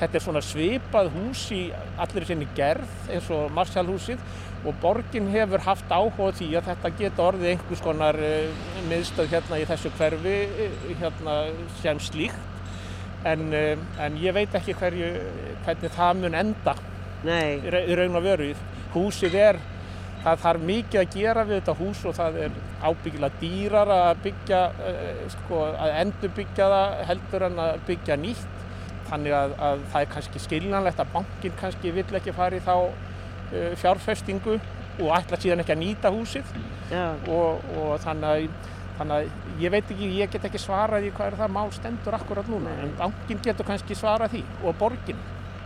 Þetta 0.00 0.16
er 0.16 0.22
svona 0.24 0.40
svipað 0.40 1.10
hús 1.12 1.42
í 1.52 1.64
allir 2.00 2.24
sinni 2.24 2.46
gerð 2.56 3.10
eins 3.12 3.26
og 3.36 3.50
Marsjálhúsið 3.52 4.22
og 4.64 4.76
borgin 4.80 5.28
hefur 5.32 5.62
haft 5.64 5.92
áhuga 5.92 6.30
því 6.36 6.48
að 6.58 6.68
þetta 6.70 6.92
geta 6.98 7.26
orðið 7.26 7.50
einhvers 7.54 7.82
konar 7.84 8.18
uh, 8.20 8.62
miðstöð 8.90 9.34
hérna 9.34 9.60
í 9.60 9.66
þessu 9.68 9.92
hverfi 9.96 10.36
uh, 10.48 10.86
hérna 11.00 11.36
sem 11.80 12.00
slíkt 12.00 13.26
en, 13.28 13.46
uh, 13.52 13.84
en 14.04 14.16
ég 14.20 14.36
veit 14.36 14.56
ekki 14.56 14.76
hverju, 14.76 15.10
hvernig 15.66 15.96
það 15.96 16.22
mun 16.22 16.38
enda 16.42 16.76
Nei. 17.24 17.60
í 17.60 17.96
raun 17.96 18.16
og 18.16 18.24
veru. 18.24 18.48
Húsið 18.94 19.36
er, 19.36 19.60
það 20.24 20.44
þarf 20.44 20.64
mikið 20.70 21.00
að 21.02 21.16
gera 21.16 21.44
við 21.48 21.60
þetta 21.60 21.74
hús 21.80 22.04
og 22.08 22.16
það 22.16 22.38
er 22.46 22.56
ábyggilega 22.80 23.42
dýrar 23.42 23.92
að 23.96 24.22
byggja, 24.24 24.62
sko, 25.34 25.60
að 25.68 25.98
endurbyggja 26.00 26.70
það 26.72 26.96
heldur 27.10 27.46
en 27.50 27.60
að 27.66 27.84
byggja 27.90 28.16
nýtt. 28.24 28.59
Þannig 29.10 29.34
að, 29.34 29.54
að 29.58 29.86
það 29.92 30.04
er 30.04 30.12
kannski 30.14 30.42
skiljanlegt 30.44 31.00
að 31.02 31.14
bankin 31.14 31.56
kannski 31.58 31.94
vill 31.94 32.06
ekki 32.20 32.34
fara 32.36 32.58
í 32.58 32.62
þá 32.62 32.74
uh, 32.78 33.72
fjárfestingu 33.80 34.58
og 35.00 35.14
ætla 35.16 35.38
síðan 35.40 35.64
ekki 35.64 35.74
að 35.74 35.82
nýta 35.82 36.12
húsið 36.12 36.52
og, 37.30 37.66
og 37.78 37.92
þannig 38.02 38.30
að, 38.30 38.70
þannig 38.98 39.16
að 39.16 39.60
ég 39.62 39.74
veit 39.74 39.92
ekki, 39.94 40.08
ég 40.18 40.32
get 40.32 40.46
ekki 40.48 40.60
svarað 40.60 41.06
í 41.08 41.12
hvað 41.14 41.32
er 41.32 41.36
það 41.40 41.52
mál 41.56 41.68
stendur 41.74 42.16
akkurat 42.18 42.48
núna 42.50 42.72
en 42.82 42.96
bankin 42.98 43.42
getur 43.44 43.68
kannski 43.68 43.96
svarað 43.98 44.34
því 44.36 44.42
og 44.64 44.80
borgin. 44.80 45.20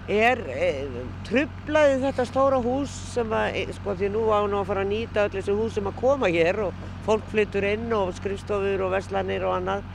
Er, 0.05 0.37
er 0.53 0.91
trublaði 1.25 1.95
þetta 2.03 2.27
stóra 2.29 2.59
hús 2.61 2.93
sem 3.15 3.31
að, 3.33 3.55
e, 3.57 3.63
sko 3.73 3.95
því 3.97 4.11
nú 4.13 4.27
á 4.29 4.45
nú 4.45 4.59
að 4.59 4.67
fara 4.69 4.83
að 4.85 4.91
nýta 4.91 5.23
öll 5.25 5.33
þessi 5.39 5.55
hús 5.57 5.79
sem 5.79 5.87
að 5.89 5.97
koma 6.03 6.29
hér 6.29 6.61
og 6.67 6.83
fólk 7.07 7.25
flyttur 7.33 7.65
inn 7.65 7.87
og 7.97 8.13
skrifstofur 8.19 8.85
og 8.85 8.93
verslanir 8.93 9.47
og 9.49 9.55
annað. 9.57 9.87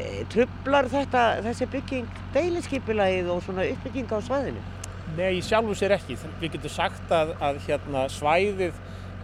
E, 0.00 0.24
trublar 0.32 0.88
þetta, 0.92 1.24
þessi 1.44 1.68
bygging 1.72 2.20
deilinskipilagið 2.32 3.28
og 3.34 3.42
svona 3.44 3.66
uppbygging 3.74 4.08
á 4.08 4.18
svæðinu? 4.24 4.62
Nei, 5.16 5.42
sjálfur 5.44 5.76
sér 5.76 5.96
ekki. 5.98 6.16
Við 6.40 6.54
getum 6.56 6.72
sagt 6.72 7.12
að, 7.12 7.34
að 7.44 7.60
hérna, 7.66 8.06
svæðið 8.12 8.78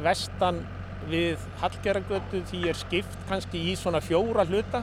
vestan 0.04 0.60
við 1.08 1.40
Hallgerðargötu 1.62 2.42
því 2.50 2.62
er 2.68 2.76
skipt 2.76 3.18
kannski 3.28 3.60
í 3.70 3.74
svona 3.78 4.00
fjóra 4.04 4.44
hluta 4.48 4.82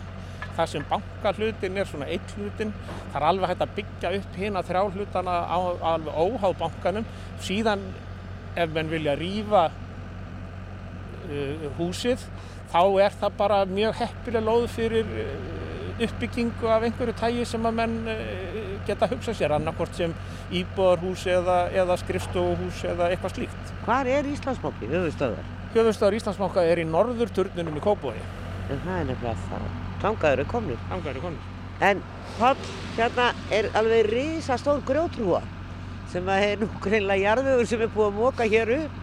það 0.56 0.70
sem 0.72 0.86
bankahlutin 0.90 1.80
er 1.80 1.90
svona 1.90 2.08
eitt 2.12 2.34
hlutin 2.38 2.72
það 2.88 3.18
er 3.20 3.28
alveg 3.30 3.52
hægt 3.52 3.64
að 3.66 3.76
byggja 3.80 4.12
upp 4.20 4.40
hérna 4.40 4.64
þrjá 4.66 4.84
hlutana 4.96 5.36
á 5.52 5.58
alveg 5.92 6.14
óháð 6.16 6.58
bankanum 6.62 7.08
síðan 7.44 7.84
ef 8.56 8.72
menn 8.76 8.92
vilja 8.92 9.18
rýfa 9.20 9.66
uh, 11.28 11.68
húsið 11.80 12.24
þá 12.72 12.82
er 13.04 13.20
það 13.20 13.38
bara 13.42 13.60
mjög 13.68 14.00
heppileg 14.00 14.48
lóð 14.48 14.70
fyrir 14.78 15.12
uh, 15.12 15.64
uppbyggingu 15.96 16.68
af 16.68 16.84
einhverju 16.84 17.16
tægi 17.20 17.46
sem 17.48 17.66
að 17.66 17.78
menn 17.80 17.96
uh, 18.12 18.58
geta 18.88 19.08
hugsað 19.12 19.39
sér 19.39 19.56
annarkort 19.56 19.96
sem 19.96 20.14
íbúðarhús 20.52 21.26
eða, 21.32 21.58
eða 21.72 21.98
skrifstofuhús 22.02 22.84
eða 22.91 23.10
eitthvað 23.14 23.38
slíkt. 23.38 23.74
Hvar 23.86 24.10
er 24.12 24.28
Íslandsmokki, 24.34 24.89
höfustöðar? 24.91 25.52
Höfustöðar 25.76 26.20
Íslandsmokka 26.20 26.66
er 26.68 26.84
í 26.84 26.88
norður 26.89 27.32
turnunum 27.36 27.80
í 27.80 27.84
Kópói. 27.84 28.16
En 28.70 28.82
það 28.84 29.00
er 29.00 29.10
nefnilega 29.12 29.36
það. 29.50 29.68
Tangaður 30.04 30.43
er 30.43 30.52
komnir. 30.52 30.86
Tangaður 30.91 31.20
er 31.20 31.26
komnir. 31.30 31.52
En 31.86 32.04
Pál, 32.36 32.56
hérna 32.98 33.30
er 33.54 33.68
alveg 33.80 34.10
risastór 34.10 34.82
grjótrúa 34.88 35.41
sem 36.12 36.28
að 36.32 36.46
er 36.50 36.62
nú 36.62 36.68
greinlega 36.84 37.30
jarðvegur 37.30 37.68
sem 37.70 37.84
er 37.84 37.91
búið 37.93 38.10
að 38.10 38.18
móka 38.20 38.48
hér 38.52 38.72
upp. 38.76 39.02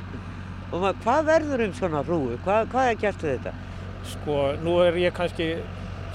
Og 0.73 0.81
maður, 0.81 0.99
hvað 1.05 1.23
verður 1.29 1.63
um 1.67 1.73
svona 1.77 2.03
hrúu? 2.05 2.37
Hvað, 2.45 2.69
hvað 2.73 2.91
er 2.91 2.99
gert 3.01 3.25
við 3.25 3.33
þetta? 3.37 3.53
Sko, 4.13 4.37
nú 4.65 4.77
er 4.85 4.99
ég 5.01 5.17
kannski 5.17 5.49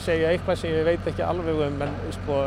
segja 0.04 0.34
eitthvað 0.34 0.62
sem 0.62 0.76
ég 0.76 0.86
veit 0.88 1.10
ekki 1.12 1.26
alveg 1.26 1.66
um, 1.68 1.82
en 1.86 1.98
sko, 2.16 2.40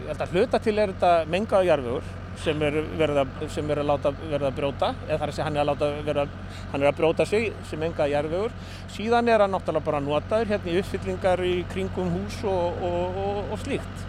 ég 0.00 0.10
held 0.10 0.24
að 0.24 0.34
hluta 0.34 0.60
til 0.62 0.76
er 0.78 0.94
þetta 0.94 1.12
mengaða 1.30 1.68
jarðvegur 1.70 2.10
sem 2.40 2.62
er 2.64 2.76
verið 2.96 3.18
að, 3.20 3.32
sem 3.52 3.72
er 3.72 3.80
að 3.82 3.88
láta 3.90 4.12
verða 4.20 4.48
að 4.48 4.58
brjóta 4.60 4.92
eða 5.06 5.18
þar 5.20 5.32
að 5.32 5.34
segja 5.36 5.46
hann 5.48 5.56
er 5.58 5.62
að 5.62 5.70
láta 5.72 5.88
verða 6.06 6.26
hann 6.72 6.84
er 6.84 6.90
að 6.90 7.00
brjóta 7.00 7.26
sig 7.28 7.50
sem 7.68 7.82
enga 7.84 8.06
jarðvegur 8.08 8.54
síðan 8.94 9.28
er 9.28 9.44
hann 9.44 9.52
náttúrulega 9.56 9.88
bara 9.90 10.04
notaður 10.04 10.54
hérna 10.54 10.72
í 10.72 10.78
uppfyllingar 10.80 11.42
í 11.44 11.56
kringum 11.72 12.14
hús 12.14 12.38
og, 12.48 12.86
og, 12.86 13.20
og, 13.24 13.42
og 13.50 13.60
slíkt 13.64 14.06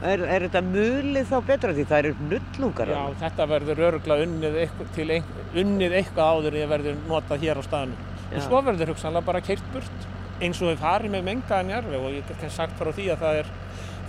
Er, 0.00 0.22
er 0.24 0.46
þetta 0.46 0.62
mulið 0.64 1.26
þá 1.28 1.34
betra 1.44 1.72
því 1.76 1.82
það 1.90 1.98
eru 1.98 2.28
nullungar? 2.30 2.92
Já, 2.94 3.16
þetta 3.20 3.46
verður 3.50 3.82
öruglega 3.90 4.24
unnið 4.24 4.54
eitthvað, 4.62 5.26
unnið 5.60 5.96
eitthvað 5.98 6.30
áður 6.30 6.56
en 6.56 6.62
það 6.62 6.72
verður 6.72 7.02
notað 7.10 7.44
hér 7.44 7.60
á 7.60 7.62
staðinu. 7.66 8.06
Og 8.30 8.46
svo 8.46 8.62
verður 8.64 8.94
hugsanlega 8.94 9.26
bara 9.26 9.42
keirt 9.44 9.68
burt 9.74 10.06
eins 10.40 10.60
og 10.62 10.72
við 10.72 10.82
farum 10.82 11.14
með 11.16 11.26
mengaðan 11.28 11.74
jarfi 11.74 12.00
og 12.00 12.12
ég 12.16 12.34
hef 12.40 12.54
sagt 12.54 12.78
frá 12.78 12.90
því 12.92 13.10
að 13.14 13.24
það 13.24 13.40
er 13.42 13.52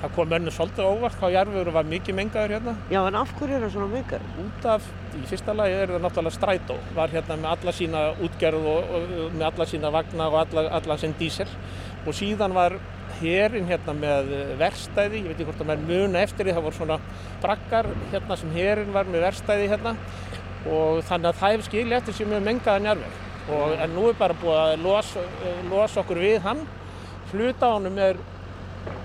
það 0.01 0.13
kom 0.15 0.33
önnu 0.37 0.51
svolítið 0.53 0.87
óvart 0.89 1.17
hvað 1.19 1.35
jarfiður 1.35 1.73
var 1.75 1.89
mikið 1.89 2.17
mengaður 2.17 2.53
hérna. 2.55 2.73
Já, 2.89 2.99
en 3.05 3.17
af 3.19 3.33
hverju 3.37 3.57
er 3.57 3.65
það 3.65 3.73
svona 3.75 3.89
mengaður? 3.91 4.31
Út 4.43 4.65
af, 4.71 4.87
í 5.13 5.21
fyrsta 5.29 5.55
lagi 5.57 5.75
er 5.77 5.93
það 5.93 6.05
náttúrulega 6.05 6.37
strætó, 6.37 6.77
var 6.97 7.13
hérna 7.13 7.37
með 7.37 7.51
alla 7.51 7.75
sína 7.77 8.01
útgerð 8.25 8.67
og, 8.71 8.95
og 8.97 9.35
með 9.35 9.47
alla 9.51 9.69
sína 9.69 9.93
vagna 9.93 10.29
og 10.31 10.39
alla, 10.41 10.65
alla 10.79 10.97
sín 11.01 11.15
dísel 11.19 11.47
og 12.01 12.17
síðan 12.17 12.57
var 12.57 12.77
hérinn 13.21 13.69
hérna 13.69 13.93
með 13.93 14.31
verstæði, 14.57 15.21
ég 15.21 15.29
veit 15.29 15.35
ekki 15.35 15.49
hvort 15.51 15.61
það 15.61 15.73
er 15.75 15.83
muna 15.85 16.23
eftir 16.25 16.47
því, 16.47 16.55
það 16.57 16.65
voru 16.65 16.79
svona 16.79 17.01
brakkar 17.43 17.91
hérna 18.13 18.37
sem 18.41 18.55
hérinn 18.55 18.95
var 18.95 19.09
með 19.11 19.27
verstæði 19.27 19.67
hérna 19.69 19.97
og 20.71 21.03
þannig 21.05 21.29
að 21.29 21.41
það 21.43 21.53
hefur 21.53 21.67
skilið 21.67 21.99
eftir 21.99 22.17
sem 22.17 22.33
er 22.33 22.47
mengaðan 22.47 22.89
jarfið 22.89 23.19
og 23.49 23.73
en 23.81 23.95
nú 23.95 24.09
er 24.09 24.19
bara 24.19 24.37
búið 24.37 24.59
að 24.59 24.83
losa, 24.85 25.23
losa 25.69 26.03
okkur 26.03 26.21
við 26.21 26.37
hann, 26.45 26.61
hluta 27.31 27.71
á 27.71 27.75
hann 27.77 27.97
er 27.97 28.21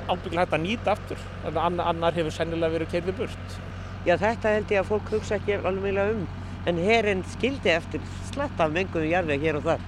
ábygglega 0.07 0.45
hægt 0.45 0.57
að 0.57 0.64
nýta 0.64 0.95
aftur. 0.95 1.22
En 1.47 1.80
annar 1.80 2.16
hefur 2.16 2.34
sennilega 2.34 2.74
verið 2.76 2.93
kerðið 2.95 3.20
burt. 3.22 3.59
Já 4.07 4.14
þetta 4.20 4.55
held 4.55 4.72
ég 4.74 4.82
að 4.82 4.91
fólk 4.93 5.12
hugsa 5.16 5.39
ekki 5.41 5.59
alveg 5.59 6.01
um. 6.05 6.26
En 6.66 6.78
herinn 6.82 7.22
skildi 7.30 7.70
eftir 7.70 8.03
slett 8.32 8.61
af 8.61 8.72
menguðu 8.74 9.11
jarðveg 9.11 9.45
hér 9.47 9.61
og 9.61 9.68
þar. 9.68 9.84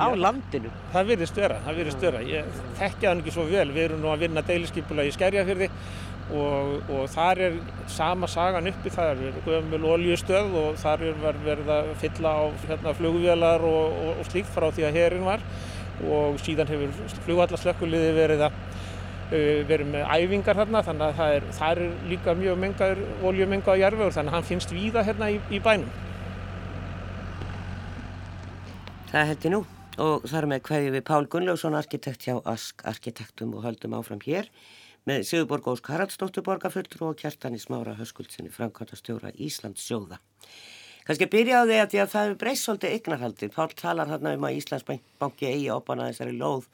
Á 0.00 0.06
Já, 0.08 0.16
landinu. 0.16 0.70
Það 0.94 1.08
virðist 1.10 1.36
vera, 1.36 1.56
það 1.66 1.80
virðist 1.80 2.04
vera. 2.06 2.20
Ég 2.24 2.60
þekkja 2.78 3.10
hann 3.10 3.20
ekki 3.20 3.34
svo 3.34 3.44
vel, 3.50 3.66
við 3.74 3.82
erum 3.84 4.04
nú 4.04 4.12
að 4.12 4.22
vinna 4.24 4.44
deiliskypula 4.46 5.04
í 5.04 5.12
Skerjafjörði 5.12 5.68
og, 6.36 6.90
og 6.90 7.08
þar 7.10 7.42
er 7.46 7.58
sama 7.90 8.28
sagan 8.30 8.70
uppi, 8.70 8.92
það 8.94 9.24
er 9.26 9.40
gömul 9.46 9.82
oljustöð 9.96 10.54
og 10.62 10.78
þar 10.80 11.06
er 11.08 11.20
verið 11.44 11.74
að 11.74 11.92
fylla 12.02 12.34
á 12.36 12.44
hérna, 12.68 12.94
flugvélar 12.98 13.66
og, 13.66 13.98
og, 14.04 14.22
og 14.22 14.30
slíkt 14.30 14.52
frá 14.54 14.70
því 14.70 14.88
að 14.88 15.00
herinn 15.00 15.28
var. 15.28 15.44
Og 16.00 16.38
síðan 16.40 16.70
hefur 16.70 17.18
flugvallaslökkuliði 17.26 18.14
verið 18.16 18.46
Eh, 19.30 19.60
verið 19.62 19.92
með 19.92 20.08
æfingar 20.10 20.58
þarna 20.58 20.80
þannig 20.82 21.04
að 21.06 21.18
það 21.20 21.32
er, 21.36 21.44
það 21.54 21.72
er 21.72 22.06
líka 22.10 22.32
mjög 22.34 22.56
mengaður, 22.58 23.02
oljumengaður 23.28 23.78
jarfur 23.78 24.14
þannig 24.16 24.32
að 24.32 24.36
hann 24.36 24.46
finnst 24.48 24.72
víða 24.74 25.04
hérna 25.06 25.28
í, 25.30 25.36
í 25.54 25.60
bænum. 25.62 25.92
Það 29.12 29.30
heldur 29.30 29.54
nú. 29.54 29.60
Og 30.00 30.26
þar 30.32 30.48
með 30.50 30.64
hverju 30.66 30.90
við 30.96 31.04
Pál 31.06 31.28
Gunnlaugsson 31.30 31.76
arkitekt 31.78 32.26
hjá 32.26 32.40
Ask 32.48 32.82
Arkitektum 32.88 33.54
og 33.54 33.62
höldum 33.68 33.94
áfram 33.98 34.22
hér 34.24 34.48
með 35.08 35.24
Sigurborg 35.28 35.68
Ósk 35.72 35.88
Haraldsdóttur 35.92 36.44
borgarfullur 36.44 37.06
og 37.08 37.18
Kjartani 37.20 37.60
Smára 37.60 37.94
Höskuldsinni 37.98 38.52
framkvæmtastjóra 38.52 39.32
Íslands 39.40 39.86
sjóða. 39.86 40.20
Kanski 41.06 41.28
byrja 41.32 41.62
á 41.62 41.64
því 41.64 41.78
að, 41.80 41.94
að 42.02 42.12
það 42.12 42.28
er 42.28 42.36
breyst 42.42 42.66
svolítið 42.66 42.96
eignarhaldið. 42.96 43.52
Pál 43.56 43.72
talar 43.74 44.10
hérna 44.12 44.34
um 44.36 44.46
að 44.46 44.58
Íslandsbanki 44.60 45.48
eigi 45.48 45.70
opana 45.72 46.10
þessari 46.10 46.36
lóð 46.36 46.68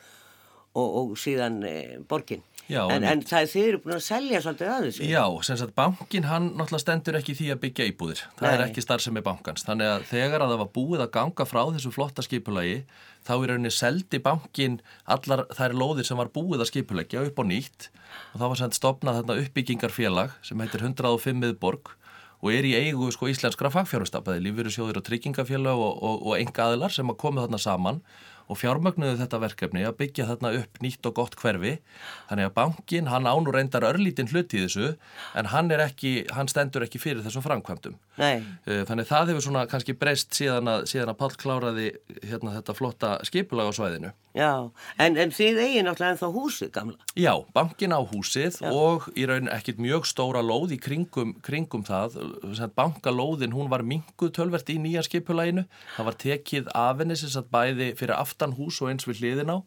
og, 0.76 0.88
og 1.00 1.14
síðan 1.20 1.62
e, 1.64 1.76
borgin. 2.08 2.42
Já, 2.66 2.80
en, 2.90 3.04
en 3.06 3.20
það 3.22 3.44
er 3.44 3.50
þeir 3.52 3.66
eru 3.68 3.80
búin 3.84 3.94
að 3.94 4.04
selja 4.06 4.40
svolítið 4.42 4.70
að 4.72 4.86
þessu. 4.88 5.04
Já, 5.06 5.22
sem 5.46 5.58
sagt 5.60 5.74
bankin 5.78 6.26
hann 6.26 6.48
náttúrulega 6.58 6.82
stendur 6.82 7.18
ekki 7.20 7.36
því 7.38 7.50
að 7.54 7.60
byggja 7.62 7.88
íbúðir. 7.92 8.22
Það 8.40 8.46
Nei. 8.48 8.54
er 8.56 8.64
ekki 8.64 8.82
starfsemi 8.82 9.22
bankans. 9.26 9.66
Þannig 9.68 9.92
að 9.92 10.06
þegar 10.10 10.44
að 10.44 10.54
það 10.54 10.62
var 10.64 10.72
búið 10.74 11.04
að 11.04 11.12
ganga 11.14 11.46
frá 11.46 11.60
þessu 11.76 11.92
flotta 11.94 12.24
skipulagi 12.26 12.80
þá 13.26 13.32
er 13.36 13.52
rauninni 13.52 13.74
seldi 13.74 14.20
bankin 14.22 14.80
allar 15.16 15.44
þær 15.54 15.76
lóðir 15.78 16.08
sem 16.08 16.18
var 16.18 16.32
búið 16.34 16.64
að 16.64 16.70
skipulegja 16.72 17.22
upp 17.26 17.38
á 17.42 17.44
nýtt 17.46 17.88
og 18.34 18.40
þá 18.40 18.46
var 18.46 18.60
sem 18.60 18.74
stopnað 18.76 19.20
þarna 19.20 19.38
uppbyggingarfélag 19.42 20.36
sem 20.46 20.62
heitir 20.62 20.84
105 20.86 21.40
miðborg 21.42 21.94
og 22.44 22.52
er 22.52 22.68
í 22.68 22.74
eigu 22.76 23.08
sko 23.14 23.30
íslenskra 23.30 23.70
fagfjárhustafæði, 23.72 24.44
lífverðisjóðir 24.44 25.00
og 25.00 25.06
tryggingafélag 25.06 25.80
og, 25.80 26.02
og, 26.04 26.26
og 26.28 26.38
enga 26.38 26.68
aðilar 26.68 26.94
sem 26.94 27.10
að 27.10 27.20
komið 27.22 27.46
þarna 27.46 27.62
saman 27.62 28.02
og 28.46 28.58
fjármögnuðu 28.60 29.18
þetta 29.20 29.40
verkefni 29.42 29.84
að 29.86 29.96
byggja 30.00 30.26
þarna 30.28 30.52
upp 30.60 30.80
nýtt 30.84 31.08
og 31.08 31.16
gott 31.18 31.34
hverfi. 31.40 31.72
Þannig 32.30 32.48
að 32.48 32.54
bankin, 32.56 33.10
hann 33.10 33.26
ánur 33.26 33.56
reyndar 33.56 33.86
örlítinn 33.88 34.30
hlut 34.30 34.54
í 34.54 34.62
þessu 34.64 34.92
en 35.36 35.50
hann, 35.50 35.72
ekki, 35.74 36.12
hann 36.34 36.50
stendur 36.50 36.86
ekki 36.86 37.00
fyrir 37.02 37.24
þessum 37.26 37.44
framkvæmdum. 37.44 37.96
Nei. 38.20 38.44
Eh, 38.66 38.84
þannig 38.86 39.08
það 39.10 39.32
hefur 39.32 39.46
svona 39.48 39.64
kannski 39.70 39.96
breyst 39.98 40.36
síðan 40.38 40.70
að, 40.70 40.86
síðan 40.92 41.12
að 41.12 41.18
Pál 41.20 41.32
kláraði 41.42 41.88
hérna, 42.22 42.54
þetta 42.60 42.76
flotta 42.78 43.10
skipulag 43.26 43.72
á 43.74 43.76
svæðinu. 43.76 44.12
Já, 44.36 44.52
en, 45.00 45.16
en 45.16 45.32
þið 45.32 45.60
eigi 45.64 45.82
náttúrulega 45.82 46.14
ennþá 46.14 46.30
húsið 46.34 46.72
gamla. 46.74 47.10
Já, 47.16 47.32
bankin 47.56 47.96
á 47.96 48.00
húsið 48.04 48.60
Já. 48.60 48.68
og 48.68 49.08
í 49.16 49.24
raun 49.28 49.48
ekkit 49.52 49.80
mjög 49.80 50.06
stóra 50.06 50.42
lóð 50.44 50.76
í 50.76 50.80
kringum, 50.80 51.34
kringum 51.44 51.86
það. 51.88 52.18
Bankalóðin 52.76 53.56
hún 53.56 53.72
var 53.72 53.84
minguð 53.86 54.34
tölvert 54.36 54.68
í 54.72 54.76
nýja 54.82 55.02
skipulaginu. 55.06 55.64
Það 55.96 56.08
var 56.10 56.18
tekið 56.20 56.68
af 56.76 57.00
henni 57.00 57.16
sem 57.16 57.32
satt 57.32 57.48
bæði 57.52 57.94
fyrir 57.96 58.16
aftur 58.18 58.35
aftan 58.36 58.56
hús 58.56 58.82
og 58.84 58.92
eins 58.92 59.08
við 59.08 59.22
hliðin 59.22 59.56
á. 59.56 59.58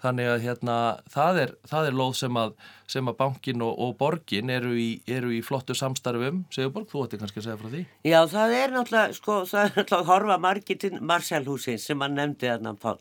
Þannig 0.00 0.28
að 0.32 0.44
hérna, 0.46 0.74
það, 1.12 1.38
er, 1.42 1.50
það 1.68 1.86
er 1.86 1.96
lóð 1.98 2.12
sem 2.16 2.36
að, 2.40 2.52
sem 2.88 3.08
að 3.10 3.16
bankin 3.18 3.64
og, 3.64 3.74
og 3.84 3.90
borgin 4.00 4.52
eru 4.52 4.72
í, 4.72 5.02
eru 5.04 5.32
í 5.36 5.42
flottu 5.44 5.76
samstarfum 5.76 6.38
Sigurborg, 6.54 6.88
þú 6.88 7.02
ætti 7.04 7.20
kannski 7.20 7.42
að 7.42 7.46
segja 7.46 7.58
frá 7.60 7.68
því? 7.74 7.82
Já, 8.08 8.18
það 8.32 8.54
er 8.56 8.72
náttúrulega, 8.72 9.18
sko, 9.18 9.36
það 9.50 9.66
er 9.66 9.74
náttúrulega 9.76 10.08
horfa 10.08 10.38
margir 10.40 10.80
til 10.80 10.92
Marshallhúsin 11.04 11.82
sem 11.84 12.00
hann 12.00 12.16
nefndi 12.16 12.48
þarna 12.48 12.72
Pál 12.80 12.96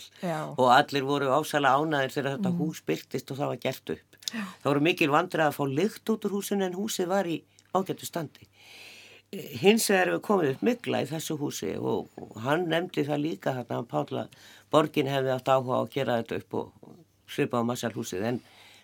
og 0.59 0.67
allir 0.75 1.07
voru 1.07 1.31
ásala 1.31 1.77
ánaðir 1.79 2.17
þegar 2.17 2.35
þetta 2.35 2.51
mm. 2.51 2.59
hús 2.59 2.83
byrtist 2.91 3.31
og 3.31 3.39
það 3.39 3.53
var 3.53 3.63
gert 3.63 3.95
upp. 3.95 4.19
Já. 4.29 4.43
það 4.59 4.69
voru 4.73 4.85
mikil 4.85 5.09
vandrið 5.15 5.47
að 5.47 5.55
fá 5.55 5.63
lykt 5.79 6.13
út 6.13 6.27
úr 6.27 6.35
húsinu 6.35 6.67
en 6.67 6.75
húsið 6.77 7.07
var 7.09 7.31
í 7.31 7.39
ágættu 7.71 8.05
standi. 8.11 8.51
Hins 9.31 9.87
vegar 9.91 10.09
við 10.15 10.21
komum 10.25 10.51
upp 10.51 10.61
mikla 10.65 11.03
í 11.05 11.09
þessu 11.09 11.35
húsi 11.39 11.75
og, 11.77 12.09
og 12.17 12.37
hann 12.43 12.67
nefndi 12.69 13.05
það 13.07 13.23
líka 13.23 13.53
þarna 13.55 13.83
Pála 13.89 14.23
borgin 14.71 15.09
hefði 15.09 15.33
átt 15.35 15.51
áhuga 15.51 15.79
á 15.79 15.81
að 15.81 15.91
gera 15.95 16.21
þetta 16.21 16.39
upp 16.41 16.57
og 16.59 16.95
svipa 17.29 17.61
á 17.61 17.69
massalhúsið 17.69 18.29
en 18.29 18.39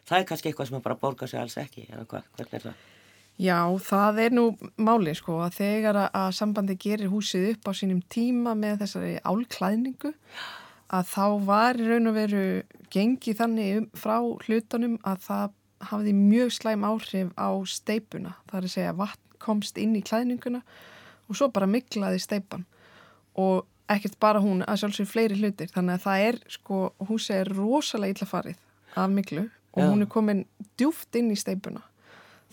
það 0.06 0.20
er 0.20 0.28
kannski 0.30 0.52
eitthvað 0.52 0.70
sem 0.70 0.84
bara 0.86 1.00
borgar 1.02 1.32
sig 1.32 1.42
alls 1.42 1.58
ekki 1.62 1.88
eða 1.90 2.06
hvað, 2.10 2.28
hvernig 2.38 2.60
er 2.60 2.68
það? 2.68 2.84
Já, 3.36 3.58
það 3.84 4.20
er 4.24 4.36
nú 4.36 4.44
máli 4.80 5.12
sko 5.18 5.42
að 5.44 5.58
þegar 5.58 5.98
að 6.06 6.30
sambandi 6.38 6.78
gerir 6.80 7.12
húsið 7.12 7.50
upp 7.52 7.68
á 7.68 7.72
sínum 7.76 8.00
tíma 8.08 8.54
með 8.56 8.86
þessari 8.86 9.18
álklæðningu 9.28 10.14
að 10.96 11.10
þá 11.10 11.26
var 11.44 11.80
raun 11.82 12.08
og 12.12 12.16
veru 12.16 12.46
gengið 12.94 13.42
þannig 13.42 13.78
um, 13.82 13.88
frá 13.98 14.16
hlutunum 14.46 14.96
að 15.04 15.22
það 15.28 15.56
hafði 15.90 16.14
mjög 16.16 16.54
slæm 16.56 16.86
áhrif 16.88 17.32
á 17.36 17.50
steipuna. 17.68 18.38
Það 18.48 18.58
er 18.60 18.68
að 18.70 18.76
segja 18.78 18.98
vatn 19.02 19.40
komst 19.44 19.78
inn 19.82 19.98
í 20.00 20.04
klæðninguna 20.06 20.62
og 21.28 21.38
svo 21.38 21.50
bara 21.54 21.68
miklaði 21.70 22.22
steipan 22.24 22.64
og 23.42 23.66
ekkert 23.92 24.20
bara 24.22 24.42
hún 24.44 24.64
að 24.66 24.82
sjálfsögur 24.82 25.12
fleiri 25.12 25.40
hlutir. 25.40 25.72
Þannig 25.74 25.98
að 25.98 26.06
það 26.06 26.28
er 26.30 26.40
sko, 26.56 26.80
húsið 27.10 27.42
er 27.42 27.52
rosalega 27.58 28.16
illa 28.16 28.30
farið 28.30 28.64
af 28.96 29.12
miklu 29.12 29.44
og 29.76 29.84
Já. 29.84 29.90
hún 29.92 30.06
er 30.06 30.10
komin 30.12 30.46
djúft 30.80 31.20
inn 31.20 31.34
í 31.34 31.38
steipuna. 31.40 31.84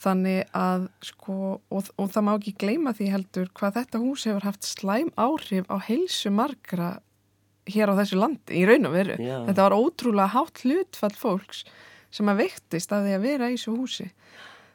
Þannig 0.03 0.49
að 0.57 0.89
sko, 1.07 1.37
og, 1.71 1.89
og 2.01 2.11
það 2.11 2.27
má 2.27 2.33
ekki 2.35 2.57
gleyma 2.59 2.95
því 2.97 3.09
heldur 3.13 3.51
hvað 3.55 3.77
þetta 3.79 4.03
hús 4.03 4.27
hefur 4.27 4.47
haft 4.49 4.67
slæm 4.67 5.13
áhrif 5.21 5.69
á 5.71 5.77
heilsu 5.79 6.33
margra 6.35 6.97
hér 7.71 7.93
á 7.95 7.99
þessu 8.01 8.19
landi 8.19 8.59
í 8.59 8.65
raun 8.67 8.89
og 8.89 8.97
veru. 8.97 9.19
Já. 9.23 9.37
Þetta 9.47 9.69
var 9.69 9.77
ótrúlega 9.79 10.33
hátt 10.35 10.65
hlutfall 10.65 11.15
fólks 11.15 11.63
sem 12.13 12.29
að 12.29 12.43
vektist 12.43 12.93
að 12.93 13.07
því 13.07 13.15
að 13.17 13.29
vera 13.29 13.51
í 13.53 13.55
þessu 13.55 13.77
húsi. 13.77 14.09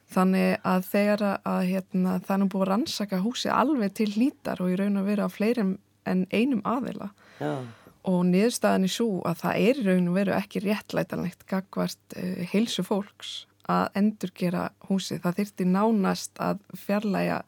Þannig 0.07 0.53
að 0.63 0.85
þegar 0.87 1.23
að 1.35 1.65
hérna, 1.67 2.13
nú 2.39 2.47
búið 2.47 2.63
að 2.63 2.69
rannsaka 2.71 3.19
húsi 3.25 3.51
alveg 3.51 3.97
til 3.97 4.07
hlítar 4.13 4.61
og 4.63 4.71
í 4.71 4.77
raun 4.79 5.01
og 5.01 5.09
veru 5.09 5.27
á 5.27 5.29
fleirum 5.29 5.75
en 6.07 6.23
einum 6.31 6.63
aðila. 6.67 7.11
Já. 7.41 7.51
Og 8.07 8.23
niðurstaðan 8.29 8.87
er 8.87 8.93
svo 8.93 9.09
að 9.27 9.41
það 9.43 9.61
er 9.67 9.81
í 9.81 9.85
raun 9.89 10.09
og 10.11 10.15
veru 10.15 10.35
ekki 10.37 10.63
réttlætanlegt 10.63 11.45
gagvart 11.49 12.17
uh, 12.17 12.41
heilsu 12.53 12.85
fólks 12.87 13.35
að 13.67 13.99
endurgera 13.99 14.69
húsi. 14.87 15.19
Það 15.19 15.41
þyrti 15.41 15.67
nánast 15.67 16.39
að 16.39 16.61
fjarlæga 16.79 17.41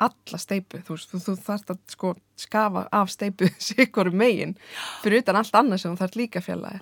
alla 0.00 0.40
steipu, 0.40 0.80
þú, 0.86 0.96
þú, 1.10 1.18
þú 1.26 1.34
þarfst 1.44 1.72
að 1.74 1.80
sko 1.92 2.14
skafa 2.40 2.86
af 2.96 3.10
steipu 3.12 3.50
sikorum 3.68 4.16
megin 4.20 4.56
fyrir 5.02 5.24
utan 5.24 5.40
allt 5.40 5.58
annað 5.58 5.82
sem 5.82 5.92
þú 5.92 6.00
þarfst 6.00 6.18
líka 6.20 6.42
fjallaði 6.44 6.80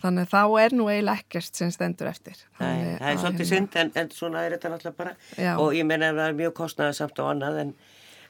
þannig 0.00 0.26
að 0.26 0.32
þá 0.32 0.62
er 0.64 0.74
nú 0.76 0.88
eiginlega 0.88 1.22
ekkert 1.22 1.60
sem 1.60 1.70
stendur 1.74 2.10
eftir 2.10 2.38
Nei, 2.58 2.96
það 2.98 3.10
er 3.10 3.20
svolítið 3.22 3.50
synd 3.50 3.78
en, 3.82 3.92
en 4.00 4.12
svona 4.16 4.44
er 4.46 4.56
þetta 4.56 4.72
náttúrulega 4.72 4.98
bara 4.98 5.14
já. 5.36 5.52
og 5.60 5.76
ég 5.76 5.86
menna 5.86 6.10
að 6.10 6.22
það 6.22 6.30
er 6.32 6.38
mjög 6.40 6.54
kostnæðið 6.60 6.98
samt 6.98 7.22
og 7.22 7.32
annað 7.34 7.60
en, 7.64 7.74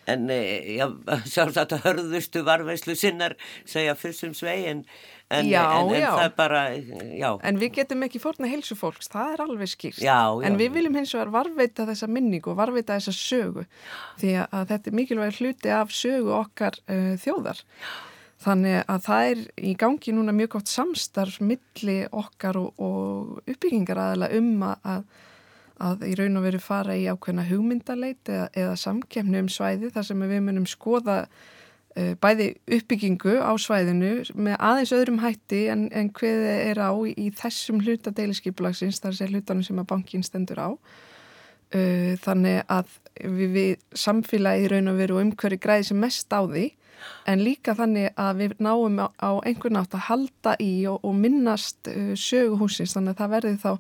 en 0.08 0.28
eh, 0.32 0.76
já, 0.78 0.86
sjálfsagt 1.34 1.76
að 1.76 1.88
hörðustu 1.88 2.44
varveislu 2.46 2.96
sinnar 2.98 3.36
segja 3.68 3.96
fyrst 3.98 4.28
um 4.28 4.36
svei 4.36 4.64
en 4.72 4.84
En, 5.30 5.46
já, 5.46 5.62
en, 5.78 5.92
en 5.94 6.02
það 6.02 6.24
er 6.24 6.32
bara, 6.34 6.60
já. 7.14 7.28
En 7.46 7.58
við 7.60 7.76
getum 7.76 8.00
ekki 8.02 8.18
fórna 8.18 8.48
heilsu 8.50 8.74
fólks, 8.74 9.06
það 9.12 9.36
er 9.36 9.42
alveg 9.44 9.70
skýrst. 9.70 10.02
En 10.02 10.56
við 10.58 10.72
viljum 10.74 10.96
hins 10.98 11.12
vegar 11.14 11.30
varveita 11.30 11.86
þessa 11.86 12.08
minningu 12.10 12.50
og 12.50 12.56
varveita 12.58 12.96
þessa 12.96 13.14
sögu 13.14 13.62
því 14.18 14.32
að 14.42 14.72
þetta 14.72 14.90
er 14.90 14.96
mikilvæg 14.98 15.38
hluti 15.38 15.70
af 15.70 15.94
sögu 15.94 16.34
okkar 16.34 16.80
uh, 16.90 17.14
þjóðar. 17.22 17.62
Þannig 18.42 18.80
að 18.90 19.06
það 19.06 19.28
er 19.28 19.46
í 19.70 19.76
gangi 19.78 20.16
núna 20.16 20.34
mjög 20.34 20.54
gott 20.56 20.72
samstarf 20.72 21.38
milli 21.44 21.98
okkar 22.10 22.58
og, 22.58 22.82
og 22.82 23.40
uppbyggingar 23.44 24.02
aðala 24.02 24.32
um 24.34 24.64
að, 24.66 25.04
að 25.80 26.04
í 26.10 26.16
raun 26.18 26.40
og 26.40 26.44
veru 26.46 26.60
fara 26.62 26.98
í 26.98 27.06
ákveðna 27.10 27.46
hugmyndaleit 27.48 28.28
eða, 28.28 28.50
eða 28.52 28.76
samkemni 28.80 29.40
um 29.40 29.48
svæði 29.52 29.90
þar 29.94 30.06
sem 30.10 30.28
við 30.28 30.44
munum 30.46 30.68
skoða 30.68 31.24
Eh, 31.98 32.12
bæði 32.22 32.52
uppbyggingu 32.70 33.40
á 33.42 33.50
svæðinu 33.58 34.20
með 34.38 34.60
aðeins 34.62 34.92
öðrum 34.94 35.16
hætti 35.24 35.64
en, 35.72 35.88
en 35.90 36.12
hvað 36.14 36.44
er 36.52 36.78
á 36.78 36.94
í, 36.94 37.16
í 37.18 37.32
þessum 37.34 37.80
hluta 37.82 38.12
deiliskypulagsins, 38.14 39.00
þar 39.02 39.16
sé 39.18 39.26
hlutanum 39.26 39.64
sem 39.66 39.80
að 39.82 39.88
bankin 39.90 40.22
stendur 40.22 40.60
á. 40.62 40.70
Uh, 41.70 42.16
þannig 42.18 42.64
að 42.66 42.88
við, 43.22 43.50
við 43.54 43.82
samfélagi 43.94 44.70
raun 44.70 44.90
og 44.90 44.96
veru 44.98 45.18
umhverju 45.22 45.58
græði 45.62 45.84
sem 45.86 46.00
mest 46.02 46.34
á 46.34 46.42
því 46.42 46.64
en 47.30 47.44
líka 47.46 47.76
þannig 47.78 48.08
að 48.18 48.40
við 48.40 48.56
náum 48.58 48.98
á, 48.98 49.06
á 49.22 49.30
einhvern 49.46 49.78
nátt 49.78 49.94
að 49.94 50.06
halda 50.08 50.56
í 50.62 50.72
og, 50.90 50.98
og 51.06 51.14
minnast 51.14 51.90
uh, 51.90 52.10
söguhúsins 52.18 52.96
þannig 52.96 53.14
að 53.14 53.22
það 53.22 53.34
verði 53.36 53.54
þá 53.62 53.70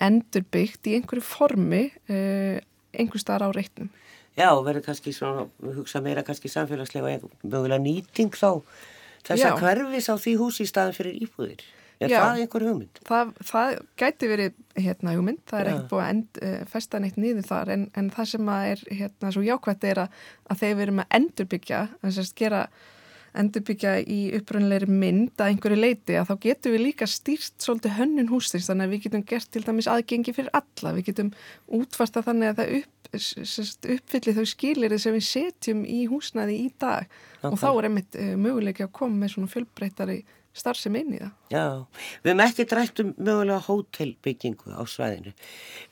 endurbyggt 0.00 0.88
í 0.88 0.96
einhverju 0.98 1.24
formi 1.26 1.84
uh, 2.08 2.58
einhver 2.92 3.22
starf 3.22 3.48
á 3.48 3.50
reitnum 3.52 3.90
Já, 4.32 4.48
verður 4.64 4.86
kannski 4.86 5.12
svona, 5.12 5.44
hugsa 5.76 6.00
meira 6.00 6.24
kannski 6.24 6.48
samfélagslega 6.48 7.18
og 7.20 7.32
mögulega 7.44 7.82
nýting 7.82 8.32
þá 8.32 8.62
þess 9.26 9.44
að 9.44 9.60
hverfis 9.60 10.08
á 10.08 10.16
því 10.16 10.34
húsi 10.40 10.64
í 10.64 10.70
staðin 10.70 10.96
fyrir 10.96 11.18
íbúðir. 11.26 11.64
Er 12.02 12.10
Já, 12.10 12.18
það 12.24 12.40
einhver 12.42 12.64
hugmynd? 12.66 13.00
Það, 13.06 13.34
það 13.46 13.74
gæti 14.00 14.30
verið 14.30 14.56
hérna, 14.74 15.12
hugmynd, 15.18 15.42
það 15.46 15.60
er 15.60 15.68
Já. 15.68 15.72
ekkert 15.72 15.90
búið 15.92 16.02
að 16.02 16.14
end, 16.14 16.40
uh, 16.40 16.56
festa 16.72 17.00
neitt 17.02 17.20
niður 17.20 17.46
þar 17.46 17.74
en, 17.76 17.84
en 18.00 18.08
það 18.16 18.30
sem 18.32 18.50
er 18.56 18.82
hérna, 18.88 19.34
svo 19.36 19.44
jákvæmt 19.46 19.86
er 19.92 20.00
að, 20.06 20.16
að 20.48 20.64
þeir 20.64 20.74
verið 20.80 20.98
með 20.98 21.16
endurbyggja, 21.20 21.82
þess 22.02 22.22
að 22.24 22.34
gera 22.40 22.64
endurbyggja 23.38 23.94
í 24.02 24.18
uppröndilegri 24.38 24.88
mynd 24.90 25.40
að 25.40 25.52
einhverju 25.52 25.78
leiti 25.78 26.16
að 26.18 26.28
þá 26.30 26.34
getum 26.46 26.74
við 26.74 26.84
líka 26.86 27.08
stýrt 27.08 27.64
svolítið 27.64 27.96
hönnun 27.98 28.30
húsins 28.32 28.68
þannig 28.68 28.88
að 28.88 28.94
við 28.94 29.04
getum 29.06 29.24
gert 29.32 29.50
til 29.52 29.64
dæmis 29.64 29.88
aðgengi 29.90 30.34
fyrir 30.36 30.52
alla, 30.58 30.92
við 30.98 31.08
getum 31.08 31.32
útvarta 31.78 32.24
þannig 32.26 32.52
að 32.52 32.60
það 32.60 32.76
upp, 32.80 33.10
uppfyllir 33.96 34.38
þau 34.38 34.46
skilir 34.52 34.98
sem 35.00 35.16
við 35.16 35.26
setjum 35.30 35.82
í 35.88 36.04
húsnaði 36.12 36.60
í 36.66 36.68
dag 36.76 37.08
okay. 37.08 37.50
og 37.50 37.58
þá 37.62 37.68
er 37.72 37.88
einmitt 37.88 38.20
uh, 38.20 38.32
möguleiki 38.36 38.86
að 38.86 38.94
koma 39.00 39.24
með 39.24 39.36
svona 39.36 39.52
fjölbreytari 39.52 40.22
starfsem 40.52 40.96
inn 41.00 41.14
í 41.16 41.20
það. 41.20 41.30
Já, 41.52 41.66
við 42.20 42.30
hefum 42.30 42.42
ekki 42.44 42.66
drætt 42.68 43.00
um 43.00 43.12
mögulega 43.16 43.60
hótelbyggingu 43.64 44.74
á 44.76 44.82
svæðinu. 44.84 45.32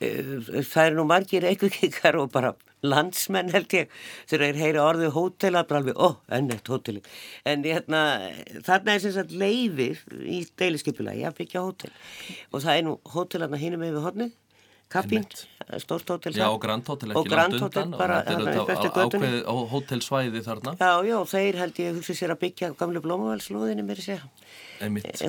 Eh, 0.05 0.34
það 0.68 0.82
er 0.84 0.99
nú 0.99 1.07
margir 1.09 1.47
eitthvað 1.49 2.20
og 2.20 2.28
bara 2.34 2.53
landsmenn 2.87 3.53
held 3.55 3.72
ég 3.76 3.91
þegar 4.31 4.45
þeir 4.47 4.61
heyra 4.64 4.85
orðið 4.89 5.14
hótel 5.16 5.53
að 5.55 5.66
bara 5.70 5.83
alveg, 5.83 5.97
ó, 6.01 6.09
oh, 6.09 6.18
ennett 6.37 6.70
hóteli 6.70 7.03
en 7.49 7.64
hérna, 7.66 8.03
þarna 8.66 8.95
er 8.95 9.05
sem 9.05 9.16
sagt 9.16 9.35
leifir 9.37 10.01
í 10.24 10.43
deiliskypulagi 10.61 11.26
að 11.28 11.41
byggja 11.43 11.64
hótel. 11.64 11.91
Og 12.51 12.64
það 12.64 12.76
er 12.76 12.87
nú 12.89 12.97
hótelarna 13.14 13.61
hínum 13.61 13.85
yfir 13.87 14.07
hodnið 14.07 14.37
Kappín, 14.91 15.22
stórt 15.78 16.09
hótel 16.11 16.35
Já, 16.35 16.49
og 16.51 16.59
Grand 16.59 16.83
Hótel 16.91 17.12
ekki 17.14 17.31
langt 17.31 17.61
undan 17.62 17.93
og 17.95 18.01
þetta 18.01 18.89
er 18.89 19.05
ákveð 19.05 19.37
á 19.47 19.55
hótelsvæði 19.70 20.41
þarna. 20.43 20.72
Já, 20.81 20.91
já, 21.07 21.16
þeir 21.31 21.59
held 21.61 21.78
ég 21.78 22.01
hugsa 22.01 22.16
sér 22.18 22.35
að 22.35 22.41
byggja 22.41 22.72
gamlu 22.81 23.03
blómavalslóðinu 23.05 23.85
mér 23.87 24.03
sé 24.03 24.18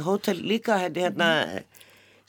Hótel 0.01 0.41
líka 0.41 0.79
hérna 0.81 1.29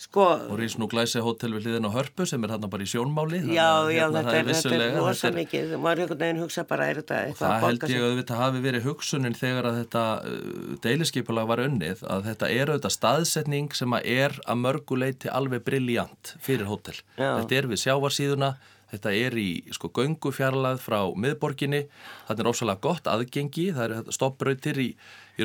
Sko, 0.00 0.24
og 0.50 0.56
rýst 0.58 0.80
nú 0.80 0.88
glæsi 0.90 1.20
hótel 1.22 1.52
við 1.54 1.68
hliðin 1.68 1.86
á 1.86 1.90
hörpu 1.94 2.24
sem 2.26 2.42
er 2.42 2.54
hérna 2.54 2.70
bara 2.72 2.82
í 2.82 2.88
sjónmáli 2.90 3.38
já, 3.44 3.86
já, 3.92 4.00
hérna, 4.02 4.22
þetta 4.24 4.34
er, 4.38 4.48
þetta 4.50 4.80
er 4.86 4.96
rosa 4.98 5.30
mikið. 5.36 5.74
Maður 5.84 6.02
einhvern 6.02 6.22
veginn 6.24 6.42
hugsa 6.42 6.64
bara, 6.66 6.88
er 6.90 7.00
þetta 7.02 7.20
eitthvað 7.28 7.52
það 7.52 7.66
held 7.66 7.86
ég 7.92 8.06
að 8.08 8.18
þetta 8.22 8.40
hafi 8.40 8.64
verið 8.66 8.88
hugsunin 8.88 9.38
þegar 9.38 9.70
að 9.70 9.78
þetta 9.82 10.04
uh, 10.32 10.74
deiliskypulag 10.88 11.48
var 11.52 11.64
unnið 11.68 12.04
að 12.16 12.28
þetta 12.32 12.52
er 12.56 12.74
auðvitað 12.74 12.96
staðsetning 12.96 13.78
sem 13.78 13.96
að 13.98 14.10
er 14.16 14.36
að 14.42 14.62
mörguleiti 14.64 15.30
alveg 15.30 15.64
brilljant 15.68 16.36
fyrir 16.42 16.66
hótel. 16.72 16.98
Já. 17.14 17.36
þetta 17.38 17.60
er 17.60 17.72
við 17.74 17.84
sjávarsíðuna 17.86 18.54
Þetta 18.92 19.12
er 19.16 19.36
í 19.40 19.48
sko 19.72 19.88
göngufjarlað 19.96 20.82
frá 20.84 20.98
miðborginni, 21.16 21.86
þetta 22.28 22.42
er 22.42 22.48
ósvæmlega 22.50 22.84
gott 22.84 23.06
aðgengi, 23.08 23.70
það 23.72 23.94
er 23.96 24.10
stoppröytir 24.12 24.80
í, 24.82 24.88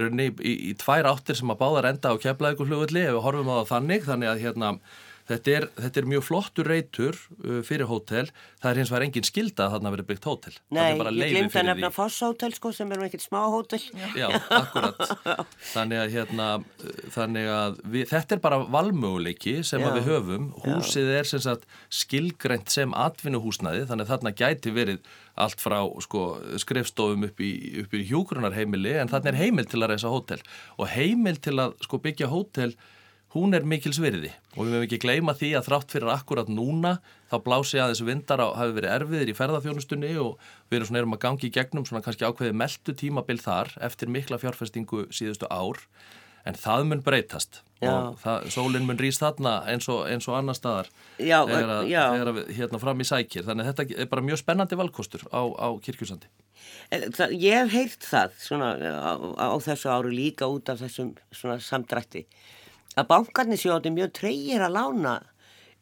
í, 0.05 0.29
í, 0.41 0.53
í, 0.69 0.73
tvær 0.79 1.09
áttir 1.13 1.37
sem 1.39 1.51
að 1.53 1.61
báðar 1.61 1.89
enda 1.91 2.13
á 2.13 2.21
keflaðíkurflugulli 2.23 3.03
ef 3.05 3.15
við 3.15 3.23
horfum 3.25 3.51
á 3.51 3.55
það 3.57 3.71
þannig, 3.73 4.07
þannig 4.07 4.31
að 4.31 4.43
hérna 4.45 4.71
Þetta 5.27 5.53
er, 5.53 5.67
þetta 5.75 6.01
er 6.01 6.07
mjög 6.13 6.23
flottur 6.23 6.69
reytur 6.71 7.17
uh, 7.43 7.59
fyrir 7.67 7.89
hótel, 7.89 8.29
það 8.61 8.69
er 8.71 8.81
hins 8.81 8.91
vegar 8.93 9.05
engin 9.07 9.27
skilda 9.27 9.67
að 9.67 9.75
þarna 9.75 9.93
verið 9.95 10.09
byggt 10.11 10.27
hótel. 10.29 10.55
Nei, 10.77 10.85
ég 10.95 11.35
glimt 11.35 11.57
að 11.59 11.67
nefna 11.71 11.91
Fosshótel 11.95 12.53
sko 12.55 12.71
sem 12.75 12.91
er 12.95 13.03
ekkert 13.07 13.25
smá 13.25 13.39
hótel. 13.51 13.81
Já, 14.15 14.27
akkurat. 14.31 15.03
Þannig 15.75 16.01
að, 16.03 16.15
hérna, 16.15 16.47
þannig 17.15 17.51
að 17.51 17.79
við, 17.83 18.07
þetta 18.13 18.37
er 18.37 18.43
bara 18.47 18.61
valmöguleiki 18.77 19.57
sem 19.67 19.83
við 19.83 20.01
höfum. 20.07 20.49
Húsið 20.63 21.11
Já. 21.11 21.19
er 21.19 21.31
sem 21.33 21.43
sagt, 21.43 21.67
skilgreynt 21.93 22.71
sem 22.71 22.95
atvinnuhúsnaði 22.97 23.85
þannig 23.89 24.07
að 24.07 24.13
þarna 24.13 24.35
gæti 24.37 24.73
verið 24.75 25.15
allt 25.37 25.61
frá 25.61 25.79
sko, 26.03 26.23
skrifstofum 26.61 27.27
upp 27.29 27.41
í, 27.43 27.51
í 27.83 28.03
hjúgrunarheimili 28.09 28.95
en 29.01 29.11
þarna 29.11 29.33
er 29.33 29.41
heimil 29.43 29.67
til 29.69 29.83
að 29.83 29.93
reysa 29.93 30.11
hótel 30.11 30.41
og 30.77 30.89
heimil 30.91 31.37
til 31.43 31.57
að 31.61 31.75
sko, 31.85 31.99
byggja 32.03 32.31
hótel 32.31 32.73
hún 33.37 33.55
er 33.57 33.65
mikils 33.67 33.99
virði. 34.01 34.31
Og 34.55 34.65
við 34.65 34.73
mögum 34.73 34.85
ekki 34.87 34.99
gleyma 35.03 35.35
því 35.37 35.53
að 35.59 35.69
þrátt 35.69 35.93
fyrir 35.93 36.11
akkurat 36.13 36.51
núna 36.51 36.97
þá 37.29 37.37
blási 37.45 37.81
að 37.81 37.93
þessu 37.93 38.07
vindar 38.07 38.43
hafi 38.43 38.75
verið 38.75 38.93
erfiðir 38.95 39.31
í 39.31 39.37
ferðarþjónustunni 39.37 40.13
og 40.23 40.49
við 40.67 40.79
erum 40.79 40.89
svona 40.89 41.01
erum 41.03 41.17
að 41.17 41.23
gangi 41.25 41.49
í 41.49 41.53
gegnum 41.53 41.87
svona 41.87 42.03
kannski 42.05 42.27
ákveði 42.27 42.57
meldu 42.57 42.95
tímabil 42.97 43.39
þar 43.43 43.73
eftir 43.87 44.11
mikla 44.13 44.39
fjárfestingu 44.41 45.07
síðustu 45.13 45.49
ár. 45.51 45.81
En 46.47 46.55
það 46.55 46.85
mun 46.87 47.03
breytast. 47.03 47.61
Já. 47.77 47.91
og 47.91 48.15
það, 48.23 48.47
sólinn 48.55 48.85
mun 48.87 48.97
rýst 48.97 49.21
þarna 49.21 49.59
eins 49.69 49.85
og, 49.93 49.99
eins 50.09 50.25
og 50.25 50.33
annar 50.33 50.55
staðar 50.57 50.87
já, 51.21 51.43
þegar, 51.45 51.73
að, 51.75 51.91
þegar 51.91 52.31
að 52.31 52.39
hérna 52.57 52.79
fram 52.81 53.03
í 53.03 53.05
sækir. 53.05 53.45
Þannig 53.45 53.67
að 53.67 53.69
þetta 53.69 54.01
er 54.01 54.09
bara 54.09 54.25
mjög 54.25 54.41
spennandi 54.41 54.79
valkostur 54.79 55.27
á, 55.29 55.41
á 55.45 55.67
kirkjusandi. 55.85 56.31
Ég 57.37 57.53
hef 57.53 57.73
heilt 57.75 58.07
það 58.07 58.37
svona 58.41 58.71
á, 58.81 59.13
á 59.37 59.53
þessu 59.61 59.91
áru 59.93 60.13
líka 60.13 60.49
út 60.49 60.71
af 60.73 60.81
þessum 60.81 61.13
samdrætti 61.61 62.25
að 62.97 63.09
bankarnir 63.11 63.73
átti 63.75 63.93
mjög 63.93 64.13
treyir 64.17 64.63
að 64.65 64.75
lána 64.75 65.15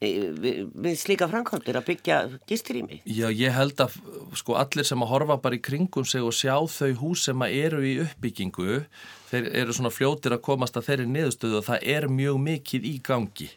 e, 0.03 0.09
við, 0.35 0.91
slíka 0.99 1.29
framkvæmdur 1.31 1.79
að 1.79 1.87
byggja 1.89 2.19
gisturými. 2.49 3.01
Já, 3.07 3.27
ég 3.31 3.55
held 3.55 3.79
að 3.83 3.97
sko 4.37 4.57
allir 4.59 4.87
sem 4.87 5.05
að 5.05 5.11
horfa 5.13 5.39
bara 5.41 5.57
í 5.57 5.63
kringum 5.63 6.07
sig 6.07 6.25
og 6.25 6.35
sjá 6.35 6.55
þau 6.59 6.91
hús 7.01 7.25
sem 7.29 7.45
að 7.45 7.57
eru 7.63 7.83
í 7.87 7.95
uppbyggingu, 8.03 8.83
þeir 9.31 9.51
eru 9.63 9.75
svona 9.75 9.93
fljótir 9.93 10.35
að 10.35 10.45
komast 10.49 10.77
að 10.79 10.91
þeirri 10.91 11.09
niðurstöðu 11.13 11.61
og 11.61 11.67
það 11.69 11.89
er 11.95 12.09
mjög 12.11 12.41
mikið 12.49 12.89
í 12.91 12.95
gangi 13.05 13.51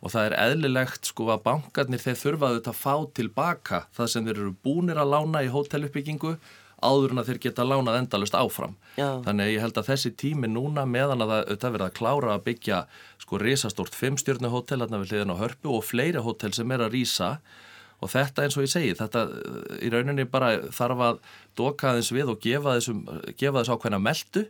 og 0.00 0.14
það 0.14 0.26
er 0.26 0.36
eðlilegt 0.46 1.10
sko 1.10 1.26
að 1.34 1.42
bankarnir 1.44 2.00
þeir 2.00 2.18
þurfaðu 2.22 2.60
þetta 2.60 2.72
að 2.72 2.80
fá 2.80 2.94
tilbaka 3.18 3.80
það 3.96 4.10
sem 4.12 4.26
þeir 4.28 4.38
eru 4.38 4.54
búnir 4.64 5.00
að 5.00 5.12
lána 5.12 5.42
í 5.44 5.50
hóteluppbyggingu 5.52 6.36
áður 6.82 7.14
en 7.14 7.22
að 7.22 7.30
þeir 7.30 7.40
geta 7.46 7.66
lánað 7.66 7.98
endalust 8.00 8.36
áfram. 8.36 8.76
Já. 8.96 9.08
Þannig 9.24 9.46
að 9.46 9.52
ég 9.52 9.64
held 9.64 9.80
að 9.80 9.88
þessi 9.90 10.12
tími 10.20 10.50
núna 10.50 10.84
meðan 10.88 11.24
að 11.24 11.32
það 11.54 11.74
verða 11.76 11.88
að 11.88 11.96
klára 11.98 12.34
að 12.34 12.44
byggja 12.48 12.82
sko 13.22 13.40
risastórt 13.40 13.98
fimmstjörnuhótel 13.98 14.80
hérna 14.82 15.02
við 15.02 15.14
hliðin 15.14 15.34
á 15.34 15.40
hörpu 15.42 15.74
og 15.78 15.84
fleiri 15.86 16.22
hótel 16.24 16.52
sem 16.56 16.72
er 16.74 16.84
að 16.86 16.94
rýsa 16.96 17.34
og 18.00 18.08
þetta 18.08 18.46
eins 18.46 18.56
og 18.56 18.64
ég 18.64 18.72
segi, 18.72 18.94
þetta 18.96 19.26
í 19.84 19.90
rauninni 19.92 20.24
bara 20.28 20.54
þarf 20.72 21.02
að 21.04 21.18
doka 21.58 21.92
þess 21.98 22.14
við 22.16 22.32
og 22.32 22.40
gefa 22.40 22.78
þessum, 22.78 23.02
gefa 23.36 23.60
þess 23.60 23.74
ákveðna 23.74 24.00
meldu 24.00 24.46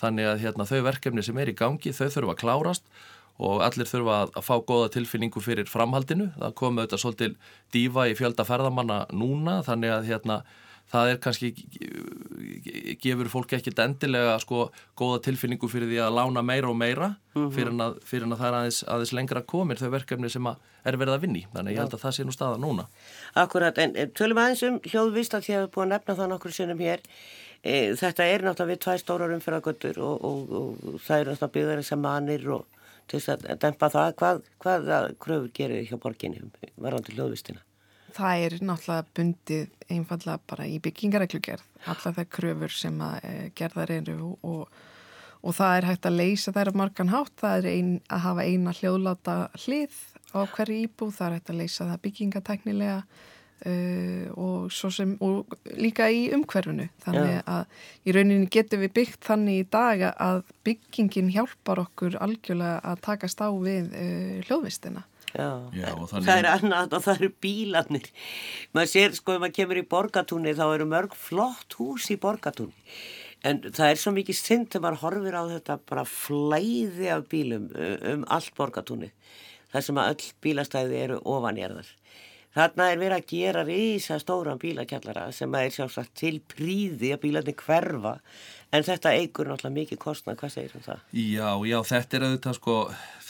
þannig 0.00 0.32
að 0.32 0.42
hérna, 0.42 0.66
þau 0.66 0.80
verkefni 0.88 1.22
sem 1.26 1.38
er 1.38 1.52
í 1.52 1.56
gangi 1.58 1.94
þau 1.94 2.08
þurfa 2.08 2.34
að 2.34 2.42
klárast 2.42 2.90
og 3.38 3.62
allir 3.62 3.86
þurfa 3.86 4.16
að 4.26 4.42
fá 4.42 4.54
góða 4.66 4.90
tilfinningu 4.96 5.40
fyrir 5.42 5.68
framhaldinu. 5.70 6.32
Það 6.34 6.54
kom 6.58 6.78
auðvitað 6.80 7.02
svolítil 7.04 7.34
dífa 7.74 8.08
í 8.10 8.16
fjölda 8.18 8.46
ferðamanna 8.46 9.04
núna 9.14 9.60
þannig 9.66 9.94
að 9.94 10.08
hérna, 10.10 10.38
það 10.92 11.10
er 11.12 11.18
kannski, 11.24 11.50
gefur 13.02 13.30
fólk 13.32 13.54
ekkit 13.58 13.80
endilega 13.84 14.36
sko 14.42 14.68
góða 14.98 15.20
tilfinningu 15.26 15.68
fyrir 15.70 15.90
því 15.90 16.00
að 16.04 16.16
lána 16.18 16.44
meira 16.44 16.70
og 16.70 16.78
meira 16.78 17.10
mhm. 17.34 17.50
fyrir 17.56 17.72
en 17.74 17.84
að, 17.88 17.98
fyrir 18.08 18.28
en 18.28 18.36
að 18.36 18.42
það 18.42 18.50
er 18.50 18.58
aðeins, 18.60 18.80
aðeins 18.94 19.14
lengra 19.18 19.44
komir 19.54 19.80
þau 19.80 19.90
verkefni 19.94 20.30
sem 20.32 20.48
er 20.48 20.96
verið 21.00 21.16
að 21.16 21.26
vinni. 21.26 21.44
Þannig 21.52 21.76
ég 21.76 21.82
held 21.82 21.98
að 21.98 22.04
það 22.06 22.16
sé 22.16 22.24
nú 22.24 22.34
staða 22.34 22.62
núna. 22.62 22.86
Akkurat, 23.42 23.82
en 23.82 23.94
tölum 24.16 24.40
aðeins 24.40 24.64
um 24.68 24.80
hljóðvist 24.86 25.36
að 25.36 25.44
því 25.46 25.58
að 25.58 25.62
við 25.66 25.70
búin 25.76 25.88
að 25.88 25.94
nefna 25.96 26.18
það 26.22 26.32
nokkur 26.32 26.56
sinnum 26.56 26.82
hér. 26.82 27.04
E, 27.58 27.74
þetta 27.98 28.24
er 28.30 28.46
náttúrulega 28.46 28.72
við 28.72 28.82
tvæ 28.84 28.98
stórar 29.02 29.34
umfyrragötur 29.34 30.00
og, 30.06 30.24
og, 30.24 30.52
og 30.54 31.00
það 31.04 31.24
er 31.24 31.32
náttúrulega 31.32 31.54
byggðar 31.56 31.86
sem 31.88 32.04
manir 32.04 32.50
og 32.54 32.66
til 33.08 33.20
þess 33.20 33.34
að 33.34 33.62
dempa 33.64 33.88
það, 33.92 34.10
hvað, 34.20 34.42
hvaða 34.62 35.00
kröfur 35.20 35.50
gerir 35.56 35.88
hjá 35.88 35.96
borginni 36.00 36.44
varandi 36.76 37.16
hljóðvistina? 37.16 37.64
Það 38.18 38.44
er 38.44 38.54
náttúrulega 38.66 39.06
bundið 39.14 39.92
einfallega 39.94 40.42
bara 40.50 40.66
í 40.66 40.78
byggingareglugerð, 40.82 41.64
allar 41.86 42.14
það 42.16 42.30
kröfur 42.34 42.74
sem 42.74 43.00
að 43.04 43.16
e, 43.22 43.32
gerðar 43.58 43.92
eru 43.94 44.32
og, 44.42 44.78
og 45.38 45.56
það 45.56 45.74
er 45.76 45.88
hægt 45.92 46.08
að 46.10 46.18
leysa 46.18 46.54
þær 46.56 46.72
af 46.72 46.78
margan 46.82 47.12
hátt, 47.14 47.34
það 47.38 47.58
er 47.60 47.70
ein, 47.76 47.92
að 48.10 48.24
hafa 48.26 48.46
eina 48.48 48.74
hljóðláta 48.80 49.38
hlið 49.64 49.98
á 50.34 50.40
hverju 50.56 50.84
íbú, 50.88 51.10
það 51.14 51.26
er 51.28 51.36
hægt 51.38 51.52
að 51.52 51.60
leysa 51.62 51.90
það 51.90 52.06
byggingatæknilega 52.08 53.02
Uh, 53.66 54.28
og, 54.38 54.68
sem, 54.70 55.16
og 55.18 55.50
líka 55.82 56.04
í 56.14 56.28
umhverfinu. 56.30 56.84
Þannig 57.02 57.32
Já. 57.32 57.40
að 57.50 58.06
í 58.06 58.12
rauninni 58.14 58.46
getur 58.54 58.78
við 58.84 58.92
byggt 59.00 59.26
þannig 59.26 59.64
í 59.64 59.66
dag 59.74 60.04
að 60.12 60.44
byggingin 60.62 61.32
hjálpar 61.34 61.80
okkur 61.82 62.14
algjörlega 62.22 62.76
að 62.86 63.02
takast 63.08 63.42
á 63.42 63.50
við 63.50 63.90
uh, 63.98 64.36
hljóðvistina 64.46 65.02
Já, 65.34 65.48
Já 65.76 65.90
það 66.08 66.34
er 66.34 66.50
annað 66.54 66.98
og 66.98 67.04
það 67.04 67.22
eru 67.22 67.30
bílarnir. 67.44 68.10
Maður 68.76 68.92
sér 68.94 69.16
sko 69.18 69.36
ef 69.36 69.42
maður 69.44 69.56
kemur 69.60 69.80
í 69.82 69.86
borgatúni 69.94 70.56
þá 70.56 70.66
eru 70.68 70.88
mörg 70.88 71.16
flott 71.18 71.78
hús 71.80 72.08
í 72.14 72.18
borgatúni 72.20 72.74
en 73.46 73.60
það 73.62 73.92
er 73.92 74.00
svo 74.00 74.12
mikið 74.16 74.38
synd 74.38 74.70
þegar 74.72 74.84
maður 74.84 75.02
horfir 75.04 75.36
á 75.38 75.42
þetta 75.52 75.76
bara 75.88 76.04
flæði 76.10 77.10
af 77.14 77.28
bílum 77.30 77.68
um 78.12 78.24
allt 78.34 78.50
borgatúni 78.58 79.12
þar 79.72 79.84
sem 79.86 80.00
að 80.00 80.10
öll 80.14 80.32
bílastæði 80.46 81.02
eru 81.04 81.20
ofanjörðar 81.36 81.92
Þarna 82.58 82.86
er 82.90 82.98
verið 82.98 83.14
að 83.14 83.26
gera 83.30 83.62
reysa 83.68 84.16
stóran 84.18 84.58
bílakjallara 84.58 85.28
sem 85.36 85.52
er 85.54 85.68
sjálfsagt 85.70 86.14
til 86.18 86.38
príði 86.48 87.12
að 87.14 87.20
bílarnir 87.26 87.58
hverfa 87.60 88.14
en 88.74 88.84
þetta 88.84 89.12
eigur 89.16 89.48
náttúrulega 89.48 89.76
mikið 89.78 90.00
kostnað, 90.02 90.36
hvað 90.42 90.52
segir 90.52 90.72
þú 90.74 90.78
um 90.78 90.84
það? 90.84 91.04
Já, 91.16 91.48
já, 91.70 91.76
þetta 91.90 92.18
er 92.18 92.26
auðvitað 92.26 92.56
sko, 92.58 92.76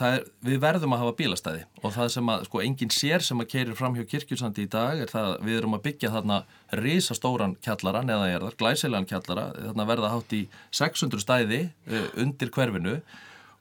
er, 0.09 0.27
við 0.49 0.61
verðum 0.65 0.95
að 0.97 1.03
hafa 1.05 1.15
bílastæði. 1.21 1.65
Og 1.83 1.95
það 1.95 2.11
sem 2.15 2.33
að, 2.35 2.45
sko, 2.49 2.63
enginn 2.65 2.95
sér 2.95 3.27
sem 3.27 3.43
að 3.45 3.51
keirir 3.55 3.79
fram 3.79 3.99
hjá 3.99 4.05
kirkjusandi 4.11 4.67
í 4.67 4.71
dag 4.73 5.03
er 5.05 5.13
það 5.13 5.31
að 5.31 5.47
við 5.47 5.61
erum 5.61 5.79
að 5.79 5.85
byggja 5.87 6.13
þarna 6.17 6.41
reysa 6.83 7.19
stóran 7.19 7.57
kjallara, 7.65 8.05
neða 8.07 8.31
ég 8.33 8.39
er 8.39 8.47
þar, 8.49 8.59
glæsilegan 8.65 9.09
kjallara, 9.13 9.49
þarna 9.69 9.89
verða 9.93 10.13
hátt 10.17 10.35
í 10.35 10.43
600 10.81 11.25
stæði 11.25 11.63
uh, 11.69 12.09
undir 12.25 12.53
hverfinu. 12.55 12.99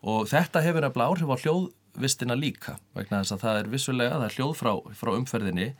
Og 0.08 0.26
þetta 0.30 0.64
hefur 0.66 0.86
nefnilega 0.86 1.14
áhrif 1.14 1.34
á 1.34 1.42
hljóð 1.46 1.70
vistina 1.98 2.36
líka 2.38 2.76
vegna 2.96 3.24
þess 3.24 3.36
að 3.36 3.44
það 3.44 3.60
er 3.60 3.72
vissulega, 3.72 4.18
það 4.18 4.28
er 4.28 4.36
hljóð 4.38 4.52
frá, 4.60 4.74
frá 4.98 5.14
umferðinni. 5.16 5.72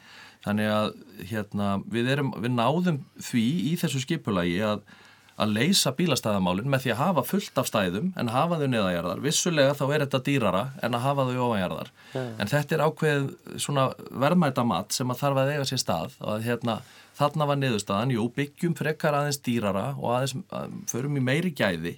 Þannig 0.46 0.72
að 0.72 0.88
hérna, 1.32 1.68
við, 1.90 2.10
erum, 2.14 2.32
við 2.38 2.54
náðum 2.54 3.02
því 3.26 3.46
í 3.72 3.74
þessu 3.82 4.02
skipulagi 4.04 4.58
að, 4.66 4.84
að 5.38 5.54
leysa 5.54 5.92
bílastæðamálinn 5.94 6.70
með 6.72 6.86
því 6.86 6.94
að 6.94 7.02
hafa 7.02 7.24
fullt 7.30 7.60
af 7.62 7.68
stæðum 7.70 8.08
en 8.18 8.32
hafa 8.34 8.58
þau 8.58 8.68
neðajarðar. 8.74 9.20
Vissulega 9.22 9.76
þá 9.78 9.84
er 9.88 10.06
þetta 10.06 10.22
dýrara 10.26 10.64
en 10.82 10.98
að 10.98 11.04
hafa 11.06 11.26
þau 11.28 11.36
ofanjarðar 11.48 11.92
yeah. 12.16 12.32
en 12.42 12.52
þetta 12.54 12.78
er 12.78 12.86
ákveð 12.88 13.28
svona 13.62 13.84
verðmætamat 14.24 14.98
sem 14.98 15.14
að 15.14 15.22
þarf 15.22 15.42
að 15.44 15.52
eiga 15.54 15.68
sér 15.70 15.84
stað 15.84 16.18
og 16.24 16.32
að 16.34 16.48
hérna 16.48 16.80
þarna 17.18 17.50
var 17.50 17.62
niðurstaðan, 17.62 18.16
jú 18.18 18.26
byggjum 18.34 18.74
frekar 18.78 19.18
aðeins 19.18 19.42
dýrara 19.46 19.86
og 19.98 20.18
aðeins 20.18 20.36
að, 20.54 20.74
förum 20.90 21.22
í 21.22 21.24
meiri 21.30 21.54
gæði 21.54 21.96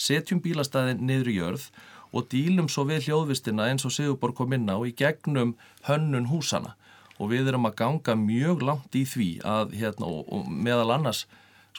setjum 0.00 0.42
bílastæðin 0.44 1.02
niður 1.06 1.32
í 1.32 1.38
jörð 1.38 1.66
og 2.12 2.28
dílum 2.32 2.68
svo 2.68 2.84
við 2.88 3.08
hljóðvistina 3.08 3.70
eins 3.70 3.86
og 3.88 3.94
Sigurborg 3.94 4.36
kom 4.36 4.52
inn 4.56 4.68
á 4.68 4.76
í 4.84 4.92
gegnum 4.96 5.54
hönnun 5.88 6.28
húsana 6.28 6.74
og 7.18 7.30
við 7.32 7.52
erum 7.52 7.68
að 7.68 7.78
ganga 7.80 8.16
mjög 8.18 8.64
langt 8.66 8.96
í 8.98 9.04
því 9.08 9.30
að 9.46 9.76
hérna 9.78 10.08
og, 10.08 10.26
og 10.32 10.48
meðal 10.48 10.90
annars 10.96 11.24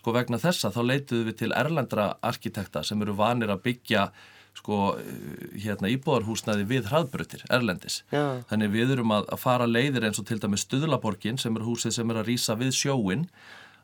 sko 0.03 0.11
vegna 0.11 0.39
þessa 0.41 0.73
þá 0.75 0.81
leituðum 0.89 1.27
við 1.29 1.37
til 1.39 1.51
erlendra 1.55 2.09
arkitekta 2.19 2.83
sem 2.83 3.01
eru 3.05 3.15
vanir 3.15 3.53
að 3.53 3.63
byggja 3.69 4.09
sko 4.53 4.79
hérna 5.57 5.89
íbúðarhúsnaði 5.95 6.67
við 6.69 6.89
hraðbrutir, 6.91 7.41
erlendis 7.49 8.03
Já. 8.11 8.43
þannig 8.51 8.73
við 8.75 8.91
erum 8.97 9.13
að, 9.15 9.29
að 9.33 9.39
fara 9.41 9.65
leiðir 9.65 10.05
eins 10.09 10.19
og 10.21 10.27
til 10.27 10.37
dæmi 10.43 10.59
Stuðlaborgin 10.61 11.39
sem 11.41 11.55
er 11.57 11.65
húsið 11.65 11.95
sem 11.95 12.11
er 12.11 12.19
að 12.21 12.27
rýsa 12.29 12.57
við 12.59 12.75
sjóin 12.77 13.23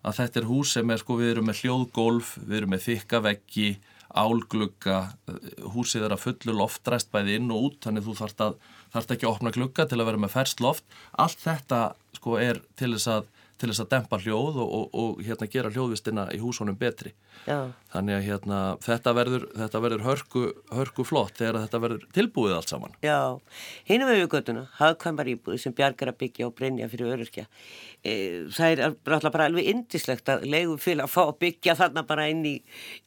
að 0.03 0.19
þetta 0.19 0.43
er 0.43 0.49
hús 0.51 0.75
sem 0.75 0.91
er 0.91 1.01
sko 1.01 1.17
við 1.19 1.31
erum 1.33 1.49
með 1.49 1.63
hljóðgólf, 1.63 2.35
við 2.43 2.59
erum 2.59 2.75
með 2.75 2.85
þykka 2.85 3.23
veggi 3.25 3.69
álglugga, 4.09 4.99
húsið 5.73 6.07
er 6.07 6.15
að 6.15 6.23
fullu 6.23 6.55
loftræst 6.57 7.11
bæði 7.13 7.37
inn 7.39 7.51
og 7.53 7.65
út, 7.67 7.81
þannig 7.85 8.07
þú 8.07 8.15
þarft, 8.17 8.45
að, 8.45 8.55
þarft 8.95 9.11
ekki 9.15 9.27
að 9.27 9.35
opna 9.35 9.53
glugga 9.53 9.85
til 9.85 9.99
að 9.99 10.09
vera 10.09 10.21
með 10.23 10.33
færst 10.33 10.63
loft. 10.65 10.87
Allt 11.13 11.43
þetta 11.43 11.81
sko 12.17 12.39
er 12.41 12.61
til 12.79 12.95
þess 12.95 13.11
að 13.13 13.27
til 13.59 13.71
þess 13.71 13.83
að 13.83 13.91
dempa 13.93 14.19
hljóð 14.23 14.61
og, 14.63 14.69
og, 14.79 14.85
og 15.01 15.23
hérna 15.25 15.49
gera 15.51 15.71
hljóðvistina 15.73 16.29
í 16.35 16.39
húsunum 16.41 16.77
betri. 16.79 17.13
Já. 17.47 17.71
þannig 17.93 18.17
að 18.17 18.25
hérna 18.25 18.57
þetta 18.83 19.11
verður, 19.15 19.45
þetta 19.55 19.79
verður 19.81 20.03
hörku, 20.05 20.41
hörku 20.75 21.05
flott 21.07 21.39
þegar 21.39 21.63
þetta 21.63 21.79
verður 21.81 22.03
tilbúið 22.13 22.55
allt 22.57 22.73
saman. 22.73 22.97
Já, 23.05 23.39
hinum 23.89 24.11
við 24.11 24.25
göttuna 24.33 24.65
hafðkvæmbar 24.77 25.31
íbúið 25.33 25.63
sem 25.63 25.75
bjargar 25.77 26.11
að 26.11 26.19
byggja 26.19 26.49
og 26.49 26.53
brenja 26.59 26.89
fyrir 26.91 27.15
öryrkja. 27.15 27.47
E, 28.03 28.13
það 28.53 28.75
er 28.75 28.83
alltaf 28.89 29.33
bara 29.33 29.49
alveg 29.49 29.71
indislegt 29.71 30.29
að 30.29 30.45
leiðum 30.51 30.83
fyrir 30.83 31.05
að 31.05 31.13
fá 31.15 31.21
að 31.25 31.35
byggja 31.45 31.77
þarna 31.79 32.05
bara 32.11 32.29
inn 32.29 32.45
í, 32.45 32.55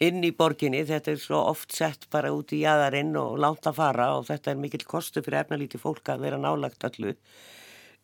inn 0.03 0.25
í 0.25 0.33
borginni. 0.37 0.83
Þetta 0.89 1.15
er 1.15 1.23
svo 1.23 1.45
oft 1.53 1.77
sett 1.77 2.09
bara 2.13 2.35
út 2.35 2.57
í 2.57 2.65
jæðarinn 2.65 3.15
og 3.21 3.39
lánt 3.43 3.69
að 3.69 3.79
fara 3.79 4.13
og 4.19 4.27
þetta 4.31 4.53
er 4.53 4.63
mikill 4.65 4.87
kostu 4.89 5.23
fyrir 5.23 5.45
efnalíti 5.45 5.81
fólk 5.81 6.13
að 6.13 6.27
vera 6.27 6.41
nálagt 6.41 6.89
allu 6.89 7.15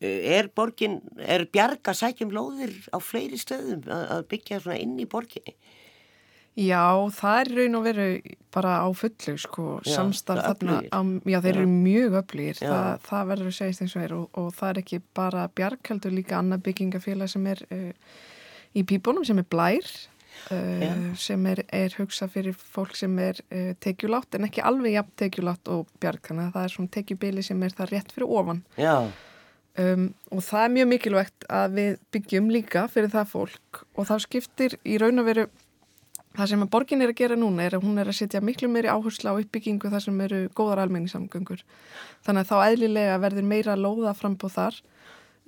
er 0.01 0.49
borgin, 0.55 1.01
er 1.19 1.49
bjarga 1.53 1.95
sækjum 1.97 2.31
lóðir 2.35 2.75
á 2.95 2.99
fleiri 3.03 3.39
stöðum 3.41 3.83
að 3.91 4.25
byggja 4.31 4.63
svona 4.63 4.79
inn 4.83 4.99
í 5.01 5.09
borginni? 5.11 5.57
Já, 6.59 7.07
það 7.15 7.41
er 7.41 7.51
raun 7.55 7.79
og 7.79 7.85
veru 7.87 8.07
bara 8.55 8.73
á 8.83 8.89
fullu 8.99 9.35
sko, 9.39 9.65
samstarf 9.87 10.43
þarna, 10.43 10.79
á, 10.91 11.01
já 11.23 11.39
þeir 11.45 11.55
já. 11.55 11.61
eru 11.61 11.67
mjög 11.71 12.17
öflýr, 12.19 12.59
það, 12.59 12.89
það 13.07 13.29
verður 13.31 13.51
að 13.51 13.57
segja 13.59 13.85
eins 13.85 13.95
og 13.95 14.03
er 14.03 14.15
og, 14.17 14.25
og 14.43 14.49
það 14.57 14.73
er 14.73 14.81
ekki 14.83 14.99
bara 15.15 15.45
bjarghaldur 15.61 16.17
líka 16.17 16.39
annað 16.41 16.65
byggingafélag 16.67 17.31
sem 17.31 17.47
er 17.53 17.63
uh, 17.71 18.17
í 18.75 18.85
pípunum 18.91 19.27
sem 19.29 19.39
er 19.39 19.47
blær 19.55 19.93
uh, 20.51 20.99
sem 21.29 21.47
er, 21.53 21.63
er 21.79 21.95
hugsað 22.01 22.35
fyrir 22.35 22.59
fólk 22.59 22.99
sem 22.99 23.15
er 23.23 23.39
uh, 23.53 23.71
tekjulátt 23.79 24.35
en 24.35 24.49
ekki 24.51 24.65
alveg 24.67 24.99
jafn 24.99 25.15
tekjulátt 25.23 25.71
og 25.71 25.87
bjarg, 26.03 26.27
þannig 26.27 26.49
að 26.49 26.59
það 26.59 26.67
er 26.67 26.75
svona 26.75 26.95
tekjubili 26.99 27.47
sem 27.47 27.63
er 27.63 27.79
það 27.79 27.95
rétt 27.95 28.15
fyrir 28.17 28.35
ofan. 28.41 28.67
Já. 28.75 28.95
Um, 29.79 30.09
og 30.35 30.43
það 30.43 30.65
er 30.65 30.75
mjög 30.75 30.89
mikilvægt 30.91 31.45
að 31.55 31.75
við 31.77 31.97
byggjum 32.15 32.51
líka 32.51 32.85
fyrir 32.91 33.13
það 33.13 33.29
fólk. 33.31 33.83
Og 33.95 34.09
þá 34.09 34.15
skiptir 34.25 34.75
í 34.83 34.97
raun 34.99 35.23
og 35.23 35.29
veru 35.29 35.45
það 36.39 36.51
sem 36.53 36.65
að 36.65 36.71
borgin 36.73 37.03
er 37.05 37.13
að 37.13 37.21
gera 37.21 37.39
núna 37.39 37.65
er 37.67 37.77
að 37.79 37.87
hún 37.87 38.01
er 38.03 38.11
að 38.11 38.19
setja 38.19 38.43
miklu 38.43 38.71
meiri 38.71 38.91
áherslu 38.91 39.31
á 39.31 39.39
uppbyggingu 39.39 39.91
þar 39.93 40.05
sem 40.05 40.21
eru 40.27 40.41
góðar 40.59 40.83
almenningssamgöngur. 40.85 41.63
Þannig 42.27 42.45
að 42.45 42.51
þá 42.51 42.57
eðlilega 42.73 43.21
verður 43.23 43.49
meira 43.53 43.79
lóða 43.79 44.15
fram 44.19 44.35
på 44.39 44.51
þar. 44.53 44.79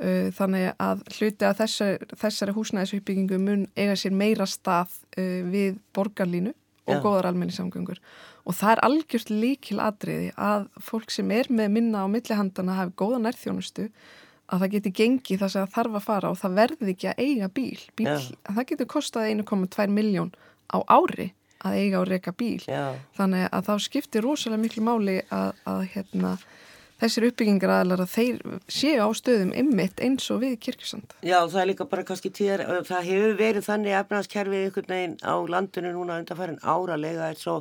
Uh, 0.01 0.31
þannig 0.33 0.71
að 0.81 1.03
hluti 1.19 1.45
að 1.45 1.59
þessari, 1.59 2.15
þessari 2.23 2.55
húsnæðisuppbyggingu 2.57 3.41
mun 3.43 3.67
eiga 3.77 3.99
sér 4.01 4.15
meira 4.17 4.47
stað 4.49 4.95
uh, 5.19 5.43
við 5.51 5.77
borgarlínu 5.97 6.55
og 6.87 6.95
Já. 6.95 7.03
góðar 7.05 7.29
almenningssamgöngur. 7.31 7.99
Og 8.49 8.57
það 8.57 8.73
er 8.73 8.83
algjört 8.87 9.35
líkil 9.35 9.79
atriði 9.85 10.31
að 10.41 10.71
fólk 10.81 11.13
sem 11.13 11.29
er 11.35 11.51
með 11.53 11.75
minna 11.77 12.03
á 12.03 12.07
millihandana 12.11 12.79
hafi 12.79 12.97
góða 12.99 13.21
nærþjónustu 13.27 13.91
að 14.51 14.63
það 14.63 14.73
geti 14.75 14.93
gengið 15.01 15.43
þess 15.45 15.59
að 15.61 15.75
þarf 15.75 15.99
að 15.99 16.07
fara 16.07 16.31
og 16.31 16.39
það 16.41 16.57
verði 16.59 16.95
ekki 16.95 17.11
að 17.11 17.21
eiga 17.25 17.51
bíl, 17.55 17.83
bíl 17.99 18.07
yeah. 18.09 18.31
það 18.49 18.71
getur 18.73 18.91
kostað 18.91 19.29
1,2 19.35 19.87
miljón 19.95 20.33
á 20.75 20.79
ári 20.91 21.31
að 21.61 21.77
eiga 21.77 22.01
og 22.01 22.09
reyka 22.09 22.33
bíl 22.33 22.63
yeah. 22.67 22.97
þannig 23.19 23.47
að 23.51 23.69
þá 23.69 23.75
skiptir 23.87 24.27
rosalega 24.27 24.63
miklu 24.65 24.85
máli 24.87 25.17
að, 25.29 25.53
að 25.71 25.83
hérna, 25.95 26.33
þessir 27.01 27.29
uppbyggingar 27.31 27.75
aðlar 27.79 28.05
að 28.05 28.15
þeir 28.15 28.41
séu 28.71 29.05
á 29.05 29.09
stöðum 29.17 29.53
ymmit 29.63 30.01
eins 30.05 30.27
og 30.33 30.43
við 30.45 30.57
kirkjusand. 30.67 31.15
Já, 31.25 31.39
það 31.47 31.61
er 31.63 31.69
líka 31.73 31.89
bara 31.93 32.07
kannski 32.09 32.33
tíðar, 32.35 32.65
það 32.89 33.11
hefur 33.13 33.37
verið 33.39 33.69
þannig 33.69 33.99
efnaðskerfið 34.01 34.65
einhvern 34.67 34.95
veginn 34.95 35.19
á 35.25 35.35
landinu 35.55 35.95
núna 35.95 36.19
undanfærin 36.21 36.61
ára 36.65 36.99
lega 37.01 37.31
er 37.31 37.41
svo 37.41 37.61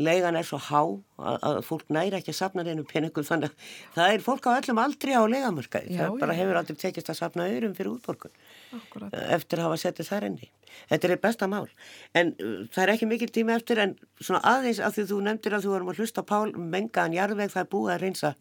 leigan 0.00 0.38
er 0.38 0.46
svo 0.48 0.58
há 0.64 0.80
að, 0.80 1.60
fólk 1.66 1.90
næri 1.92 2.18
ekki 2.18 2.32
að 2.32 2.38
sapna 2.38 2.64
einu 2.64 2.84
peningum 2.88 3.26
þannig 3.26 3.50
að 3.52 3.74
það 3.96 4.14
er 4.14 4.24
fólk 4.24 4.48
á 4.48 4.50
öllum 4.56 4.80
aldrei 4.82 5.12
á 5.12 5.22
leigamörkaði, 5.28 5.98
það 5.98 6.16
bara 6.22 6.36
hefur 6.38 6.60
aldrei 6.60 6.78
tekist 6.80 7.12
að 7.12 7.20
sapna 7.20 7.48
öðrum 7.50 7.76
fyrir 7.76 7.92
útborgun 7.92 8.32
Akkurat. 8.78 9.18
eftir 9.36 9.60
að 9.60 9.68
hafa 9.68 9.82
settið 9.84 10.10
þar 10.10 10.28
enni 10.30 10.50
þetta 10.90 11.10
er 11.10 11.22
besta 11.22 11.50
mál, 11.50 11.68
en 12.16 12.32
uh, 12.38 12.64
það 12.72 12.82
er 12.84 12.94
ekki 12.94 13.10
mikil 13.10 13.30
tíma 13.34 13.58
eftir 13.58 13.82
en 13.82 13.94
svona 14.20 14.42
aðeins 14.54 14.80
af 14.84 14.96
því 14.96 15.06
þú 15.10 15.20
nefndir 15.26 15.56
að 15.56 15.66
þú 15.66 15.76
varum 15.76 15.92
að 15.92 16.02
hlusta 16.02 16.26
Pál 16.26 16.50
mengaðan 16.56 17.16
jarðveg 17.18 17.54
það 17.54 17.64
er 17.64 17.72
búið 17.74 17.94
að 17.94 18.04
reynsa 18.04 18.34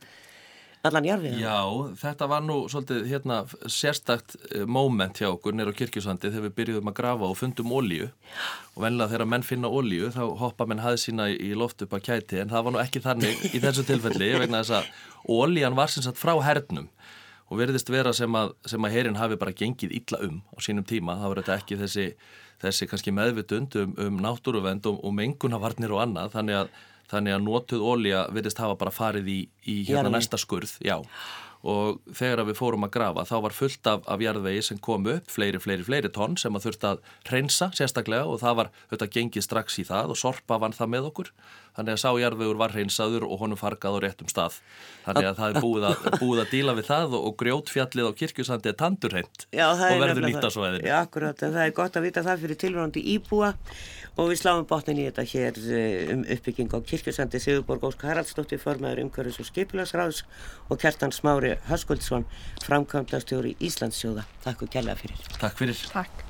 allan 0.87 1.07
jarfiða. 1.07 1.39
Já, 1.41 1.59
þetta 1.99 2.27
var 2.31 2.43
nú 2.45 2.57
svolítið 2.71 3.07
hérna 3.09 3.39
sérstakt 3.67 4.35
eh, 4.53 4.65
moment 4.65 5.19
hjá 5.19 5.27
okkur 5.33 5.55
nýra 5.55 5.73
á 5.75 5.79
kirkjusandi 5.79 6.31
þegar 6.31 6.45
við 6.47 6.55
byrjuðum 6.59 6.91
að 6.91 6.97
grafa 7.01 7.29
og 7.29 7.37
fundum 7.39 7.73
ólíu 7.75 8.07
og 8.07 8.83
vennilega 8.85 9.11
þegar 9.13 9.31
menn 9.33 9.47
finna 9.47 9.71
ólíu 9.71 10.11
þá 10.15 10.23
hoppa 10.39 10.67
menn 10.69 10.83
hæði 10.83 11.01
sína 11.03 11.29
í 11.33 11.51
loft 11.57 11.83
upp 11.83 11.97
að 11.97 12.05
kæti. 12.07 12.39
En 12.43 12.53
það 12.53 12.67
var 12.67 12.75
nú 12.75 12.83
ekki 12.83 13.03
þannig 13.03 13.47
í 13.51 13.61
þessu 13.65 13.87
tilfelli 13.89 14.33
vegna 14.39 14.63
þess 14.63 14.77
að 14.79 14.91
ólían 15.27 15.75
var 15.79 15.91
sem 15.91 16.05
sagt 16.05 16.21
frá 16.21 16.35
hernum 16.45 16.87
og 17.49 17.57
verðist 17.57 17.89
vera 17.89 18.13
sem 18.13 18.35
að, 18.37 18.53
sem 18.69 18.85
að 18.85 18.93
herin 18.95 19.17
hafi 19.17 19.39
bara 19.41 19.55
gengið 19.57 19.95
illa 19.97 20.21
um 20.27 20.37
á 20.53 20.57
sínum 20.61 20.85
tíma, 20.85 21.17
það 21.17 21.31
var 21.31 21.41
þetta 21.41 21.55
ekki 21.57 21.77
þessi, 21.79 22.05
þessi 22.61 22.87
kannski 22.91 23.13
meðvitund 23.15 23.77
um, 23.81 23.95
um 24.05 24.19
náttúruvend 24.21 24.85
og, 24.89 24.99
og 25.01 25.15
mengunavarnir 25.17 25.95
og 25.95 26.03
annað. 26.05 26.35
Þannig 26.35 26.59
að 26.59 26.71
þannig 27.11 27.35
að 27.35 27.45
notuð 27.45 27.85
ólja 27.85 28.23
verðist 28.33 28.61
hafa 28.61 28.79
bara 28.79 28.93
farið 28.93 29.29
í, 29.33 29.39
í 29.65 29.77
hérna 29.89 30.13
næsta 30.13 30.39
skurð, 30.41 30.77
já. 30.85 30.99
Og 31.59 31.97
þegar 32.15 32.45
við 32.47 32.55
fórum 32.55 32.85
að 32.87 32.93
grafa 32.93 33.25
þá 33.27 33.33
var 33.43 33.53
fullt 33.55 33.87
af, 33.91 34.05
af 34.07 34.21
jarðvegi 34.23 34.61
sem 34.63 34.77
kom 34.79 35.09
upp, 35.11 35.25
fleiri, 35.27 35.59
fleiri, 35.59 35.83
fleiri 35.83 36.11
tonn 36.15 36.37
sem 36.39 36.55
að 36.55 36.69
þurfti 36.69 36.87
að 36.87 37.01
reynsa 37.27 37.67
sérstaklega 37.75 38.29
og 38.31 38.39
það 38.39 38.55
var 38.61 38.69
þetta 38.93 39.09
gengið 39.17 39.43
strax 39.43 39.75
í 39.81 39.85
það 39.89 40.13
og 40.13 40.19
sorpa 40.21 40.59
vann 40.63 40.75
það 40.77 40.93
með 40.93 41.09
okkur. 41.09 41.33
Þannig 41.75 41.97
að 41.97 42.01
sájarðvegur 42.05 42.59
var 42.59 42.75
reynsaður 42.75 43.27
og 43.27 43.43
honum 43.43 43.59
fargað 43.59 43.99
á 43.99 44.03
réttum 44.05 44.31
stað. 44.31 44.55
Þannig 45.03 45.27
að 45.27 45.37
það 45.41 45.51
er 45.51 45.67
búið 45.67 45.89
að, 45.89 46.07
búið 46.23 46.41
að 46.45 46.55
díla 46.55 46.75
við 46.79 46.89
það 46.93 47.19
og, 47.19 47.27
og 47.27 47.37
grjótfjallið 47.43 48.07
á 48.07 48.11
kirkjusandi 48.23 48.71
er 48.71 48.79
tandurhend 48.79 49.45
og 49.51 50.03
verður 50.05 50.27
nýtt 50.29 50.47
er 51.59 51.99
að 51.99 52.07
vita 52.07 52.23
það 52.23 52.43
fyrir 52.45 52.61
tilvonandi 52.63 53.05
íbúa 53.17 53.53
og 54.15 54.31
við 54.31 54.41
sláum 54.41 54.65
botnin 54.69 55.01
í 55.01 55.07
þetta 55.09 55.25
hér 55.33 55.59
eh, 55.73 56.13
um 56.15 56.23
uppbygging 56.23 56.71
á 56.73 56.79
kirkjusandi 56.91 57.41
Sigurborg 57.43 57.85
Ósk 57.89 58.07
Haraldsdóttir 58.07 58.61
formæður 58.61 59.03
umhverfis 59.05 59.41
og 59.43 59.49
skipilagsráðs 59.51 60.23
og 60.69 60.81
Kjartan 60.81 61.15
Smári 61.15 61.55
Höskuldsson 61.69 62.27
framkvæmdastjóri 62.65 63.57
Íslandsjóða 63.59 64.27
Takk 64.45 64.65
og 64.65 64.73
kærlega 64.73 64.99
fyrir. 65.03 65.29
Takk 65.39 65.61
fyrir. 65.61 65.85
Takk 65.93 66.28